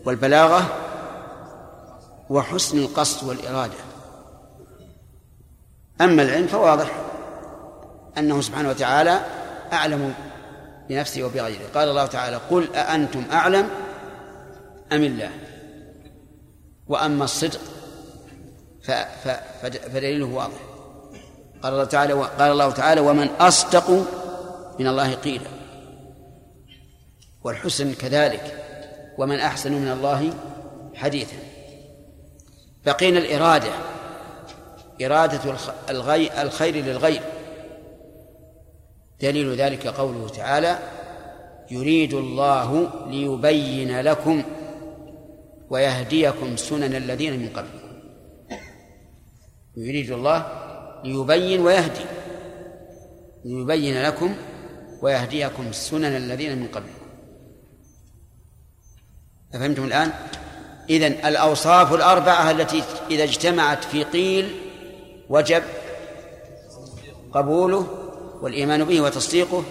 والبلاغة 0.04 0.68
وحسن 2.30 2.78
القصد 2.78 3.28
والإرادة. 3.28 3.74
أما 6.00 6.22
العلم 6.22 6.46
فواضح 6.46 6.90
أنه 8.18 8.40
سبحانه 8.40 8.68
وتعالى 8.68 9.20
أعلم 9.72 10.14
بنفسه 10.88 11.22
وبغيره. 11.22 11.62
قال 11.74 11.88
الله 11.88 12.06
تعالى 12.06 12.40
قل 12.50 12.74
أأنتم 12.74 13.24
أعلم 13.32 13.68
أم 14.92 15.02
الله؟ 15.04 15.30
وأما 16.88 17.24
الصدق 17.24 17.60
فدليله 19.92 20.26
واضح. 20.26 20.60
قال 21.62 21.72
الله 21.72 21.84
تعالى 21.84 22.12
قال 22.12 22.52
الله 22.52 22.70
تعالى 22.70 23.00
ومن 23.00 23.28
أصدق 23.40 23.90
من 24.78 24.86
الله 24.86 25.14
قيلا. 25.14 25.57
والحسن 27.44 27.94
كذلك 27.94 28.64
ومن 29.18 29.40
أحسن 29.40 29.72
من 29.72 29.88
الله 29.88 30.30
حديثا. 30.94 31.36
بقينا 32.86 33.18
الإرادة 33.18 33.72
إرادة 35.02 35.56
الخير 36.40 36.74
للغير. 36.74 37.22
دليل 39.20 39.56
ذلك 39.56 39.86
قوله 39.86 40.28
تعالى 40.28 40.78
يريد 41.70 42.14
الله 42.14 42.90
ليبين 43.06 44.00
لكم 44.00 44.42
ويهديكم 45.70 46.56
سنن 46.56 46.94
الذين 46.94 47.40
من 47.40 47.48
قبلكم. 47.48 47.88
يريد 49.76 50.10
الله 50.10 50.46
ليبين 51.04 51.60
ويهدي 51.60 52.04
ليبين 53.44 54.02
لكم 54.02 54.36
ويهديكم 55.02 55.72
سنن 55.72 56.16
الذين 56.16 56.58
من 56.58 56.66
قبلكم. 56.66 56.97
أفهمتم 59.54 59.84
الآن؟ 59.84 60.12
إذن 60.90 61.12
الأوصاف 61.12 61.94
الأربعة 61.94 62.50
التي 62.50 62.82
إذا 63.10 63.24
اجتمعت 63.24 63.84
في 63.84 64.04
قيل 64.04 64.60
وجب 65.28 65.62
قبوله 67.32 67.86
والإيمان 68.42 68.84
به 68.84 69.00
وتصديقه 69.00 69.64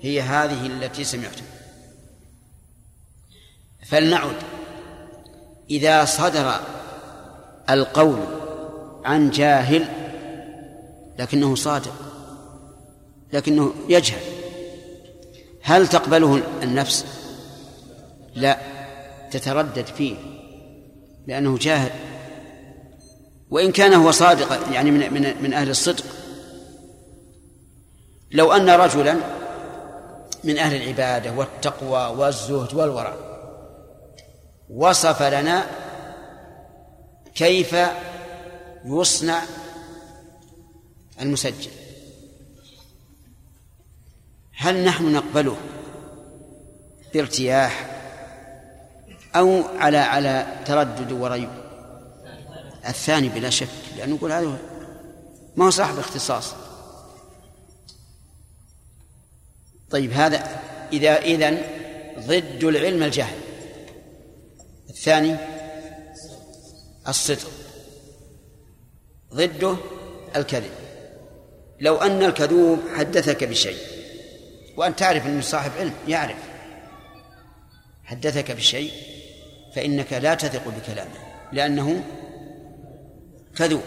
هي 0.00 0.20
هذه 0.20 0.66
التي 0.66 1.04
سمعتم. 1.04 1.44
فلنعد. 3.86 4.36
إذا 5.70 6.04
صدر 6.04 6.54
القول 7.70 8.18
عن 9.04 9.30
جاهل 9.30 9.88
لكنه 11.18 11.54
صادق 11.54 11.94
لكنه 13.32 13.74
يجهل 13.88 14.20
هل 15.62 15.88
تقبله 15.88 16.42
النفس؟ 16.62 17.04
لا. 18.34 18.77
تتردد 19.30 19.86
فيه 19.86 20.16
لأنه 21.26 21.58
جاهل. 21.58 21.90
وإن 23.50 23.72
كان 23.72 23.94
هو 23.94 24.10
صادق 24.10 24.72
يعني 24.72 24.90
من 24.90 25.12
من 25.12 25.42
من 25.42 25.54
أهل 25.54 25.70
الصدق. 25.70 26.04
لو 28.30 28.52
أن 28.52 28.70
رجلا 28.70 29.16
من 30.44 30.58
أهل 30.58 30.82
العبادة 30.82 31.32
والتقوى 31.32 32.16
والزهد 32.16 32.74
والورع 32.74 33.16
وصف 34.70 35.22
لنا 35.22 35.66
كيف 37.34 37.76
يصنع 38.84 39.42
المسجل. 41.20 41.70
هل 44.56 44.84
نحن 44.84 45.12
نقبله 45.12 45.56
بارتياح 47.14 47.97
أو 49.38 49.62
على 49.62 49.96
على 49.96 50.46
تردد 50.66 51.12
وريب. 51.12 51.48
الثاني 52.88 53.28
بلا 53.28 53.50
شك 53.50 53.68
لأنه 53.96 54.16
يقول 54.16 54.32
هذا 54.32 54.58
ما 55.56 55.66
هو 55.66 55.70
صاحب 55.70 55.98
اختصاص 55.98 56.54
طيب 59.90 60.12
هذا 60.12 60.60
إذا 60.92 61.16
إذن 61.16 61.62
ضد 62.18 62.64
العلم 62.64 63.02
الجهل. 63.02 63.38
الثاني 64.90 65.36
الصدق. 67.08 67.50
ضده 69.34 69.76
الكذب. 70.36 70.70
لو 71.80 71.96
أن 71.96 72.22
الكذوب 72.22 72.78
حدثك 72.96 73.44
بشيء 73.44 73.78
وأنت 74.76 74.98
تعرف 74.98 75.26
أنه 75.26 75.40
صاحب 75.40 75.70
علم 75.78 75.92
يعرف 76.08 76.38
حدثك 78.04 78.50
بشيء 78.50 78.92
فإنك 79.78 80.12
لا 80.12 80.34
تثق 80.34 80.68
بكلامه 80.68 81.10
لأنه 81.52 82.02
كذوب 83.56 83.82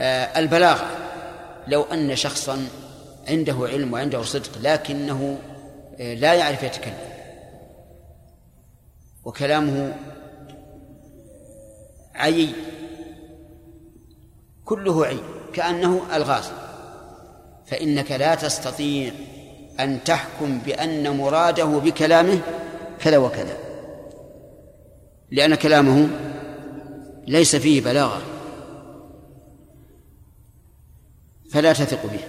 آه 0.00 0.38
البلاغة 0.38 0.86
لو 1.66 1.82
أن 1.82 2.16
شخصا 2.16 2.68
عنده 3.28 3.56
علم 3.60 3.92
وعنده 3.92 4.22
صدق 4.22 4.58
لكنه 4.62 5.38
آه 6.00 6.14
لا 6.14 6.34
يعرف 6.34 6.62
يتكلم. 6.62 6.98
وكلامه 9.24 9.94
عيي. 12.14 12.54
كله 14.64 15.06
عي 15.06 15.18
كأنه 15.54 16.16
الغاز. 16.16 16.50
فإنك 17.66 18.12
لا 18.12 18.34
تستطيع 18.34 19.12
أن 19.80 20.04
تحكم 20.04 20.58
بأن 20.58 21.16
مراده 21.16 21.64
بكلامه 21.64 22.40
كذا 23.00 23.18
وكذا. 23.18 23.67
لأن 25.30 25.54
كلامه 25.54 26.08
ليس 27.26 27.56
فيه 27.56 27.80
بلاغة. 27.80 28.22
فلا 31.50 31.72
تثق 31.72 32.06
به. 32.06 32.20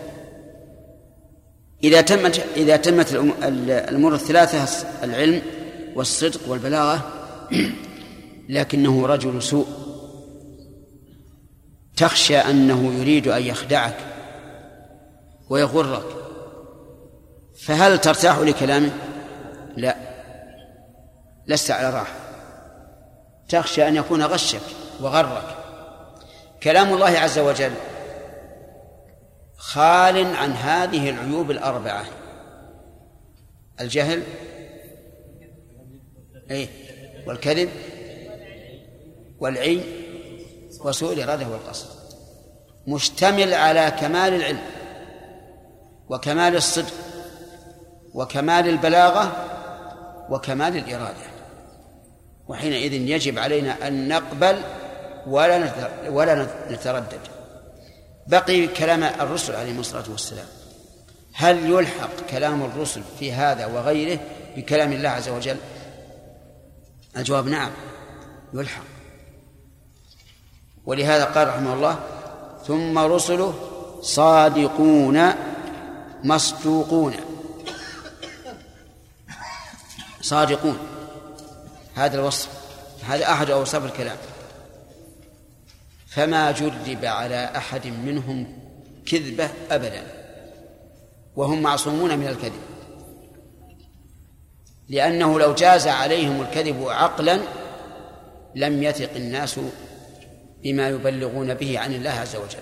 إذا 1.83 2.01
تمت 2.01 2.45
إذا 2.55 2.77
تمت 2.77 3.13
الأمور 3.43 4.13
الثلاثة 4.13 4.87
العلم 5.03 5.41
والصدق 5.95 6.49
والبلاغة 6.49 7.11
لكنه 8.49 9.07
رجل 9.07 9.43
سوء. 9.43 9.67
تخشى 11.97 12.37
أنه 12.37 12.93
يريد 12.93 13.27
أن 13.27 13.41
يخدعك 13.41 13.97
ويغرك. 15.49 16.05
فهل 17.59 18.01
ترتاح 18.01 18.37
لكلامه؟ 18.37 18.91
لا. 19.77 19.95
لست 21.47 21.71
على 21.71 21.89
راحة. 21.89 22.18
تخشى 23.49 23.87
أن 23.87 23.95
يكون 23.95 24.23
غشك 24.23 24.61
وغرك. 25.01 25.55
كلام 26.63 26.93
الله 26.93 27.19
عز 27.19 27.39
وجل 27.39 27.71
خال 29.57 30.35
عن 30.35 30.51
هذه 30.51 31.09
العيوب 31.09 31.51
الأربعة. 31.51 32.05
الجهل 33.81 34.23
أي 36.51 36.69
والكذب 37.27 37.69
والعي 39.39 39.81
وسوء 40.81 41.13
الإرادة 41.13 41.47
والقصد. 41.47 41.87
مشتمل 42.87 43.53
على 43.53 43.91
كمال 43.99 44.33
العلم 44.33 44.61
وكمال 46.09 46.55
الصدق 46.55 46.93
وكمال 48.13 48.69
البلاغة 48.69 49.45
وكمال 50.29 50.77
الإرادة. 50.77 51.38
وحينئذ 52.49 52.93
يجب 52.93 53.39
علينا 53.39 53.87
أن 53.87 54.07
نقبل 54.07 54.61
ولا 55.27 55.71
ولا 56.09 56.47
نتردد. 56.69 57.19
بقي 58.27 58.67
كلام 58.67 59.03
الرسل 59.03 59.55
عليهم 59.55 59.79
الصلاة 59.79 60.03
والسلام. 60.11 60.45
هل 61.33 61.69
يلحق 61.69 62.09
كلام 62.29 62.63
الرسل 62.63 63.01
في 63.19 63.33
هذا 63.33 63.65
وغيره 63.65 64.19
بكلام 64.55 64.91
الله 64.91 65.09
عز 65.09 65.29
وجل؟ 65.29 65.57
الجواب 67.17 67.47
نعم 67.47 67.71
يلحق. 68.53 68.83
ولهذا 70.85 71.25
قال 71.25 71.47
رحمه 71.47 71.73
الله 71.73 71.99
ثم 72.67 72.99
رسله 72.99 73.53
صادقون 74.01 75.29
مصدوقون. 76.23 77.13
صادقون. 80.21 80.77
هذا 81.99 82.19
الوصف 82.19 82.49
هذا 83.03 83.31
أحد 83.31 83.49
أوصاف 83.49 83.85
الكلام. 83.85 84.17
فما 86.07 86.51
جرب 86.51 87.05
على 87.05 87.51
أحد 87.55 87.87
منهم 87.87 88.47
كذبة 89.05 89.49
أبدا 89.71 90.03
وهم 91.35 91.61
معصومون 91.61 92.19
من 92.19 92.27
الكذب. 92.27 92.61
لأنه 94.89 95.39
لو 95.39 95.53
جاز 95.53 95.87
عليهم 95.87 96.41
الكذب 96.41 96.87
عقلا 96.87 97.39
لم 98.55 98.83
يثق 98.83 99.15
الناس 99.15 99.59
بما 100.63 100.89
يبلغون 100.89 101.53
به 101.53 101.79
عن 101.79 101.93
الله 101.93 102.09
عز 102.11 102.35
وجل. 102.35 102.59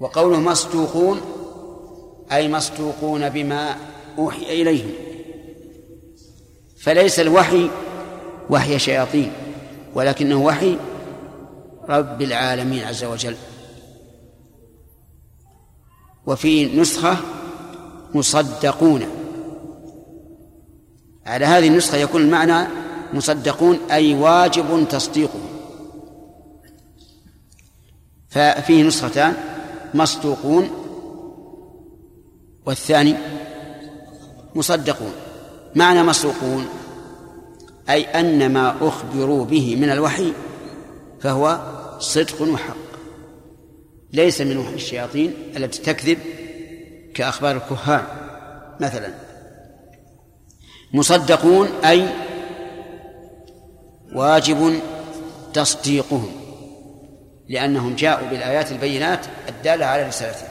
وقوله 0.00 0.40
مصدوقون 0.40 1.20
أي 2.32 2.48
مصدوقون 2.48 3.28
بما 3.28 3.76
أوحي 4.18 4.62
إليهم. 4.62 5.15
فليس 6.86 7.20
الوحي 7.20 7.70
وحي 8.50 8.78
شياطين 8.78 9.32
ولكنه 9.94 10.36
وحي 10.36 10.78
رب 11.88 12.22
العالمين 12.22 12.84
عز 12.84 13.04
وجل. 13.04 13.36
وفي 16.26 16.80
نسخة 16.80 17.16
مصدقون. 18.14 19.02
على 21.26 21.44
هذه 21.44 21.68
النسخة 21.68 21.96
يكون 21.98 22.22
المعنى 22.22 22.68
مصدقون 23.12 23.78
أي 23.90 24.14
واجب 24.14 24.88
تصديقه. 24.90 25.40
ففيه 28.28 28.82
نسختان 28.82 29.34
مصدوقون 29.94 30.70
والثاني 32.66 33.14
مصدقون. 34.54 35.25
معنى 35.76 36.02
مصدوقون 36.02 36.68
أي 37.90 38.04
أن 38.04 38.52
ما 38.52 38.76
أخبروا 38.80 39.44
به 39.44 39.76
من 39.76 39.90
الوحي 39.90 40.32
فهو 41.20 41.60
صدق 41.98 42.42
وحق 42.42 42.76
ليس 44.12 44.40
من 44.40 44.58
وحي 44.58 44.74
الشياطين 44.74 45.34
التي 45.56 45.82
تكذب 45.82 46.18
كأخبار 47.14 47.56
الكهان 47.56 48.04
مثلا. 48.80 49.14
مصدقون 50.92 51.68
أي 51.84 52.08
واجب 54.14 54.80
تصديقهم 55.54 56.30
لأنهم 57.48 57.94
جاءوا 57.94 58.28
بالآيات 58.28 58.72
البينات 58.72 59.26
الدالة 59.48 59.86
على 59.86 60.02
رسالتهم 60.02 60.48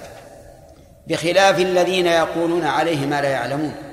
بخلاف 1.08 1.60
الذين 1.60 2.06
يقولون 2.06 2.66
عليه 2.66 3.06
ما 3.06 3.22
لا 3.22 3.30
يعلمون. 3.30 3.85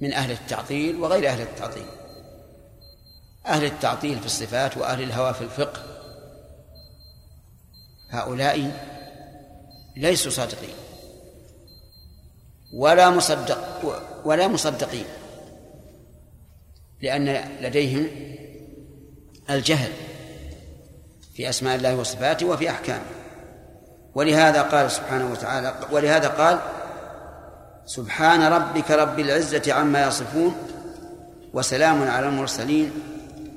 من 0.00 0.12
أهل 0.12 0.30
التعطيل 0.30 0.96
وغير 0.96 1.28
أهل 1.28 1.40
التعطيل. 1.40 1.86
أهل 3.46 3.64
التعطيل 3.64 4.20
في 4.20 4.26
الصفات 4.26 4.76
وأهل 4.76 5.02
الهوى 5.02 5.34
في 5.34 5.44
الفقه. 5.44 5.82
هؤلاء 8.10 8.72
ليسوا 9.96 10.30
صادقين. 10.30 10.74
ولا 12.74 13.10
مصدق 13.10 13.82
ولا 14.24 14.48
مصدقين. 14.48 15.06
لأن 17.02 17.58
لديهم 17.60 18.08
الجهل 19.50 19.92
في 21.34 21.48
أسماء 21.48 21.76
الله 21.76 21.96
وصفاته 21.96 22.46
وفي 22.46 22.70
أحكامه. 22.70 23.18
ولهذا 24.14 24.62
قال 24.62 24.90
سبحانه 24.90 25.32
وتعالى 25.32 25.74
ولهذا 25.90 26.28
قال 26.28 26.58
سبحان 27.88 28.42
ربك 28.42 28.90
رب 28.90 29.18
العزة 29.18 29.72
عما 29.72 30.06
يصفون 30.06 30.54
وسلام 31.52 32.10
على 32.10 32.28
المرسلين 32.28 32.90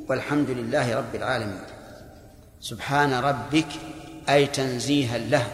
والحمد 0.09 0.49
لله 0.49 0.95
رب 0.95 1.15
العالمين. 1.15 1.63
سبحان 2.61 3.13
ربك 3.13 3.67
أي 4.29 4.47
تنزيها 4.47 5.17
له 5.17 5.47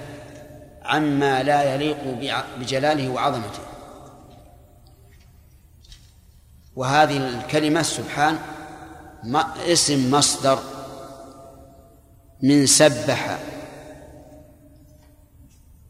عما 0.85 1.43
لا 1.43 1.73
يليق 1.73 1.97
بجلاله 2.59 3.09
وعظمته. 3.09 3.65
وهذه 6.75 7.17
الكلمة 7.17 7.81
سبحان 7.81 8.37
اسم 9.67 10.11
مصدر 10.11 10.59
من 12.43 12.65
سبح 12.65 13.39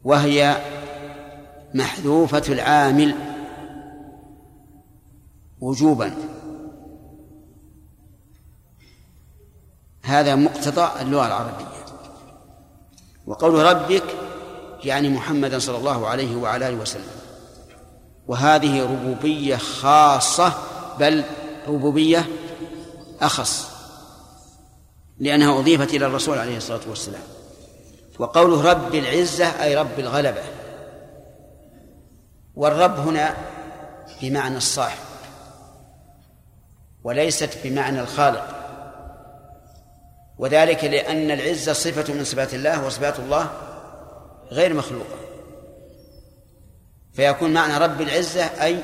وهي 0.04 0.56
محذوفة 1.74 2.42
العامل 2.48 3.14
وجوبا. 5.60 6.14
هذا 10.02 10.34
مقتضى 10.34 11.02
اللغة 11.02 11.26
العربية. 11.26 11.66
وقول 13.26 13.54
ربك 13.54 14.04
يعني 14.84 15.08
محمدا 15.08 15.58
صلى 15.58 15.78
الله 15.78 16.08
عليه 16.08 16.36
وعلى 16.36 16.68
آله 16.68 16.76
وسلم. 16.76 17.10
وهذه 18.28 18.82
ربوبية 18.82 19.56
خاصة 19.56 20.52
بل 20.98 21.24
ربوبية 21.68 22.28
أخص 23.20 23.70
لأنها 25.18 25.58
أضيفت 25.60 25.94
إلى 25.94 26.06
الرسول 26.06 26.38
عليه 26.38 26.56
الصلاة 26.56 26.80
والسلام. 26.88 27.22
وقوله 28.18 28.70
رب 28.70 28.94
العزة 28.94 29.46
أي 29.46 29.76
رب 29.76 29.98
الغلبة. 29.98 30.57
والرب 32.58 32.98
هنا 32.98 33.34
بمعنى 34.22 34.56
الصاحب 34.56 34.98
وليست 37.04 37.58
بمعنى 37.64 38.00
الخالق. 38.00 38.54
وذلك 40.38 40.84
لأن 40.84 41.30
العزة 41.30 41.72
صفة 41.72 42.14
من 42.14 42.24
صفات 42.24 42.54
الله 42.54 42.86
وصفات 42.86 43.18
الله 43.18 43.50
غير 44.50 44.74
مخلوقة. 44.74 45.18
فيكون 47.12 47.52
معنى 47.52 47.78
رب 47.78 48.00
العزة 48.00 48.44
أي 48.44 48.82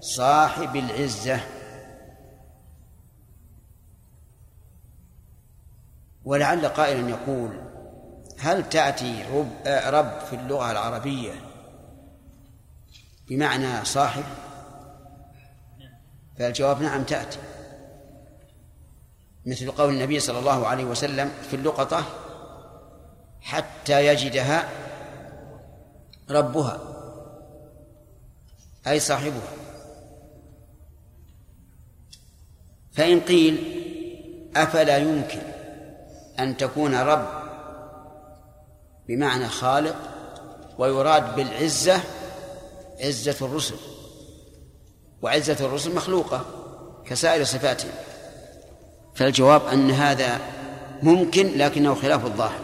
صاحب 0.00 0.76
العزة. 0.76 1.40
ولعل 6.24 6.66
قائلا 6.66 7.10
يقول 7.10 7.60
هل 8.38 8.68
تأتي 8.68 9.24
رب, 9.34 9.66
رب 9.66 10.20
في 10.30 10.36
اللغة 10.36 10.70
العربية 10.70 11.51
بمعنى 13.32 13.84
صاحب؟ 13.84 14.24
فالجواب 16.38 16.82
نعم 16.82 17.02
تأتي. 17.04 17.38
مثل 19.46 19.70
قول 19.70 19.94
النبي 19.94 20.20
صلى 20.20 20.38
الله 20.38 20.66
عليه 20.66 20.84
وسلم 20.84 21.30
في 21.50 21.56
اللقطة 21.56 22.04
حتى 23.40 24.06
يجدها 24.06 24.68
ربها 26.30 26.80
أي 28.86 29.00
صاحبها. 29.00 29.52
فإن 32.92 33.20
قيل 33.20 33.82
أفلا 34.56 34.96
يمكن 34.96 35.42
أن 36.38 36.56
تكون 36.56 36.94
رب 36.94 37.28
بمعنى 39.08 39.48
خالق 39.48 39.96
ويراد 40.78 41.36
بالعزة 41.36 42.00
عزة 43.02 43.36
الرسل 43.46 43.74
وعزة 45.22 45.66
الرسل 45.66 45.94
مخلوقة 45.94 46.44
كسائر 47.06 47.44
صفاتهم. 47.44 47.90
فالجواب 49.14 49.66
أن 49.66 49.90
هذا 49.90 50.40
ممكن 51.02 51.58
لكنه 51.58 51.94
خلاف 51.94 52.26
الظاهر. 52.26 52.60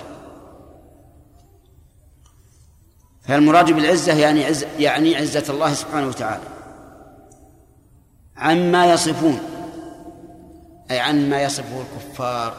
فالمراد 3.22 3.72
بالعزة 3.72 4.18
يعني 4.18 4.44
عز 4.44 4.64
يعني 4.78 5.16
عزة 5.16 5.44
الله 5.48 5.74
سبحانه 5.74 6.08
وتعالى. 6.08 6.44
عما 8.36 8.92
يصفون 8.92 9.40
أي 10.90 10.98
عن 10.98 11.30
ما 11.30 11.42
يصفه 11.42 11.80
الكفار 11.80 12.54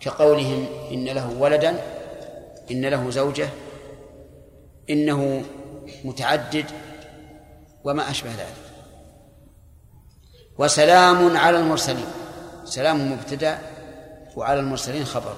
كقولهم 0.00 0.66
إن 0.90 1.04
له 1.04 1.30
ولدا 1.38 1.82
إن 2.70 2.86
له 2.86 3.10
زوجة 3.10 3.48
إنه 4.90 5.42
متعدد 6.04 6.64
وما 7.84 8.10
أشبه 8.10 8.30
ذلك. 8.30 8.64
وسلام 10.58 11.36
على 11.36 11.58
المرسلين. 11.58 12.06
سلام 12.64 13.12
مبتدأ 13.12 13.58
وعلى 14.36 14.60
المرسلين 14.60 15.04
خبر. 15.04 15.36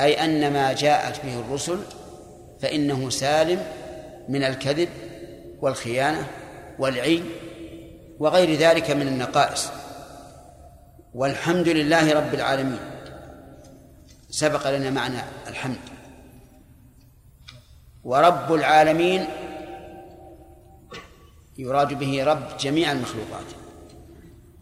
أي 0.00 0.24
أن 0.24 0.52
ما 0.52 0.72
جاءت 0.72 1.24
به 1.24 1.40
الرسل 1.40 1.78
فإنه 2.60 3.10
سالم 3.10 3.66
من 4.28 4.44
الكذب 4.44 4.88
والخيانة 5.60 6.26
والعي 6.78 7.22
وغير 8.18 8.58
ذلك 8.58 8.90
من 8.90 9.08
النقائص. 9.08 9.68
والحمد 11.14 11.68
لله 11.68 12.12
رب 12.12 12.34
العالمين. 12.34 12.80
سبق 14.30 14.70
لنا 14.70 14.90
معنى 14.90 15.18
الحمد. 15.48 15.91
ورب 18.04 18.54
العالمين 18.54 19.26
يراد 21.58 21.98
به 21.98 22.24
رب 22.24 22.56
جميع 22.60 22.92
المخلوقات. 22.92 23.44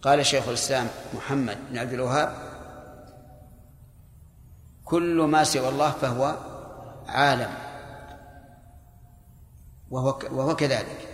قال 0.02 0.26
شيخ 0.26 0.48
الإسلام 0.48 0.86
محمد 1.14 1.56
بن 1.70 1.78
عبد 1.78 1.92
الوهاب 1.92 2.32
كل 4.84 5.22
ما 5.22 5.44
سوى 5.44 5.68
الله 5.68 5.90
فهو 5.90 6.36
عالم 7.08 7.50
وهو 9.90 10.18
وهو 10.30 10.56
كذلك 10.56 11.08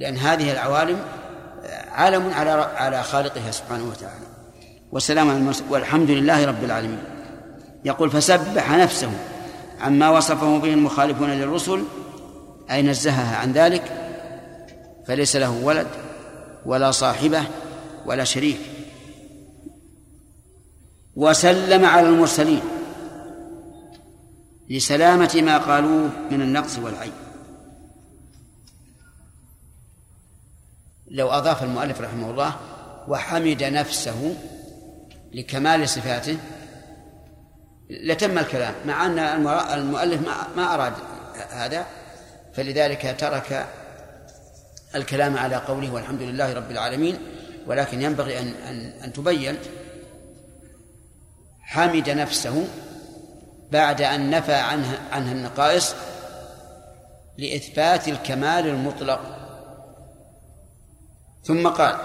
لأن 0.00 0.16
هذه 0.16 0.52
العوالم 0.52 0.98
عالم 1.88 2.30
على 2.30 2.50
على 2.50 3.02
خالقها 3.02 3.50
سبحانه 3.50 3.84
وتعالى. 3.84 4.26
والسلام 4.92 5.52
والحمد 5.70 6.10
لله 6.10 6.44
رب 6.46 6.64
العالمين. 6.64 7.04
يقول 7.84 8.10
فسبح 8.10 8.70
نفسه 8.70 9.35
عما 9.80 10.10
وصفه 10.10 10.58
به 10.58 10.72
المخالفون 10.72 11.30
للرسل 11.30 11.84
أي 12.70 12.82
نزهها 12.82 13.36
عن 13.36 13.52
ذلك 13.52 13.82
فليس 15.06 15.36
له 15.36 15.50
ولد 15.50 15.86
ولا 16.66 16.90
صاحبة 16.90 17.42
ولا 18.06 18.24
شريك. 18.24 18.60
وسلم 21.16 21.84
على 21.84 22.08
المرسلين 22.08 22.60
لسلامة 24.70 25.42
ما 25.44 25.58
قالوه 25.58 26.10
من 26.30 26.42
النقص 26.42 26.78
والعيب. 26.78 27.12
لو 31.10 31.28
أضاف 31.28 31.62
المؤلف 31.62 32.00
رحمه 32.00 32.30
الله 32.30 32.56
وحمد 33.08 33.62
نفسه 33.62 34.36
لكمال 35.32 35.88
صفاته 35.88 36.38
لتم 37.90 38.38
الكلام 38.38 38.74
مع 38.86 39.06
أن 39.06 39.18
المؤلف 39.74 40.20
ما 40.56 40.74
أراد 40.74 40.92
هذا 41.50 41.86
فلذلك 42.54 43.16
ترك 43.18 43.66
الكلام 44.94 45.36
على 45.36 45.56
قوله 45.56 45.92
والحمد 45.92 46.22
لله 46.22 46.52
رب 46.52 46.70
العالمين 46.70 47.18
ولكن 47.66 48.02
ينبغي 48.02 48.38
أن 48.38 48.54
أن, 48.68 48.92
أن 49.04 49.12
تبين 49.12 49.56
حمد 51.62 52.10
نفسه 52.10 52.68
بعد 53.72 54.02
أن 54.02 54.30
نفى 54.30 54.54
عنها 54.54 54.98
عنها 55.12 55.32
النقائص 55.32 55.94
لإثبات 57.38 58.08
الكمال 58.08 58.66
المطلق. 58.66 59.20
ثم 61.44 61.68
قال 61.68 61.96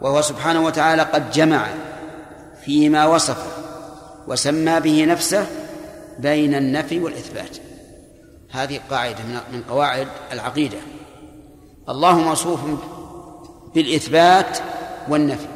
وهو 0.00 0.22
سبحانه 0.22 0.64
وتعالى 0.64 1.02
قد 1.02 1.30
جمع 1.30 1.66
فيما 2.64 3.06
وصف 3.06 3.63
وسمى 4.28 4.80
به 4.80 5.04
نفسه 5.04 5.46
بين 6.18 6.54
النفي 6.54 7.00
والإثبات. 7.00 7.56
هذه 8.50 8.80
قاعدة 8.90 9.24
من 9.52 9.62
قواعد 9.68 10.08
العقيدة. 10.32 10.78
الله 11.88 12.18
موصوف 12.18 12.60
بالإثبات 13.74 14.58
والنفي. 15.08 15.48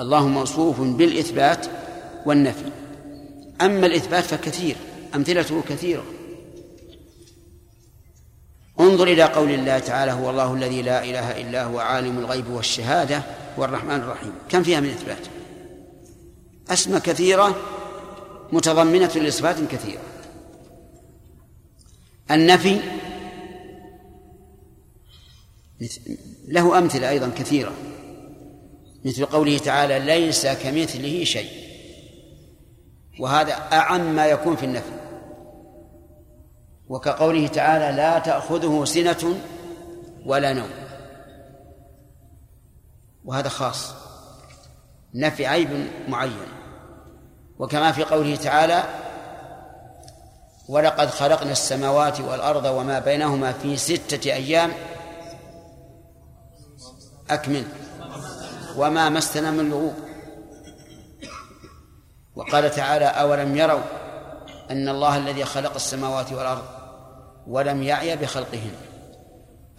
الله 0.00 0.28
موصوف 0.28 0.80
بالإثبات 0.80 1.66
والنفي. 2.26 2.70
أما 3.60 3.86
الإثبات 3.86 4.24
فكثير 4.24 4.76
أمثلته 5.14 5.62
كثيرة. 5.68 6.04
انظر 8.80 9.06
إلى 9.06 9.22
قول 9.22 9.50
الله 9.50 9.78
تعالى 9.78 10.12
هو 10.12 10.30
الله 10.30 10.54
الذي 10.54 10.82
لا 10.82 11.04
إله 11.04 11.40
إلا 11.40 11.64
هو 11.64 11.78
عالم 11.78 12.18
الغيب 12.18 12.50
والشهادة. 12.50 13.22
والرحمن 13.58 13.96
الرحيم. 13.96 14.32
كم 14.48 14.62
فيها 14.62 14.80
من 14.80 14.88
إثبات؟ 14.88 15.26
أسماء 16.70 17.00
كثيرة 17.00 17.56
متضمنة 18.52 19.12
لصفات 19.16 19.56
كثيرة. 19.70 20.02
النفي 22.30 22.80
له 26.48 26.78
أمثلة 26.78 27.08
أيضا 27.08 27.30
كثيرة. 27.38 27.72
مثل 29.04 29.24
قوله 29.24 29.58
تعالى 29.58 29.98
ليس 29.98 30.46
كمثله 30.46 31.24
شيء. 31.24 31.50
وهذا 33.20 33.52
أعم 33.52 34.16
ما 34.16 34.26
يكون 34.26 34.56
في 34.56 34.64
النفي. 34.66 34.96
وكقوله 36.88 37.46
تعالى 37.46 37.96
لا 37.96 38.18
تأخذه 38.18 38.84
سنة 38.84 39.40
ولا 40.26 40.52
نوم. 40.52 40.85
وهذا 43.26 43.48
خاص. 43.48 43.92
نفي 45.14 45.46
عيب 45.46 45.90
معين. 46.08 46.48
وكما 47.58 47.92
في 47.92 48.04
قوله 48.04 48.36
تعالى 48.36 48.84
ولقد 50.68 51.10
خلقنا 51.10 51.52
السماوات 51.52 52.20
والأرض 52.20 52.64
وما 52.64 52.98
بينهما 52.98 53.52
في 53.52 53.76
ستة 53.76 54.32
أيام. 54.32 54.72
أكمل. 57.30 57.64
وما 58.76 59.08
مسنا 59.08 59.50
من 59.50 59.70
لغوب. 59.70 59.94
وقال 62.36 62.70
تعالى 62.70 63.04
أولم 63.04 63.56
يروا 63.56 63.82
أن 64.70 64.88
الله 64.88 65.16
الذي 65.16 65.44
خلق 65.44 65.74
السماوات 65.74 66.32
والأرض 66.32 66.64
ولم 67.46 67.82
يعي 67.82 68.16
بخلقهن. 68.16 68.74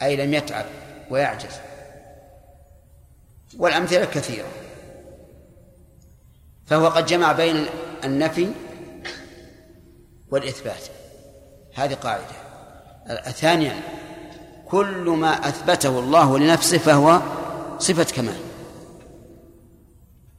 أي 0.01 0.15
لم 0.15 0.33
يتعب 0.33 0.65
ويعجز. 1.09 1.66
والأمثلة 3.57 4.05
كثيرة. 4.05 4.47
فهو 6.65 6.87
قد 6.87 7.05
جمع 7.05 7.31
بين 7.31 7.65
النفي 8.03 8.51
والإثبات. 10.31 10.81
هذه 11.73 11.93
قاعدة. 11.93 12.25
ثانيا 13.31 13.81
كل 14.69 15.09
ما 15.09 15.31
أثبته 15.47 15.99
الله 15.99 16.39
لنفسه 16.39 16.77
فهو 16.77 17.21
صفة 17.79 18.03
كمال. 18.03 18.37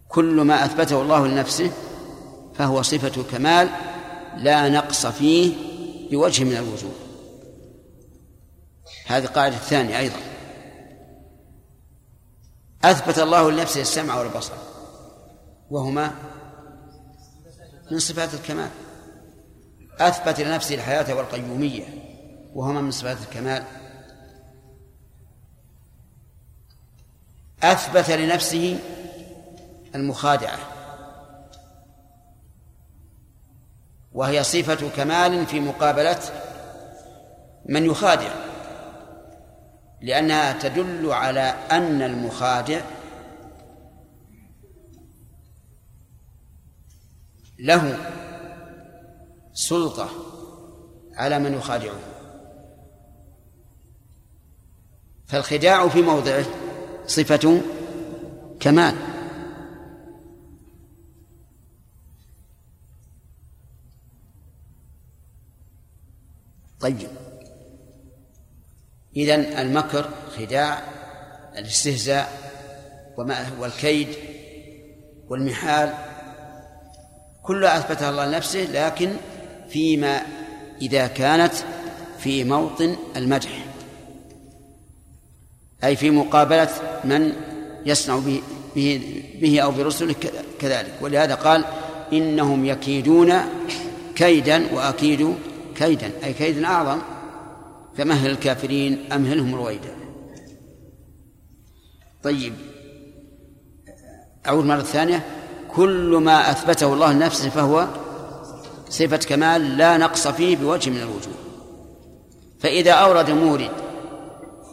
كل 0.08 0.40
ما 0.40 0.64
أثبته 0.64 1.02
الله 1.02 1.26
لنفسه 1.26 1.70
فهو 2.54 2.82
صفة 2.82 3.22
كمال 3.22 3.68
لا 4.36 4.68
نقص 4.68 5.06
فيه 5.06 5.54
بوجه 6.10 6.44
من 6.44 6.56
الوجوه. 6.56 6.92
هذه 9.06 9.24
القاعدة 9.24 9.56
الثانية 9.56 9.98
أيضا. 9.98 10.27
أثبت 12.84 13.18
الله 13.18 13.50
لنفسه 13.50 13.80
السمع 13.80 14.18
والبصر. 14.18 14.54
وهما 15.70 16.14
من 17.90 17.98
صفات 17.98 18.34
الكمال. 18.34 18.70
أثبت 19.98 20.40
لنفسه 20.40 20.74
الحياة 20.74 21.14
والقيومية. 21.14 21.84
وهما 22.54 22.80
من 22.80 22.90
صفات 22.90 23.18
الكمال. 23.20 23.64
أثبت 27.62 28.10
لنفسه 28.10 28.78
المخادعة. 29.94 30.58
وهي 34.12 34.44
صفة 34.44 34.88
كمال 34.88 35.46
في 35.46 35.60
مقابلة 35.60 36.20
من 37.66 37.84
يخادع. 37.84 38.47
لأنها 40.01 40.53
تدل 40.53 41.12
على 41.12 41.40
أن 41.70 42.03
المخادع 42.03 42.80
له 47.59 47.99
سلطة 49.53 50.09
على 51.14 51.38
من 51.38 51.55
يخادعه. 51.55 51.99
فالخداع 55.26 55.88
في 55.88 56.03
موضعه 56.03 56.44
صفة 57.07 57.61
كمال. 58.61 58.94
طيب. 66.80 67.17
إذن 69.18 69.40
المكر 69.40 70.08
خداع 70.38 70.82
الاستهزاء 71.58 72.32
والكيد 73.60 74.08
والمحال 75.28 75.94
كلها 77.42 77.78
أثبتها 77.78 78.10
الله 78.10 78.26
لنفسه 78.26 78.64
لكن 78.72 79.10
فيما 79.68 80.22
إذا 80.82 81.06
كانت 81.06 81.52
في 82.18 82.44
موطن 82.44 82.96
المدح 83.16 83.50
أي 85.84 85.96
في 85.96 86.10
مقابلة 86.10 86.70
من 87.04 87.32
يصنع 87.86 88.18
به, 88.18 88.42
به, 88.76 89.22
به 89.40 89.60
أو 89.60 89.70
برسله 89.70 90.14
كذلك. 90.58 90.92
ولهذا 91.00 91.34
قال 91.34 91.64
إنهم 92.12 92.64
يكيدون 92.64 93.34
كيدا 94.16 94.74
وأكيد 94.74 95.34
كيدا 95.76 96.10
أي 96.24 96.32
كيد 96.32 96.64
أعظم. 96.64 96.98
فمهل 97.99 98.30
الكافرين 98.30 99.12
أمهلهم 99.12 99.55
رويدا. 99.55 99.94
طيب 102.22 102.55
أعود 104.46 104.64
مرة 104.64 104.82
ثانية 104.82 105.26
كل 105.74 106.20
ما 106.22 106.51
أثبته 106.51 106.92
الله 106.92 107.12
لنفسه 107.12 107.51
فهو 107.51 107.88
صفة 108.88 109.16
كمال 109.16 109.76
لا 109.76 109.96
نقص 109.96 110.28
فيه 110.28 110.57
بوجه 110.57 110.90
من 110.90 110.96
الوجوه. 110.96 111.34
فإذا 112.61 112.92
أورد 112.92 113.30
مورد 113.30 113.70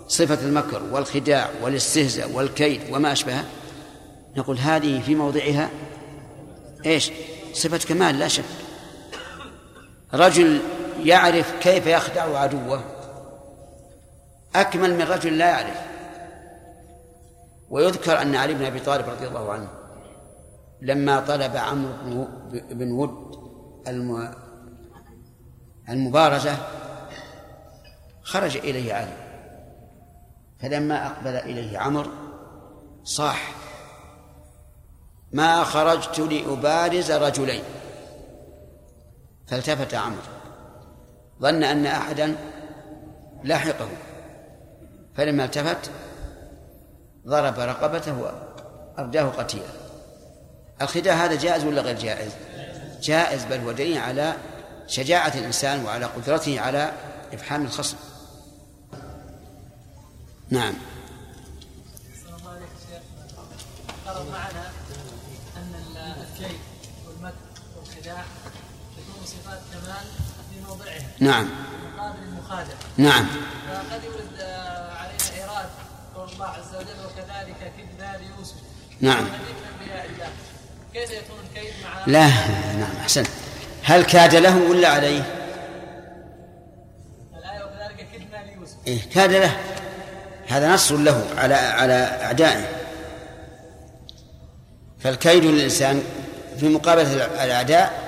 صفة 0.08 0.48
المكر 0.48 0.82
والخداع 0.92 1.50
والاستهزاء 1.62 2.32
والكيد 2.32 2.82
وما 2.92 3.12
أشبهه 3.12 3.46
نقول 4.38 4.58
هذه 4.58 5.02
في 5.02 5.16
موضعها 5.16 5.70
إيش؟ 6.86 7.12
صفة 7.54 7.78
كمال 7.78 8.20
لا 8.20 8.28
شك. 8.28 8.44
رجل 10.14 10.60
يعرف 11.04 11.54
كيف 11.62 11.88
يخدع 11.88 12.40
عدوه. 12.40 12.95
أكمل 14.62 14.96
من 14.96 15.02
رجل 15.02 15.38
لا 15.38 15.50
يعرف. 15.50 15.82
ويذكر 17.70 18.22
أن 18.22 18.36
علي 18.36 18.54
بن 18.54 18.66
أبي 18.66 18.80
طالب 18.80 19.10
رضي 19.10 19.28
الله 19.28 19.54
عنه 19.54 19.68
لما 20.82 21.20
طلب 21.20 21.56
عمرو 21.56 22.28
بن 22.52 22.92
ود 22.92 23.36
المبارزة 25.90 26.58
خرج 28.24 28.58
إليه 28.58 28.94
علي. 28.94 29.18
فلما 30.60 31.08
أقبل 31.08 31.36
إليه 31.36 31.78
عمرو 31.78 32.12
صاح 33.04 33.52
ما 35.32 35.64
خرجت 35.64 36.20
لأبارز 36.20 37.12
رجلين. 37.12 37.64
فالتفت 39.48 39.94
عمرو. 39.94 40.22
ظن 41.42 41.64
أن 41.64 41.86
أحدا 41.86 42.36
لاحقه 43.44 43.88
فلما 45.18 45.46
التفت 45.46 45.92
ضرب 47.28 47.60
رقبته 47.60 48.34
وأرداه 48.98 49.24
قتيلا. 49.24 49.66
الخداع 50.82 51.26
هذا 51.26 51.36
جائز 51.36 51.64
ولا 51.64 51.82
غير 51.82 52.00
جائز؟ 52.00 52.32
جائز 53.02 53.46
بل 53.46 53.60
هو 53.60 53.72
دليل 53.72 53.98
على 53.98 54.34
شجاعة 54.88 55.34
الإنسان 55.36 55.86
وعلى 55.86 56.06
قدرته 56.06 56.60
على 56.60 56.92
إفحام 57.34 57.66
الخصم. 57.66 57.98
نعم. 60.50 60.74
معنا 64.32 64.72
ان 65.58 65.74
الكيد 66.22 66.60
والمكر 67.08 67.36
والخداع 67.78 68.24
تكون 68.98 69.26
صفات 69.26 69.60
كمال 69.72 70.06
في 70.52 70.68
موضعها 70.68 71.08
نعم. 71.20 71.50
مقابل 71.98 72.24
المخادع. 72.24 72.74
نعم. 72.98 73.26
فقد 73.68 74.02
ايراد 74.04 74.75
الله 76.34 76.46
عز 76.46 76.76
وجل 76.76 77.06
وكذلك 77.06 77.74
كدنا 77.78 78.18
ليوسف 78.18 78.56
نعم. 79.02 79.26
الله 79.26 80.28
كيف 80.94 81.12
يكون 81.12 81.38
الكيد 81.50 81.74
مع 81.84 82.06
لا 82.08 82.28
نعم 82.80 82.96
أحسنت. 83.02 83.28
هل 83.84 84.04
كاد 84.04 84.36
له 84.36 84.70
ولا 84.70 84.88
عليه؟ 84.88 85.24
الايه 87.38 87.64
وكذلك 87.64 88.08
كدنا 88.14 88.44
ليوسف 88.54 88.76
إيه 88.88 89.00
كاد 89.14 89.32
له. 89.32 89.58
هذا 90.48 90.74
نصر 90.74 90.98
له 90.98 91.26
على 91.38 91.56
على 91.56 91.94
أعدائه. 91.94 92.66
فالكيد 95.00 95.46
للإنسان 95.46 96.04
في 96.60 96.70
مقابلة 96.70 97.26
الأعداء 97.44 98.06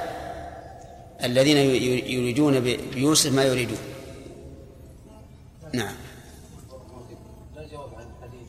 الذين 1.24 1.58
يريدون 2.08 2.60
بيوسف 2.94 3.32
ما 3.32 3.44
يريدون. 3.44 3.78
نعم 5.74 5.96
لا 7.56 7.68
جواب 7.72 7.90
عن 7.98 8.08
حديث 8.22 8.48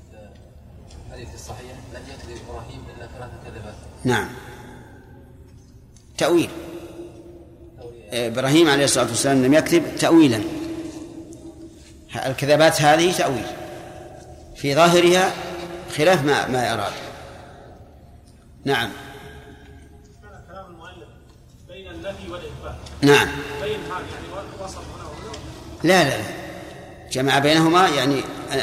الحديث 1.06 1.34
الصحيح 1.34 1.76
لن 1.94 2.02
يكذب 2.08 2.38
إبراهيم 2.48 2.84
الا 2.96 3.06
ثلاث 3.06 3.30
كذبات 3.44 3.74
نعم. 4.04 4.28
تأويل. 6.18 6.50
إبراهيم 8.12 8.68
عليه 8.68 8.84
الصلاة 8.84 9.06
والسلام 9.06 9.44
لم 9.44 9.54
يكذب 9.54 9.96
تأويلا. 9.96 10.40
الكذبات 12.26 12.82
هذه 12.82 13.12
تأويل. 13.12 13.46
في 14.56 14.74
ظاهرها 14.74 15.32
خلاف 15.96 16.24
ما 16.24 16.46
ما 16.46 16.74
أراد 16.74 16.92
نعم. 18.64 18.90
بين 21.68 21.90
النفي 21.90 22.30
والإثبات 22.30 22.74
نعم. 23.02 23.28
بين 23.62 23.80
هذا 23.80 24.04
يعني 24.14 24.48
وصف 24.60 24.78
هنا 24.78 25.08
لا 25.84 26.04
لا 26.04 26.16
لا. 26.16 26.24
جمع 27.12 27.38
بينهما 27.38 27.88
يعني 27.88 28.22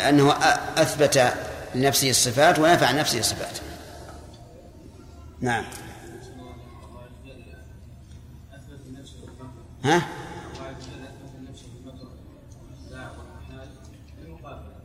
أنه 0.09 0.31
أثبت 0.77 1.33
لنفسه 1.75 2.09
الصفات 2.09 2.59
ونفع 2.59 2.87
عن 2.87 2.97
نفسه 2.97 3.19
الصفات. 3.19 3.57
نعم 3.59 3.74
ها؟ 9.83 10.01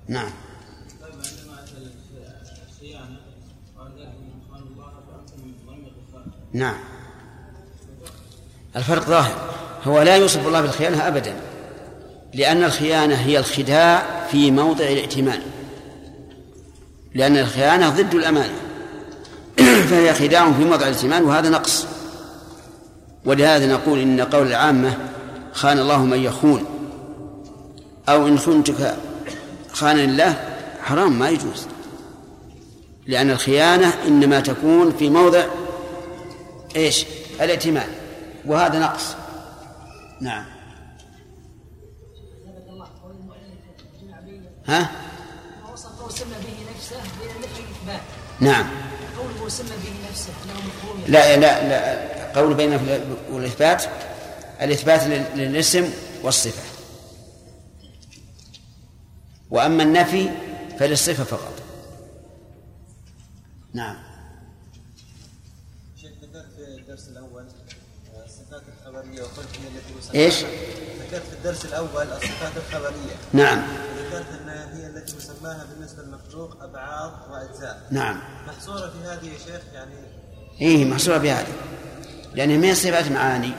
نعم. 0.08 0.30
نعم. 6.52 6.74
الفرق 8.76 9.02
ظاهر. 9.02 9.50
هو 9.84 10.02
لا 10.02 10.16
يوصف 10.16 10.46
الله 10.46 10.60
بالخيانة 10.60 11.08
أبدا 11.08 11.40
لأن 12.34 12.64
الخيانة 12.64 13.14
هي 13.14 13.38
الخداع 13.38 14.26
في 14.26 14.50
موضع 14.50 14.84
الائتمان. 14.84 15.42
لأن 17.14 17.36
الخيانة 17.36 17.88
ضد 17.88 18.14
الأمانة. 18.14 18.69
فهي 19.58 20.14
خداع 20.14 20.52
في 20.52 20.64
موضع 20.64 20.86
الائتمان 20.86 21.24
وهذا 21.24 21.48
نقص. 21.48 21.86
ولهذا 23.24 23.66
نقول 23.66 23.98
إن 23.98 24.20
قول 24.20 24.46
العامة 24.46 24.98
خان 25.52 25.78
الله 25.78 26.04
من 26.04 26.18
يخون 26.18 26.64
أو 28.08 28.26
إن 28.26 28.38
خنتك 28.38 28.96
خان 29.72 29.98
الله 29.98 30.56
حرام 30.82 31.18
ما 31.18 31.28
يجوز. 31.28 31.66
لأن 33.06 33.30
الخيانة 33.30 33.94
إنما 34.06 34.40
تكون 34.40 34.92
في 34.98 35.10
موضع 35.10 35.44
إيش؟ 36.76 37.04
الائتمان 37.40 37.88
وهذا 38.46 38.78
نقص. 38.78 39.14
نعم. 40.20 40.44
ها؟ 44.66 44.90
وصف 45.72 46.24
نفسه 46.74 46.96
نعم. 48.40 48.66
به 49.58 50.08
نفسه 50.10 50.32
مفهوم 50.66 51.04
لا 51.08 51.36
لا 51.36 51.68
لا 51.68 52.40
قول 52.40 52.54
بين 52.54 52.72
والإثبات 53.32 53.84
الإثبات 54.60 55.02
لل- 55.02 55.26
للاسم 55.38 55.90
والصفة. 56.22 56.62
وأما 59.50 59.82
النفي 59.82 60.30
فللصفة 60.78 61.24
فقط. 61.24 61.52
نعم. 63.74 63.96
شيخ 66.00 66.10
ذكرت 66.22 66.46
في 66.56 66.80
الدرس 66.80 67.08
الأول 67.08 67.42
آه، 68.14 68.24
الصفات 68.24 68.62
الخبرية 68.78 69.22
وقلت 69.22 69.48
هي 69.62 69.68
التي 70.02 70.18
إيش؟ 70.18 70.34
ذكرت 71.00 71.22
في 71.26 71.32
الدرس 71.32 71.64
الأول 71.64 72.06
الصفات 72.12 72.52
الخبرية. 72.56 73.14
نعم. 73.32 73.62
ذكرت 73.98 74.26
يسماها 75.40 75.64
بالنسبة 75.64 76.02
للمخلوق 76.02 76.62
ابعاض 76.62 77.12
وأجزاء. 77.30 77.86
نعم. 77.90 78.20
محصورة 78.46 78.90
في 78.90 78.98
هذه 78.98 79.32
يا 79.32 79.38
شيخ 79.38 79.60
يعني 79.72 79.94
إيه 80.60 80.84
محصورة 80.84 81.18
بهذا 81.18 81.52
لأنها 82.34 82.56
ما 82.56 82.66
هي 82.66 82.74
صفات 82.74 83.12
معاني؟ 83.12 83.52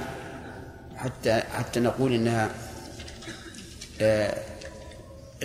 حتى 0.95 1.33
حتى 1.39 1.79
نقول 1.79 2.13
إنها 2.13 2.49
آه، 4.01 4.43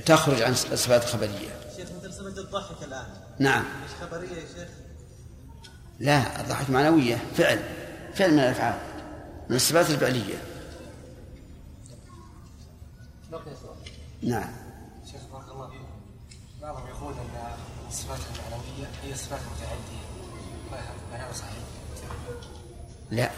تخرج 0.07 0.43
عن 0.43 0.53
الصفات 0.53 1.03
الخبرية. 1.03 1.49
شيخ 1.77 1.89
مثل 1.99 2.13
صفة 2.13 2.41
الضحك 2.41 2.83
الآن. 2.83 3.07
نعم. 3.39 3.65
مش 3.85 3.91
خبرية 4.07 4.29
يا 4.29 4.47
شيخ؟ 4.55 4.69
لا 5.99 6.41
الضحك 6.41 6.71
معنوية 6.71 7.17
فعل. 7.37 7.63
فعل 8.15 8.33
من 8.33 8.39
الأفعال 8.39 8.79
من 9.51 9.57
الصفات 9.57 9.91
الفعلية. 9.91 10.43
نعم 14.23 14.51
شيخ 15.13 15.21
بارك 15.33 15.49
الله 15.49 15.69
فيكم 15.71 15.97
بعضهم 16.63 16.87
يقول 16.89 17.13
ان 17.13 17.57
الصفات 17.97 18.19
المعنويه 18.19 18.89
هي 19.05 19.15
صفات 19.15 19.41
متعدية. 19.41 20.03
فهذا 21.13 21.33
صحيح 21.33 21.53
لا. 23.11 23.31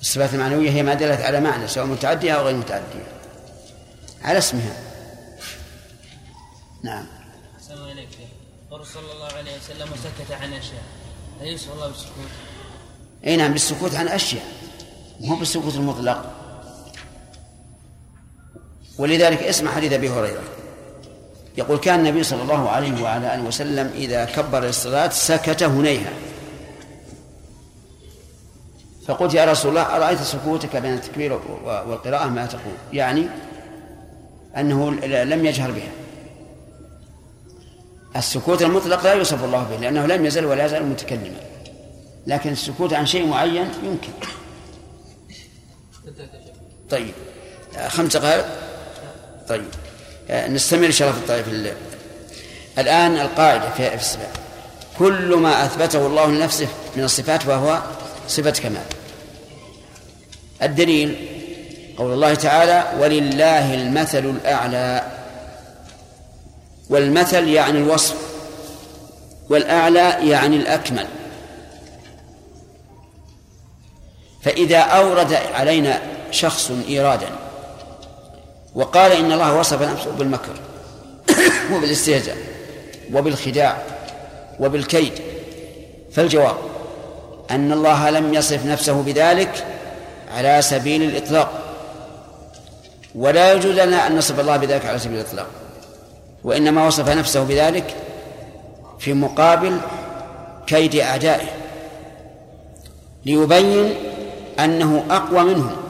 الصفات 0.00 0.34
المعنوية 0.34 0.70
هي 0.70 0.82
ما 0.82 0.94
دلت 0.94 1.20
على 1.20 1.40
معنى 1.40 1.68
سواء 1.68 1.86
متعدية 1.86 2.32
أو 2.32 2.46
غير 2.46 2.56
متعدية. 2.56 3.06
على 4.22 4.38
اسمها. 4.38 4.76
نعم. 6.84 7.06
أحسن 7.56 7.74
الله 7.74 7.92
إليك 7.92 8.08
قول 8.70 8.86
صلى 8.86 9.12
الله 9.12 9.32
عليه 9.32 9.56
وسلم 9.56 9.92
وسكت 9.92 10.32
عن 10.32 10.52
أشياء. 10.52 10.82
هل 11.40 11.46
يوصف 11.46 11.72
الله 11.72 11.88
بالسكوت؟ 11.88 12.30
أي 13.26 13.36
نعم 13.36 13.52
بالسكوت 13.52 13.94
عن 13.94 14.08
أشياء. 14.08 14.44
مو 15.20 15.36
بالسكوت 15.36 15.74
المطلق. 15.74 16.32
ولذلك 18.98 19.42
اسمع 19.42 19.74
حديث 19.74 19.92
أبي 19.92 20.10
هريرة. 20.10 20.59
يقول 21.58 21.78
كان 21.78 21.98
النبي 21.98 22.22
صلى 22.22 22.42
الله 22.42 22.68
عليه 22.68 23.02
وعلى 23.02 23.34
آله 23.34 23.42
وسلم 23.42 23.90
إذا 23.94 24.24
كبر 24.24 24.60
للصلاه 24.60 25.08
سكت 25.08 25.62
هنيها. 25.62 26.12
فقلت 29.06 29.34
يا 29.34 29.44
رسول 29.44 29.70
الله 29.70 29.96
أرأيت 29.96 30.22
سكوتك 30.22 30.76
بين 30.76 30.94
التكبير 30.94 31.40
والقراءة 31.64 32.28
ما 32.28 32.46
تقول؟ 32.46 32.74
يعني 32.92 33.26
أنه 34.56 34.90
لم 35.24 35.44
يجهر 35.46 35.70
بها. 35.70 35.92
السكوت 38.16 38.62
المطلق 38.62 39.04
لا 39.04 39.12
يوصف 39.12 39.44
الله 39.44 39.62
به 39.62 39.76
لأنه 39.76 40.06
لم 40.06 40.26
يزل 40.26 40.44
ولا 40.44 40.66
يزال 40.66 40.86
متكلما. 40.86 41.40
لكن 42.26 42.52
السكوت 42.52 42.92
عن 42.92 43.06
شيء 43.06 43.26
معين 43.26 43.68
يمكن. 43.82 44.12
طيب. 46.90 47.14
خمس 47.88 48.16
دقائق 48.16 48.46
طيب. 49.48 49.64
نستمر 50.30 50.86
إن 50.86 50.92
شاء 50.92 51.08
الله 51.08 51.20
في 51.20 51.24
الطريق 51.24 51.44
في 51.44 51.50
ال- 51.50 51.72
الآن 52.78 53.18
القاعدة 53.18 53.70
في 53.70 53.94
الصفات 53.94 54.28
كل 54.98 55.34
ما 55.34 55.64
أثبته 55.64 56.06
الله 56.06 56.26
لنفسه 56.26 56.68
من 56.96 57.04
الصفات 57.04 57.42
فهو 57.42 57.80
صفة 58.28 58.50
كمال. 58.50 58.82
الدليل 60.62 61.16
قول 61.98 62.12
الله 62.12 62.34
تعالى 62.34 62.84
ولله 63.00 63.74
المثل 63.74 64.18
الأعلى 64.24 65.02
والمثل 66.90 67.48
يعني 67.48 67.78
الوصف 67.78 68.16
والأعلى 69.50 70.16
يعني 70.30 70.56
الأكمل. 70.56 71.06
فإذا 74.42 74.78
أورد 74.78 75.32
علينا 75.32 76.02
شخص 76.30 76.70
إيرادا 76.88 77.28
وقال 78.74 79.12
إن 79.12 79.32
الله 79.32 79.58
وصف 79.58 79.82
نفسه 79.82 80.10
بالمكر 80.10 80.52
وبالاستهزاء 81.72 82.36
وبالخداع 83.12 83.82
وبالكيد. 84.60 85.12
فالجواب 86.12 86.56
أن 87.50 87.72
الله 87.72 88.10
لم 88.10 88.34
يصف 88.34 88.66
نفسه 88.66 89.02
بذلك 89.02 89.66
على 90.34 90.62
سبيل 90.62 91.02
الإطلاق. 91.02 91.50
ولا 93.14 93.52
يجوز 93.52 93.78
لنا 93.78 94.06
أن 94.06 94.16
نصف 94.16 94.40
الله 94.40 94.56
بذلك 94.56 94.86
على 94.86 94.98
سبيل 94.98 95.20
الإطلاق. 95.20 95.46
وإنما 96.44 96.86
وصف 96.86 97.08
نفسه 97.08 97.44
بذلك 97.44 97.94
في 98.98 99.12
مقابل 99.12 99.80
كيد 100.66 100.96
أعدائه 100.96 101.48
ليبين 103.26 103.94
أنه 104.58 105.04
أقوى 105.10 105.44
منهم. 105.44 105.89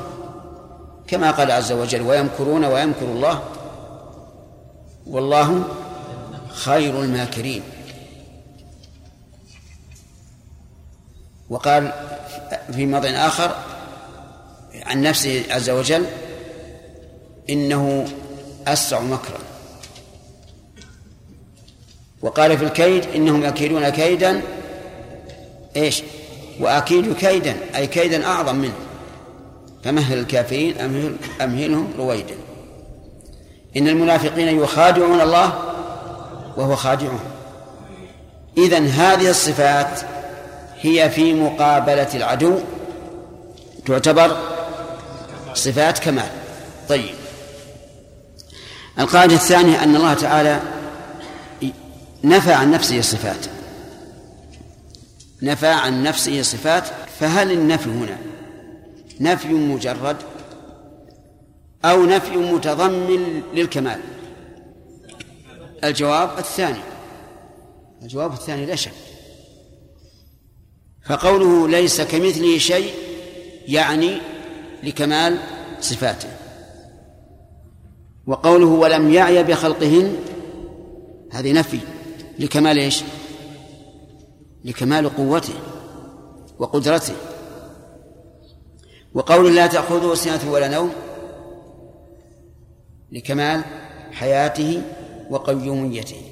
كما 1.11 1.31
قال 1.31 1.51
عز 1.51 1.73
وجل 1.73 2.03
ويمكرون 2.03 2.65
ويمكر 2.65 3.05
الله 3.05 3.43
والله 5.07 5.65
خير 6.49 7.03
الماكرين. 7.03 7.63
وقال 11.51 11.93
في 12.73 12.87
موضع 12.87 13.09
آخر 13.09 13.57
عن 14.75 15.03
نفسه 15.03 15.45
عز 15.51 15.71
وجل 15.71 16.07
إنه 17.51 18.09
أسرع 18.67 19.01
مكرا. 19.01 19.39
وقال 22.23 22.59
في 22.59 22.65
الكيد 22.65 23.05
إنهم 23.07 23.45
يكيدون 23.45 23.89
كيدا. 23.89 24.43
إيش؟ 25.77 26.03
وأكيد 26.61 27.15
كيدا 27.15 27.57
أي 27.77 27.87
كيدا 27.87 28.27
أعظم 28.27 28.57
منه. 28.57 28.90
فمهل 29.85 30.19
الكافرين 30.19 30.79
أمهل 30.79 31.17
أمهلهم 31.41 31.93
رويدا. 31.99 32.35
إن 33.77 33.89
المنافقين 33.89 34.61
يخادعون 34.61 35.21
الله 35.21 35.53
وهو 36.57 36.77
خادعهم. 36.77 37.21
إذن 38.59 38.87
هذه 38.87 39.31
الصفات 39.31 40.01
هي 40.81 41.11
في 41.11 41.35
مقابلة 41.35 42.09
العدو. 42.15 42.59
تعتبر 43.87 44.37
صفات 45.55 45.99
كمال. 45.99 46.31
طيب. 46.89 47.15
القاعدة 48.99 49.35
الثانية 49.35 49.83
أن 49.83 49.97
الله 49.97 50.15
تعالى 50.15 50.61
نفى 52.25 52.53
عن 52.53 52.71
نفسه 52.71 52.99
الصفات. 52.99 53.47
نفى 55.43 55.67
عن 55.67 56.03
نفسه 56.03 56.43
صفات 56.43 56.85
فهل 57.21 57.53
النفي 57.53 57.91
هنا 57.91 58.19
نفي 59.21 59.49
مجرد 59.49 60.17
أو 61.85 62.05
نفي 62.05 62.37
متضمن 62.37 63.43
للكمال. 63.55 64.01
الجواب 65.85 66.39
الثاني. 66.39 66.79
الجواب 68.03 68.33
الثاني 68.33 68.67
لا 68.67 68.75
شك. 68.75 68.93
فقوله 71.07 71.69
ليس 71.69 72.01
كمثله 72.01 72.59
شيء 72.59 72.95
يعني 73.69 74.19
لكمال 74.83 75.39
صفاته. 75.81 76.29
وقوله 78.27 78.67
ولم 78.67 79.11
يعي 79.11 79.45
بخلقهن 79.45 80.17
هذه 81.33 81.53
نفي. 81.53 81.79
لكمال 82.39 82.79
إيش؟ 82.79 83.03
لكمال 84.65 85.17
قوته 85.17 85.55
وقدرته. 86.59 87.15
وقول 89.15 89.57
لا 89.57 89.67
تأخذه 89.67 90.15
سنة 90.15 90.53
ولا 90.53 90.69
نوم 90.69 90.93
لكمال 93.13 93.65
حياته 94.13 94.83
وقيوميته. 95.31 96.23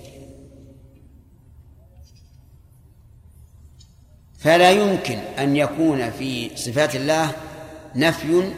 فلا 4.38 4.70
يمكن 4.70 5.18
أن 5.18 5.56
يكون 5.56 6.10
في 6.10 6.56
صفات 6.56 6.96
الله 6.96 7.32
نفي 7.96 8.52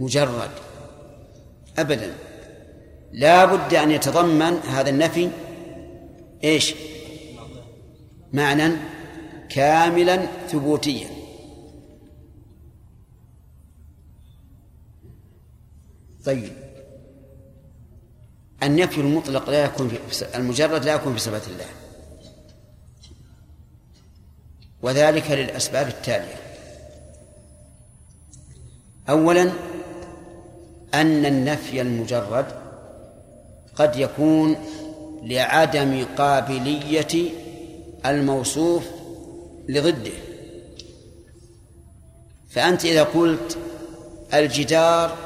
مجرد. 0.00 0.50
أبدا. 1.78 2.14
لا 3.12 3.44
بد 3.44 3.74
أن 3.74 3.90
يتضمن 3.90 4.56
هذا 4.56 4.90
النفي 4.90 5.30
إيش؟ 6.44 6.74
معنى 8.32 8.72
كاملا 9.48 10.26
ثبوتيا. 10.48 11.13
طيب. 16.24 16.52
النفي 18.62 19.00
المطلق 19.00 19.50
لا 19.50 19.64
يكون 19.64 19.88
في 19.88 20.36
المجرد 20.36 20.84
لا 20.84 20.94
يكون 20.94 21.12
في 21.12 21.20
صفات 21.20 21.48
الله. 21.48 21.66
وذلك 24.82 25.30
للأسباب 25.30 25.88
التالية. 25.88 26.36
أولا 29.08 29.52
أن 30.94 31.26
النفي 31.26 31.80
المجرد 31.80 32.46
قد 33.76 33.96
يكون 33.96 34.56
لعدم 35.22 36.06
قابلية 36.18 37.30
الموصوف 38.06 38.84
لضده. 39.68 40.12
فأنت 42.50 42.84
إذا 42.84 43.02
قلت 43.02 43.58
الجدار 44.34 45.23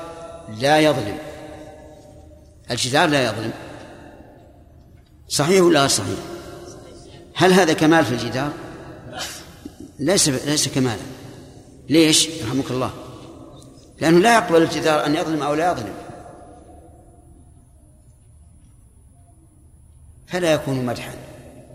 لا 0.48 0.80
يظلم. 0.80 1.18
الجدار 2.70 3.08
لا 3.08 3.24
يظلم. 3.24 3.52
صحيح 5.28 5.62
ولا 5.62 5.80
غير 5.80 5.88
صحيح؟ 5.88 6.18
هل 7.34 7.52
هذا 7.52 7.72
كمال 7.72 8.04
في 8.04 8.12
الجدار 8.12 8.52
ليس 9.98 10.28
ليس 10.28 10.68
كمالا. 10.68 11.02
ليش؟ 11.88 12.28
رحمك 12.42 12.70
الله. 12.70 12.90
لأنه 14.00 14.18
لا 14.18 14.34
يقبل 14.34 14.62
الجدار 14.62 15.06
أن 15.06 15.14
يظلم 15.14 15.42
أو 15.42 15.54
لا 15.54 15.72
يظلم. 15.72 15.94
فلا 20.26 20.52
يكون 20.52 20.86
مدحا 20.86 21.14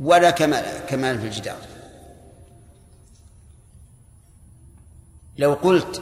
ولا 0.02 0.32
كمال 0.32 0.66
كمال 0.88 1.20
في 1.20 1.26
الجدار 1.26 1.58
لو 5.38 5.54
قلت 5.54 6.02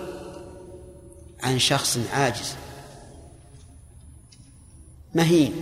عن 1.43 1.59
شخص 1.59 1.99
عاجز 2.13 2.55
مهين. 5.15 5.53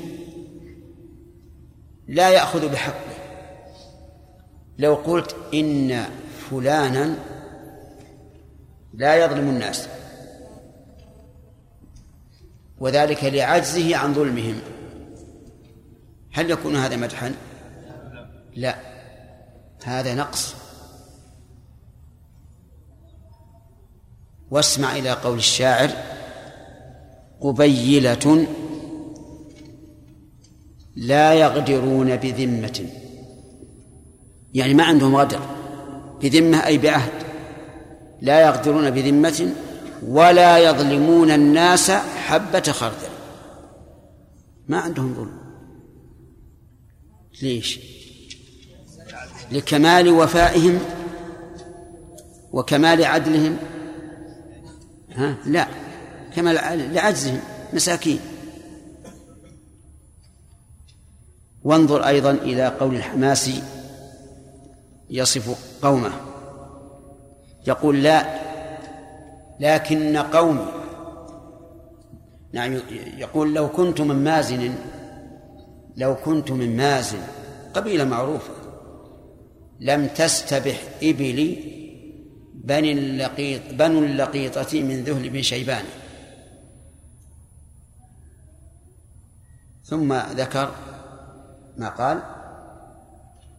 لا 2.08 2.30
يأخذ 2.30 2.72
بحقه. 2.72 3.16
لو 4.78 4.96
قلت 4.96 5.36
إن 5.54 6.06
فلانا 6.50 7.16
لا 8.94 9.26
يظلم 9.26 9.50
الناس. 9.50 9.88
وذلك 12.80 13.24
لعجزه 13.24 13.98
عن 13.98 14.14
ظلمهم. 14.14 14.62
هل 16.34 16.52
يكون 16.52 16.76
هذا 16.76 16.96
مدحا؟ 16.96 17.36
لا. 18.56 18.76
هذا 19.84 20.16
نقص. 20.16 20.56
واسمع 24.52 24.96
إلى 24.96 25.12
قول 25.12 25.38
الشاعر 25.38 25.90
قبيلة 27.42 28.48
لا 31.00 31.34
يغدرون 31.34 32.16
بذمة. 32.16 32.86
يعني 34.54 34.74
ما 34.74 34.84
عندهم 34.84 35.16
غدر. 35.16 35.40
بذمة 36.22 36.66
أي 36.66 36.78
بعهد. 36.78 37.12
لا 38.22 38.42
يغدرون 38.42 38.90
بذمة 38.90 39.54
ولا 40.08 40.58
يظلمون 40.58 41.32
الناس 41.32 41.92
حبة 41.92 42.62
خردل. 42.62 43.10
ما 44.68 44.80
عندهم 44.80 45.14
ظلم. 45.14 45.40
ليش؟ 47.42 47.80
لكمال 49.52 50.10
وفائهم 50.10 50.80
وكمال 52.52 53.06
عدلهم. 53.06 53.58
ها؟ 55.12 55.38
لا. 55.46 55.68
كمال 56.36 56.56
لعجزهم 56.94 57.40
مساكين. 57.74 58.20
وانظر 61.70 62.08
أيضا 62.08 62.32
إلى 62.32 62.68
قول 62.68 62.96
الحماسي 62.96 63.64
يصف 65.10 65.76
قومه. 65.82 66.12
يقول 67.68 68.04
لا 68.04 68.40
لكن 69.60 70.18
قومي. 70.18 70.66
نعم 72.54 72.80
يقول 73.18 73.54
لو 73.54 73.70
كنت 73.70 74.02
من 74.02 74.24
مازن 74.24 74.76
لو 75.98 76.16
كنت 76.16 76.52
من 76.52 76.78
مازن 76.78 77.20
قبيلة 77.74 78.04
معروفة 78.04 78.54
لم 79.80 80.08
تستبح 80.08 80.82
إبلي 81.04 81.58
بني 82.54 82.92
اللقيط 82.92 83.62
بنو 83.72 84.00
اللقيطة 84.00 84.82
من 84.82 85.04
ذهل 85.04 85.30
بن 85.30 85.42
شيبان. 85.42 85.86
ثم 89.84 90.14
ذكر 90.14 90.72
ما 91.80 91.90
قال؟ 91.90 92.22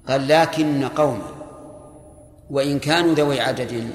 قال 0.08 0.28
لكن 0.28 0.88
قومي 0.88 1.22
وإن 2.50 2.78
كانوا 2.78 3.14
ذوي 3.14 3.40
عدد 3.40 3.90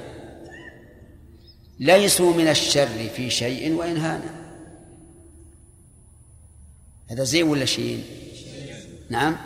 ليسوا 1.79 2.33
من 2.33 2.47
الشر 2.47 3.09
في 3.15 3.29
شيء 3.29 3.73
وإن 3.73 3.97
هانا 3.97 4.45
هذا 7.07 7.23
زين 7.23 7.47
ولا 7.47 7.65
شيء؟ 7.65 8.03
نعم. 9.09 9.37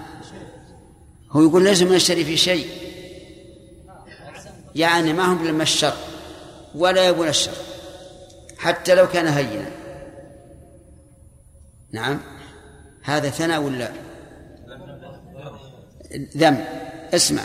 هو 1.31 1.41
يقول 1.41 1.63
ليسوا 1.63 1.87
من 1.87 1.95
الشر 1.95 2.23
في 2.23 2.37
شيء. 2.37 2.67
يعني 4.75 5.13
ما 5.13 5.23
هم 5.23 5.47
لما 5.47 5.63
الشر 5.63 5.97
ولا 6.75 7.07
يبون 7.07 7.27
الشر 7.27 7.57
حتى 8.57 8.95
لو 8.95 9.07
كان 9.07 9.27
هينا. 9.27 9.71
نعم. 11.91 12.19
هذا 13.03 13.29
ثناء 13.29 13.61
ولا؟ 13.61 14.08
ذم. 16.37 16.57
اسمع. 17.13 17.43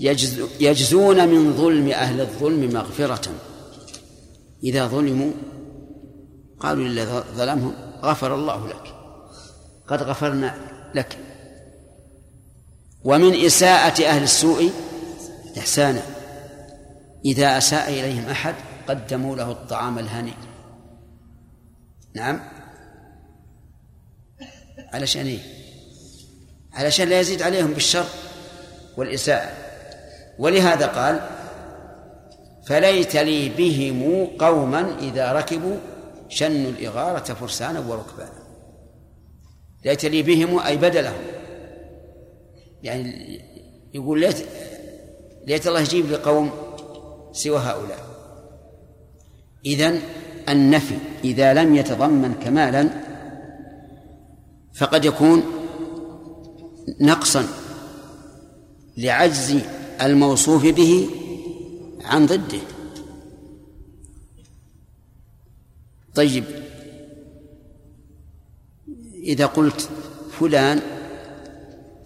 يجز 0.00 0.46
يجزون 0.60 1.28
من 1.28 1.52
ظلم 1.52 1.88
أهل 1.88 2.20
الظلم 2.20 2.74
مغفرة. 2.74 3.30
إذا 4.64 4.86
ظلموا 4.86 5.32
قالوا 6.60 6.84
للذي 6.84 7.22
ظلمهم 7.36 7.74
غفر 8.02 8.34
الله 8.34 8.68
لك. 8.68 8.94
قد 9.88 10.02
غفرنا 10.02 10.54
لك. 10.94 11.18
ومن 13.04 13.44
إساءة 13.44 14.04
أهل 14.04 14.22
السوء 14.22 14.70
إحسانا. 15.58 16.02
إذا 17.24 17.58
أساء 17.58 17.88
إليهم 17.88 18.28
أحد 18.28 18.54
قدموا 18.88 19.36
له 19.36 19.50
الطعام 19.50 19.98
الهني 19.98 20.32
نعم. 22.14 22.40
علشان 24.92 25.26
إيه 25.26 25.61
علشان 26.74 27.08
لا 27.08 27.20
يزيد 27.20 27.42
عليهم 27.42 27.72
بالشر 27.72 28.06
والإساءة. 28.96 29.52
ولهذا 30.38 30.86
قال 30.86 31.20
فليت 32.66 33.16
لي 33.16 33.48
بهم 33.48 34.26
قوما 34.38 34.98
إذا 34.98 35.32
ركبوا 35.32 35.76
شنوا 36.28 36.70
الإغارة 36.70 37.34
فرسانا 37.34 37.80
وركبانا. 37.80 38.42
ليت 39.84 40.04
لي 40.04 40.22
بهم 40.22 40.58
أي 40.58 40.76
بدلهم. 40.76 41.22
يعني 42.82 43.40
يقول 43.94 44.20
ليت 44.20 44.46
ليت 45.46 45.66
الله 45.66 45.80
يجيب 45.80 46.06
لي 46.06 46.16
قوم 46.16 46.50
سوى 47.32 47.58
هؤلاء. 47.58 48.12
إذن 49.66 50.00
النفي 50.48 50.98
إذا 51.24 51.54
لم 51.54 51.76
يتضمن 51.76 52.34
كمالا 52.34 52.88
فقد 54.74 55.04
يكون 55.04 55.42
نقصا 57.00 57.48
لعجز 58.96 59.56
الموصوف 60.02 60.66
به 60.66 61.08
عن 62.04 62.26
ضده. 62.26 62.60
طيب 66.14 66.44
إذا 69.14 69.46
قلت 69.46 69.88
فلان 70.40 70.80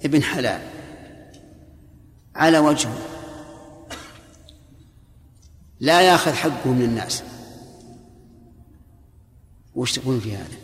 ابن 0.05 0.23
حلال 0.23 0.61
على 2.35 2.59
وجهه 2.59 2.99
لا 5.81 6.01
ياخذ 6.01 6.33
حقه 6.33 6.71
من 6.73 6.83
الناس 6.83 7.23
وش 9.75 9.93
تقول 9.93 10.21
في 10.21 10.37
هذا؟ 10.37 10.57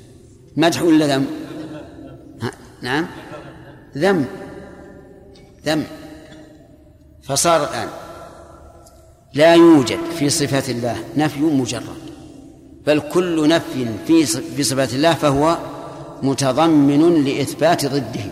مدح 0.56 0.82
ولا 0.82 1.16
ذم؟ 1.16 1.26
نعم؟ 2.82 3.06
ذم. 3.97 4.24
ذم. 5.66 5.85
فصار 7.23 7.64
الآن. 7.64 7.89
لا 9.35 9.55
يوجد 9.55 9.98
في 10.19 10.31
صفات 10.31 10.69
الله 10.69 10.97
نفي 11.16 11.40
مجرد. 11.40 11.82
بل 12.86 13.01
كل 13.01 13.48
نفي 13.48 13.86
في 14.06 14.27
في 14.27 14.62
صفات 14.62 14.93
الله 14.94 15.14
فهو 15.14 15.59
متضمن 16.23 17.24
لإثبات 17.24 17.86
ضده. 17.86 18.24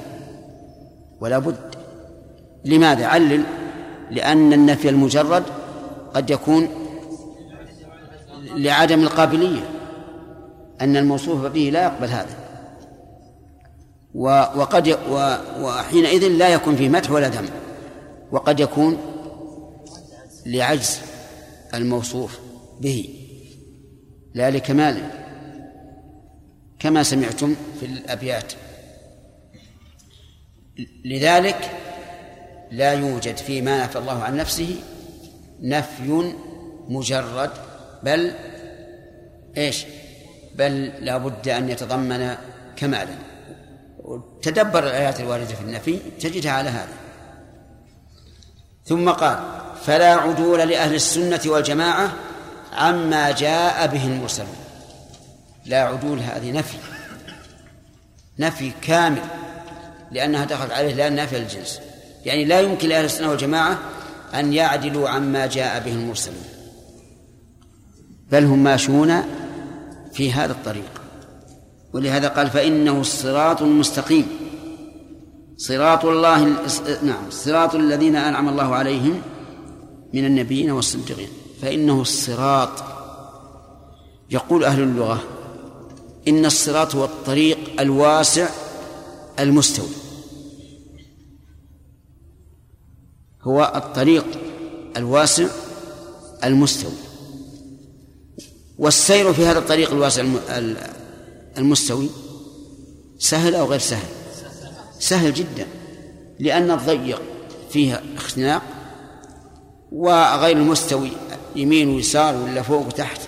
ولا 1.20 1.39
بد. 1.39 1.74
لماذا؟ 2.65 3.07
علل. 3.07 3.43
لأن 4.11 4.53
النفي 4.53 4.89
المجرد 4.89 5.43
قد 6.15 6.31
يكون 6.31 6.69
لعدم 8.55 9.03
القابلية. 9.03 9.70
أن 10.81 10.97
الموصوف 10.97 11.47
به 11.47 11.70
لا 11.73 11.82
يقبل 11.82 12.09
هذا. 12.09 12.40
وقد 14.15 14.99
وحينئذ 15.61 16.28
لا 16.28 16.49
يكون 16.49 16.77
فيه 16.77 16.89
مدح 16.89 17.11
ولا 17.11 17.28
ذم 17.28 17.49
وقد 18.32 18.61
يكون 18.61 18.99
لعجز 20.47 20.99
الموصوف 21.74 22.39
به. 22.81 23.16
لا 24.35 24.51
لكماله 24.51 25.11
كما 26.78 27.03
سمعتم 27.03 27.57
في 27.81 27.87
الأبيات. 27.87 28.53
لذلك 31.05 31.70
لا 32.70 32.93
يوجد 32.93 33.37
فيما 33.37 33.85
نفى 33.85 33.99
الله 33.99 34.23
عن 34.23 34.37
نفسه 34.37 34.77
نفي 35.61 36.32
مجرد 36.89 37.51
بل 38.03 38.32
إيش؟ 39.57 39.85
بل 40.55 40.93
لا 41.01 41.19
بد 41.19 41.49
أن 41.49 41.69
يتضمن 41.69 42.37
كمالا. 42.77 43.30
تدبر 44.43 44.85
الآيات 44.85 45.20
الواردة 45.20 45.55
في 45.55 45.61
النفي 45.61 45.99
تجدها 46.20 46.53
على 46.53 46.69
هذا. 46.69 46.93
ثم 48.85 49.11
قال 49.11 49.39
فلا 49.85 50.15
عدول 50.15 50.59
لأهل 50.59 50.95
السنة 50.95 51.41
والجماعة 51.47 52.12
عما 52.73 53.31
جاء 53.31 53.87
به 53.87 54.07
المرسلون. 54.07 54.57
لا 55.66 55.82
عدول 55.82 56.19
هذه 56.19 56.53
نفي. 56.53 56.77
نفي 58.39 58.73
كامل 58.82 59.23
لأنها 60.11 60.45
دخلت 60.45 60.73
عليه 60.73 60.95
لا 60.95 61.09
نافية 61.09 61.37
الجنس. 61.37 61.81
يعني 62.24 62.45
لا 62.45 62.61
يمكن 62.61 62.89
لأهل 62.89 63.05
السنة 63.05 63.28
والجماعة 63.28 63.78
أن 64.35 64.53
يعدلوا 64.53 65.09
عما 65.09 65.47
جاء 65.47 65.81
به 65.81 65.93
المرسلون. 65.93 66.45
بل 68.31 68.45
هم 68.45 68.65
ماشون 68.65 69.23
في 70.12 70.32
هذا 70.32 70.53
الطريق. 70.53 70.99
ولهذا 71.93 72.29
قال 72.29 72.51
فإنه 72.51 73.01
الصراط 73.01 73.62
المستقيم 73.62 74.27
صراط 75.57 76.05
الله 76.05 76.45
نعم 77.03 77.31
صراط 77.31 77.75
الذين 77.75 78.17
أنعم 78.17 78.49
الله 78.49 78.75
عليهم 78.75 79.23
من 80.15 80.25
النبيين 80.25 80.71
والصديقين. 80.71 81.29
فإنه 81.62 82.01
الصراط 82.01 82.71
يقول 84.31 84.65
أهل 84.65 84.83
اللغة 84.83 85.23
إن 86.29 86.45
الصراط 86.45 86.95
هو 86.95 87.05
الطريق 87.05 87.59
الواسع 87.81 88.49
المستوي 89.39 89.89
هو 93.43 93.73
الطريق 93.77 94.25
الواسع 94.97 95.47
المستوي 96.45 96.93
والسير 98.79 99.33
في 99.33 99.47
هذا 99.47 99.59
الطريق 99.59 99.91
الواسع 99.91 100.25
المستوي 101.59 102.09
سهل 103.18 103.55
أو 103.55 103.66
غير 103.66 103.78
سهل؟ 103.78 104.09
سهل 104.98 105.35
جدا 105.35 105.66
لأن 106.39 106.70
الضيق 106.70 107.22
فيها 107.70 108.02
اختناق 108.16 108.62
وغير 109.93 110.56
المستوي 110.56 111.10
يمين 111.56 111.89
ويسار 111.89 112.36
ولا 112.36 112.62
فوق 112.62 112.86
وتحت 112.86 113.20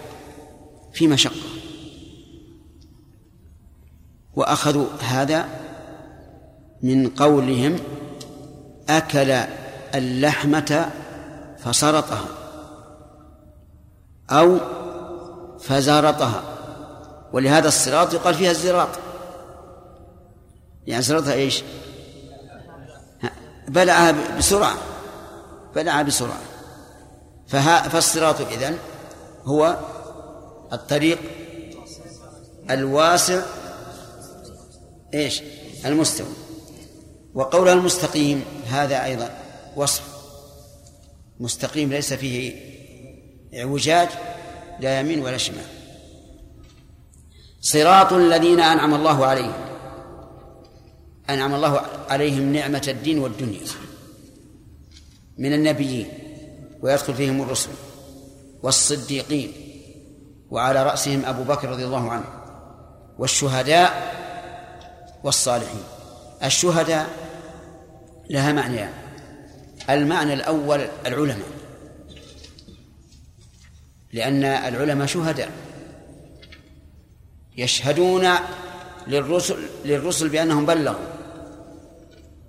في 0.92 1.08
مشقة. 1.08 1.40
وأخذوا 4.36 4.86
هذا 5.00 5.48
من 6.82 7.08
قولهم 7.08 7.76
أكل 8.88 9.30
اللحمة 9.94 10.90
فسرطها 11.58 12.24
أو 14.30 14.58
فزارطها 15.60 16.51
ولهذا 17.32 17.68
الصراط 17.68 18.14
يقال 18.14 18.34
فيها 18.34 18.50
الزراط. 18.50 18.88
يعني 20.86 21.02
صراطها 21.02 21.32
إيش؟ 21.32 21.62
بلعها 23.68 24.36
بسرعة. 24.38 24.74
بلعها 25.74 26.02
بسرعة. 26.02 26.40
فها 27.46 27.88
فالصراط 27.88 28.40
إذن 28.40 28.78
هو 29.44 29.76
الطريق 30.72 31.18
الواسع 32.70 33.42
إيش؟ 35.14 35.42
المستوي 35.84 36.34
وقولها 37.34 37.72
المستقيم 37.72 38.44
هذا 38.68 39.04
أيضا 39.04 39.30
وصف. 39.76 40.02
مستقيم 41.40 41.90
ليس 41.90 42.12
فيه 42.12 42.72
إعوجاج 43.60 44.08
لا 44.80 45.00
يمين 45.00 45.20
ولا 45.20 45.36
شمال. 45.36 45.81
صراط 47.62 48.12
الذين 48.12 48.60
أنعم 48.60 48.94
الله 48.94 49.26
عليهم. 49.26 49.54
أنعم 51.30 51.54
الله 51.54 51.80
عليهم 52.10 52.52
نعمة 52.52 52.84
الدين 52.88 53.18
والدنيا. 53.18 53.60
من 55.38 55.52
النبيين 55.52 56.08
ويدخل 56.82 57.14
فيهم 57.14 57.42
الرسل 57.42 57.70
والصديقين 58.62 59.52
وعلى 60.50 60.82
رأسهم 60.82 61.24
أبو 61.24 61.42
بكر 61.42 61.68
رضي 61.68 61.84
الله 61.84 62.10
عنه 62.10 62.24
والشهداء 63.18 64.14
والصالحين. 65.24 65.84
الشهداء 66.44 67.06
لها 68.30 68.52
معنيان. 68.52 68.92
المعنى 69.90 70.34
الأول 70.34 70.80
العلماء 71.06 71.48
لأن 74.12 74.44
العلماء 74.44 75.06
شهداء. 75.06 75.71
يشهدون 77.56 78.28
للرسل 79.06 79.56
للرسل 79.84 80.28
بأنهم 80.28 80.66
بلغوا 80.66 81.06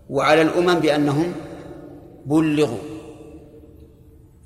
وعلى 0.09 0.41
الأمم 0.41 0.79
بأنهم 0.79 1.33
بلغوا 2.25 2.77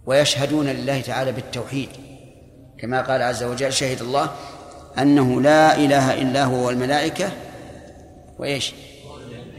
ويشهدون 0.05 0.65
لله 0.65 1.01
تعالى 1.01 1.31
بالتوحيد. 1.31 1.89
كما 2.79 3.01
قال 3.01 3.21
عز 3.21 3.43
وجل 3.43 3.73
شهد 3.73 4.01
الله 4.01 4.31
أنه 4.97 5.41
لا 5.41 5.77
إله 5.77 6.21
إلا 6.21 6.43
هو 6.43 6.67
والملائكة 6.67 7.31
وإيش؟ 8.39 8.73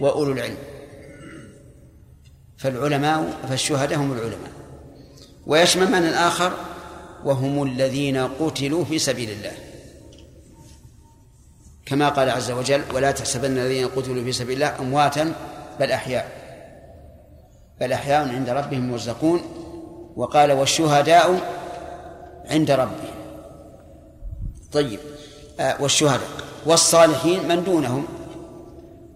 وأولو 0.01 0.33
العلم. 0.33 0.57
فالعلماء 2.59 3.39
فالشهداء 3.49 3.99
هم 3.99 4.13
العلماء. 4.13 4.51
ويشمل 5.47 5.87
من 5.87 6.09
الآخر؟ 6.09 6.53
وهم 7.25 7.63
الذين 7.63 8.17
قتلوا 8.17 8.85
في 8.85 8.99
سبيل 8.99 9.31
الله. 9.31 9.68
كما 11.89 12.09
قال 12.09 12.31
عز 12.31 12.51
وجل 12.51 12.83
ولا 12.95 13.11
تحسبن 13.11 13.59
الذين 13.59 13.89
قتلوا 13.89 14.25
في 14.25 14.33
سبيل 14.33 14.55
الله 14.55 14.79
أمواتا 14.79 15.33
بل 15.81 15.93
أحياء. 15.93 16.29
بل 17.81 17.93
أحياء 17.93 18.29
عند 18.29 18.49
ربهم 18.49 18.93
يرزقون 18.93 19.41
وقال 20.17 20.53
والشهداء 20.53 21.41
عند 22.51 22.71
ربهم. 22.71 23.15
طيب 24.73 25.01
آه 25.61 25.83
والشهداء 25.83 26.29
والصالحين 26.67 27.49
من 27.49 27.65
دونهم 27.65 28.07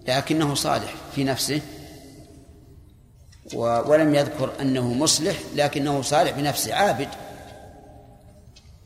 لكنه 0.09 0.55
صالح 0.55 0.95
في 1.15 1.25
نفسه 1.25 1.61
ولم 3.55 4.15
يذكر 4.15 4.51
أنه 4.61 4.93
مصلح 4.93 5.37
لكنه 5.55 6.03
صالح 6.03 6.31
بنفسه 6.31 6.75
عابد. 6.75 7.09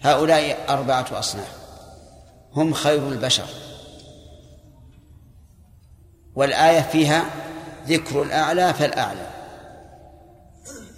هؤلاء 0.00 0.56
أربعة 0.68 1.06
أصناف 1.12 1.52
هم 2.52 2.74
خير 2.74 3.08
البشر. 3.08 3.65
والآية 6.36 6.80
فيها 6.80 7.24
ذكر 7.88 8.22
الأعلى 8.22 8.74
فالأعلى. 8.74 9.26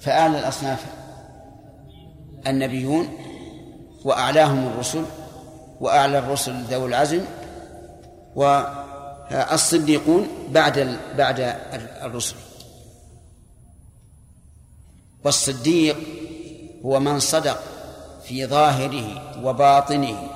فأعلى 0.00 0.38
الأصناف 0.38 0.84
النبيون 2.46 3.08
وأعلاهم 4.04 4.66
الرسل 4.66 5.04
وأعلى 5.80 6.18
الرسل 6.18 6.62
ذو 6.62 6.86
العزم 6.86 7.24
والصديقون 8.36 10.28
بعد 10.50 10.98
بعد 11.18 11.56
الرسل. 12.02 12.36
والصديق 15.24 15.96
هو 16.84 17.00
من 17.00 17.20
صدق 17.20 17.62
في 18.24 18.46
ظاهره 18.46 19.38
وباطنه 19.44 20.28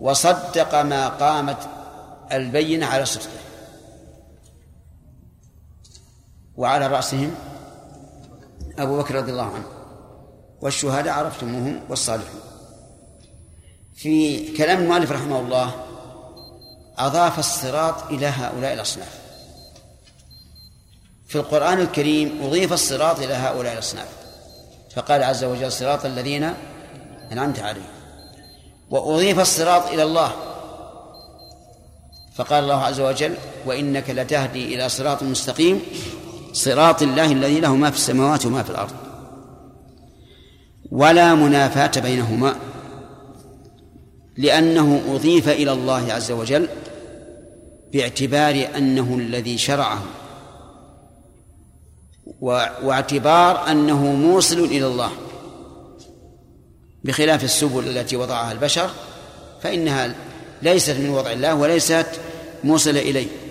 وصدق 0.00 0.82
ما 0.82 1.08
قامت 1.08 1.68
البينة 2.32 2.86
على 2.86 3.04
صدقه. 3.04 3.51
وعلى 6.56 6.86
رأسهم 6.86 7.34
أبو 8.78 8.98
بكر 8.98 9.14
رضي 9.14 9.30
الله 9.32 9.54
عنه. 9.54 9.64
والشهداء 10.60 11.14
عرفتموهم 11.14 11.80
والصالحون. 11.88 12.40
في 13.94 14.38
كلام 14.56 14.82
المؤلف 14.82 15.12
رحمه 15.12 15.40
الله 15.40 15.74
أضاف 16.98 17.38
الصراط 17.38 18.10
إلى 18.10 18.26
هؤلاء 18.26 18.72
الأصناف. 18.72 19.18
في 21.28 21.36
القرآن 21.36 21.80
الكريم 21.80 22.42
أضيف 22.42 22.72
الصراط 22.72 23.18
إلى 23.18 23.34
هؤلاء 23.34 23.72
الأصناف. 23.72 24.08
فقال 24.94 25.22
عز 25.22 25.44
وجل 25.44 25.72
صراط 25.72 26.04
الذين 26.04 26.54
أنعمت 27.32 27.60
عليهم. 27.60 27.84
وأضيف 28.90 29.40
الصراط 29.40 29.86
إلى 29.86 30.02
الله. 30.02 30.32
فقال 32.34 32.64
الله 32.64 32.84
عز 32.84 33.00
وجل 33.00 33.36
وإنك 33.66 34.10
لتهدي 34.10 34.74
إلى 34.74 34.88
صراط 34.88 35.22
مستقيم 35.22 35.82
صراط 36.52 37.02
الله 37.02 37.32
الذي 37.32 37.60
له 37.60 37.76
ما 37.76 37.90
في 37.90 37.96
السماوات 37.96 38.46
وما 38.46 38.62
في 38.62 38.70
الأرض. 38.70 38.92
ولا 40.90 41.34
منافاة 41.34 42.00
بينهما 42.00 42.56
لأنه 44.36 45.02
أضيف 45.08 45.48
إلى 45.48 45.72
الله 45.72 46.12
عز 46.12 46.30
وجل 46.30 46.68
باعتبار 47.92 48.68
أنه 48.76 49.16
الذي 49.18 49.58
شرعه 49.58 50.02
واعتبار 52.82 53.70
أنه 53.70 54.02
موصل 54.12 54.58
إلى 54.58 54.86
الله. 54.86 55.10
بخلاف 57.04 57.44
السبل 57.44 57.88
التي 57.88 58.16
وضعها 58.16 58.52
البشر 58.52 58.90
فإنها 59.62 60.14
ليست 60.62 60.96
من 60.96 61.08
وضع 61.08 61.32
الله 61.32 61.54
وليست 61.54 62.06
موصلة 62.64 63.00
إليه. 63.00 63.41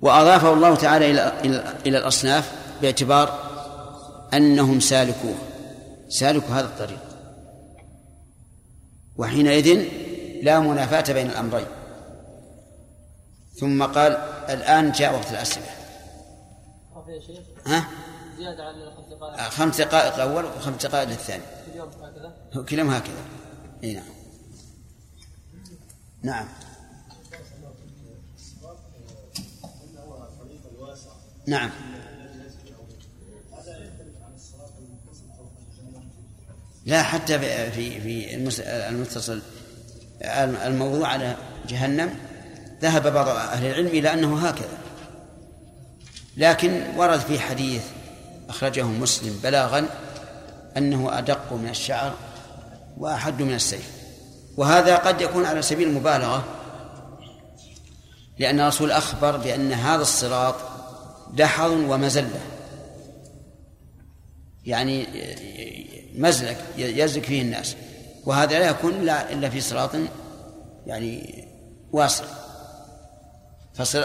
وأضافه 0.00 0.52
الله 0.52 0.74
تعالى 0.74 1.10
إلى 1.10 1.32
إلى 1.86 1.98
الأصناف 1.98 2.52
باعتبار 2.82 3.38
أنهم 4.34 4.80
سالكوه. 4.80 5.34
سالكوا 6.08 6.54
هذا 6.54 6.66
الطريق. 6.66 7.00
وحينئذ 9.16 9.88
لا 10.42 10.60
منافاة 10.60 11.12
بين 11.12 11.30
الأمرين. 11.30 11.66
ثم 13.60 13.82
قال 13.82 14.12
الآن 14.48 14.92
جاء 14.92 15.14
وقت 15.14 15.30
الأسئلة. 15.30 15.66
ها؟ 17.66 17.88
زيادة 18.38 18.64
على 18.64 18.92
خمس 18.96 19.06
دقائق. 19.10 19.40
آه، 19.40 19.48
خمس 19.48 19.80
دقائق 19.80 20.18
أول 20.18 20.44
وخمس 20.44 20.86
دقائق 20.86 21.08
للثاني. 21.08 21.42
اليوم 21.72 21.88
هكذا؟ 21.88 22.64
كلهم 22.64 22.90
هكذا. 22.90 23.24
إي 23.84 23.94
نعم. 23.94 24.04
نعم. 26.22 26.48
نعم. 31.46 31.70
لا 36.86 37.02
حتى 37.02 37.38
في 37.70 38.00
في 38.00 38.34
المتصل 38.88 39.42
الموضوع 40.66 41.08
على 41.08 41.36
جهنم 41.68 42.14
ذهب 42.82 43.12
بعض 43.12 43.28
أهل 43.28 43.66
العلم 43.66 43.86
إلى 43.86 44.12
أنه 44.12 44.46
هكذا. 44.46 44.78
لكن 46.36 46.82
ورد 46.96 47.20
في 47.20 47.38
حديث 47.38 47.82
أخرجه 48.48 48.82
مسلم 48.82 49.40
بلاغا 49.42 49.86
أنه 50.76 51.18
أدق 51.18 51.52
من 51.52 51.68
الشعر 51.68 52.14
وأحد 52.98 53.42
من 53.42 53.54
السيف. 53.54 53.90
وهذا 54.56 54.96
قد 54.96 55.20
يكون 55.20 55.46
على 55.46 55.62
سبيل 55.62 55.88
المبالغة 55.88 56.44
لأن 58.38 58.60
الرسول 58.60 58.90
أخبر 58.90 59.36
بأن 59.36 59.72
هذا 59.72 60.02
الصراط 60.02 60.54
دحر 61.34 61.70
ومزلة. 61.70 62.40
يعني 64.66 65.06
مزلك 66.14 66.64
يزلك 66.76 67.24
فيه 67.24 67.42
الناس. 67.42 67.76
وهذا 68.26 68.58
لا 68.58 68.70
يكون 68.70 68.94
إلا 69.08 69.50
في 69.50 69.60
صراط 69.60 69.90
يعني 70.86 71.44
واسع 71.92 72.24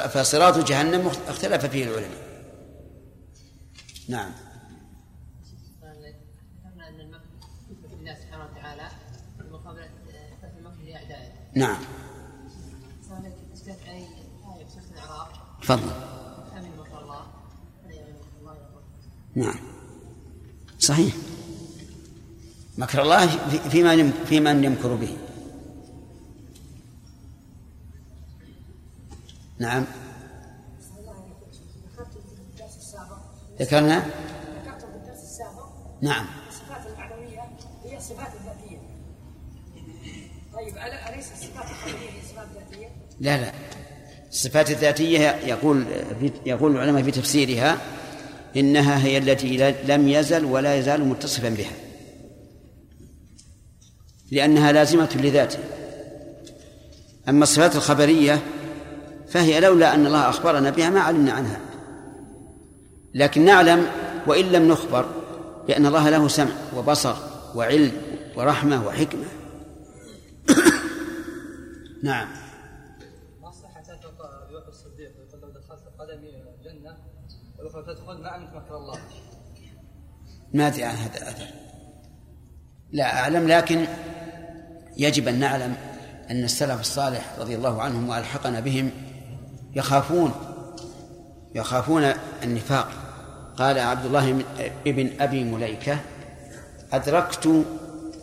فصراط 0.08 0.58
جهنم 0.58 1.08
اختلف 1.28 1.66
فيه 1.66 1.84
العلماء. 1.84 2.30
نعم. 4.08 4.32
نعم. 11.56 11.82
تفضل. 15.62 16.09
نعم. 19.40 19.60
صحيح. 20.80 21.14
مكر 22.78 23.02
الله 23.02 23.28
فيما 23.70 24.12
فيما 24.26 24.52
يمكر 24.52 24.96
به. 24.96 25.18
نعم. 29.60 29.86
ذكرنا؟ 33.62 34.00
في 34.02 34.10
نعم. 36.02 36.26
الصفات 36.50 36.88
المعنوية 36.88 37.42
هي 37.86 37.98
الصفات 37.98 38.32
الذاتية 38.34 38.78
طيب 40.54 40.78
الصفات 41.34 41.66
هي؟ 42.76 42.88
لا 43.20 43.42
لا. 43.42 43.54
الصفات 44.30 44.72
الذاتية 44.72 45.30
يقول 45.30 45.86
يقول 46.46 46.72
العلماء 46.72 47.04
في 47.04 47.12
تفسيرها 47.12 47.78
إنها 48.58 49.06
هي 49.06 49.18
التي 49.18 49.74
لم 49.88 50.08
يزل 50.08 50.46
ولا 50.46 50.76
يزال 50.76 51.06
متصفا 51.06 51.50
بها. 51.50 51.72
لأنها 54.32 54.72
لازمة 54.72 55.10
لذاته 55.16 55.60
أما 57.30 57.44
الصفات 57.44 57.76
الخبرية 57.76 58.42
فهي 59.28 59.60
لولا 59.60 59.96
أن 59.96 60.06
الله 60.06 60.30
أخبرنا 60.30 60.70
بها 60.70 60.90
ما 60.90 61.00
علمنا 61.00 61.32
عنها. 61.32 61.60
لكن 63.14 63.46
نعلم 63.46 63.86
وإن 64.28 64.46
لم 64.46 64.68
نخبر 64.68 65.06
بأن 65.68 65.86
الله 65.86 66.10
له 66.10 66.28
سمع 66.28 66.52
وبصر 66.76 67.16
وعلم 67.56 67.92
ورحمة 68.36 68.88
وحكمة. 68.88 69.26
نعم. 72.04 72.28
ما 73.42 73.52
صحة 73.52 73.84
يوحي 74.52 74.68
الصديق 74.68 75.12
يقول 75.12 75.42
لو 75.42 75.50
دخلت 75.50 75.84
قدمي 76.00 76.30
الجنة 76.30 76.98
والأخرى 77.60 77.84
تدخل 77.84 78.22
ما 78.22 78.38
مكر 78.38 78.78
الله. 78.78 79.00
ما 80.54 80.68
أدري 80.68 80.84
عن 80.84 80.96
هذا 80.96 81.18
الأثر 81.18 81.46
لا 82.92 83.20
أعلم 83.20 83.48
لكن 83.48 83.86
يجب 84.98 85.28
أن 85.28 85.40
نعلم 85.40 85.76
أن 86.30 86.44
السلف 86.44 86.80
الصالح 86.80 87.36
رضي 87.40 87.56
الله 87.56 87.82
عنهم 87.82 88.10
وألحقنا 88.10 88.60
بهم 88.60 88.92
يخافون 89.76 90.32
يخافون 91.56 92.14
النفاق. 92.44 92.88
قال 93.58 93.80
عبد 93.80 94.06
الله 94.06 94.44
بن 94.86 95.22
أبي 95.22 95.44
مليكة 95.44 95.98
أدركت 96.94 97.66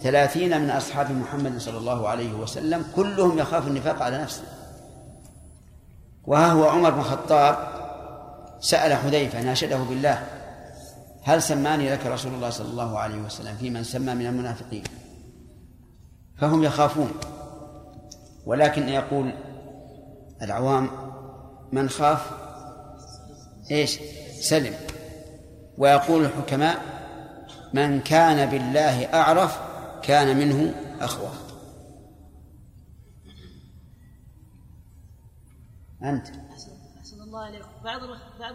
ثلاثين 0.02 0.60
من 0.60 0.70
أصحاب 0.70 1.10
محمد 1.10 1.58
صلى 1.58 1.78
الله 1.78 2.08
عليه 2.08 2.32
وسلم 2.32 2.84
كلهم 2.96 3.38
يخاف 3.38 3.66
النفاق 3.66 4.02
على 4.02 4.22
نفسه. 4.22 4.44
وها 6.24 6.46
هو 6.46 6.68
عمر 6.68 6.90
بن 6.90 6.98
الخطاب 6.98 7.75
سأل 8.60 8.94
حذيفة 8.94 9.42
ناشده 9.42 9.76
بالله 9.76 10.26
هل 11.22 11.42
سماني 11.42 11.90
لك 11.90 12.06
رسول 12.06 12.34
الله 12.34 12.50
صلى 12.50 12.68
الله 12.68 12.98
عليه 12.98 13.18
وسلم 13.18 13.56
في 13.56 13.70
من 13.70 13.84
سمى 13.84 14.14
من 14.14 14.26
المنافقين؟ 14.26 14.82
فهم 16.38 16.62
يخافون 16.62 17.10
ولكن 18.46 18.88
يقول 18.88 19.32
العوام 20.42 20.90
من 21.72 21.88
خاف؟ 21.88 22.30
إيش؟ 23.70 24.00
سلم. 24.40 24.74
ويقول 25.78 26.24
الحكماء 26.24 26.78
من 27.74 28.00
كان 28.00 28.50
بالله 28.50 29.14
أعرف 29.14 29.60
كان 30.02 30.36
منه 30.36 30.74
أخوة. 31.00 31.32
أنت. 36.02 36.28
أحسن 37.00 37.20
الله 37.22 37.48
إليكم 37.48 37.68
بعض 37.84 38.02
بعض 38.38 38.54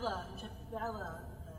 بعض 0.72 0.96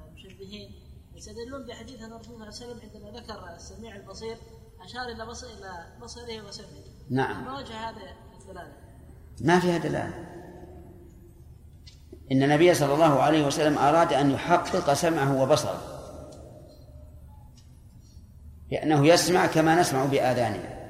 المشبهين 0.08 0.70
يستدلون 1.14 1.66
بحديث 1.66 2.02
أن 2.02 2.12
الرسول 2.12 2.24
صلى 2.24 2.34
الله 2.34 2.46
عليه 2.46 2.54
وسلم 2.54 2.80
عندما 2.80 3.20
ذكر 3.20 3.54
السميع 3.56 3.96
البصير 3.96 4.36
أشار 4.84 5.08
إلى 5.08 5.26
بصر 5.26 5.46
إلى 5.46 6.00
بصره 6.02 6.48
وسمعه 6.48 6.68
نعم. 7.10 7.44
ما 7.44 7.58
وجه 7.58 7.88
هذا 7.88 8.00
الدلالة؟ 8.40 8.72
ما 9.40 9.60
فيها 9.60 9.78
دلالة 9.78 10.32
إن 12.32 12.42
النبي 12.42 12.74
صلى 12.74 12.94
الله 12.94 13.22
عليه 13.22 13.46
وسلم 13.46 13.78
أراد 13.78 14.12
أن 14.12 14.30
يحقق 14.30 14.92
سمعه 14.92 15.42
وبصره 15.42 15.80
لأنه 18.70 19.06
يسمع 19.06 19.46
كما 19.46 19.80
نسمع 19.80 20.04
بآذاننا 20.04 20.82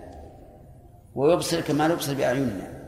ويبصر 1.15 1.61
كما 1.61 1.89
نبصر 1.89 2.15
بأعيننا 2.15 2.83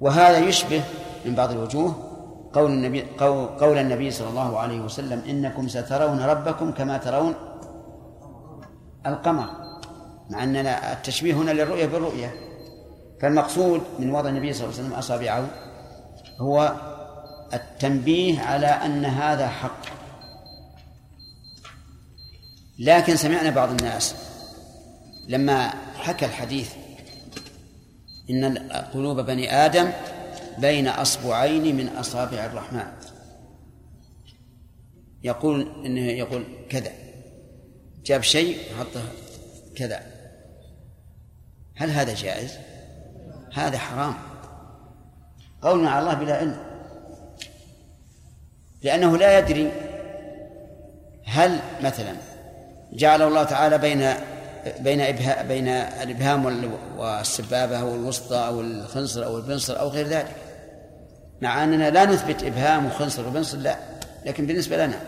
وهذا 0.00 0.38
يشبه 0.38 0.82
من 1.26 1.34
بعض 1.34 1.50
الوجوه 1.50 2.07
قول 2.52 2.70
النبي 2.70 3.02
قول, 3.60 3.78
النبي 3.78 4.10
صلى 4.10 4.28
الله 4.28 4.58
عليه 4.58 4.80
وسلم 4.80 5.22
إنكم 5.28 5.68
سترون 5.68 6.20
ربكم 6.20 6.72
كما 6.72 6.98
ترون 6.98 7.34
القمر 9.06 9.46
مع 10.30 10.42
أن 10.42 10.56
التشبيه 10.66 11.34
هنا 11.34 11.50
للرؤية 11.50 11.86
بالرؤية. 11.86 12.34
فالمقصود 13.20 13.82
من 13.98 14.10
وضع 14.10 14.28
النبي 14.28 14.52
صلى 14.52 14.64
الله 14.64 14.74
عليه 14.74 14.84
وسلم 14.84 14.98
أصابعه 14.98 15.46
هو 16.40 16.72
التنبيه 17.54 18.40
على 18.40 18.66
أن 18.66 19.04
هذا 19.04 19.48
حق. 19.48 19.80
لكن 22.78 23.16
سمعنا 23.16 23.50
بعض 23.50 23.70
الناس 23.70 24.14
لما 25.28 25.70
حكى 25.96 26.26
الحديث 26.26 26.72
إن 28.30 28.58
قلوب 28.94 29.20
بني 29.20 29.54
آدم 29.54 29.90
بين 30.60 30.88
أصبعين 30.88 31.76
من 31.76 31.88
أصابع 31.88 32.46
الرحمن. 32.46 32.86
يقول 35.22 35.86
إنه 35.86 36.00
يقول 36.00 36.44
كذا. 36.70 36.92
جاب 38.04 38.22
شيء 38.22 38.58
حطه 38.78 39.02
كذا. 39.76 40.00
هل 41.76 41.90
هذا 41.90 42.14
جائز؟ 42.14 42.54
هذا 43.54 43.78
حرام. 43.78 44.14
قول 45.62 45.86
على 45.86 46.00
الله 46.00 46.14
بلا 46.14 46.36
علم. 46.36 46.56
لأنه 48.82 49.16
لا 49.16 49.38
يدري 49.38 49.72
هل 51.24 51.58
مثلا 51.82 52.16
جعل 52.92 53.22
الله 53.22 53.44
تعالى 53.44 53.78
بين 53.78 54.14
بين 54.80 55.16
بين 55.48 55.68
الإبهام 55.68 56.44
وال- 56.44 56.78
والسبابة 56.96 57.80
أو 57.80 57.94
الوسطى 57.94 58.36
أو 58.36 58.60
الخنصر 58.60 59.24
أو 59.24 59.38
البنصر 59.38 59.80
أو 59.80 59.88
غير 59.88 60.06
ذلك. 60.06 60.36
مع 61.42 61.64
أننا 61.64 61.90
لا 61.90 62.04
نثبت 62.04 62.42
إبهام 62.42 62.86
وخنصر 62.86 63.28
وبنصر 63.28 63.58
لا. 63.58 63.78
لكن 64.26 64.46
بالنسبة 64.46 64.86
لنا 64.86 65.00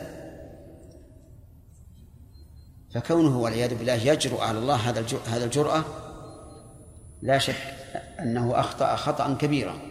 فكونه 2.94 3.38
والعياذ 3.38 3.74
بالله 3.74 3.94
يجرؤ 3.94 4.40
على 4.40 4.58
الله 4.58 4.76
هذا 4.76 5.04
هذا 5.26 5.44
الجرأة 5.44 5.84
لا 7.22 7.38
شك 7.38 7.74
أنه 8.20 8.60
أخطأ 8.60 8.96
خطأ 8.96 9.34
كبيرا. 9.34 9.89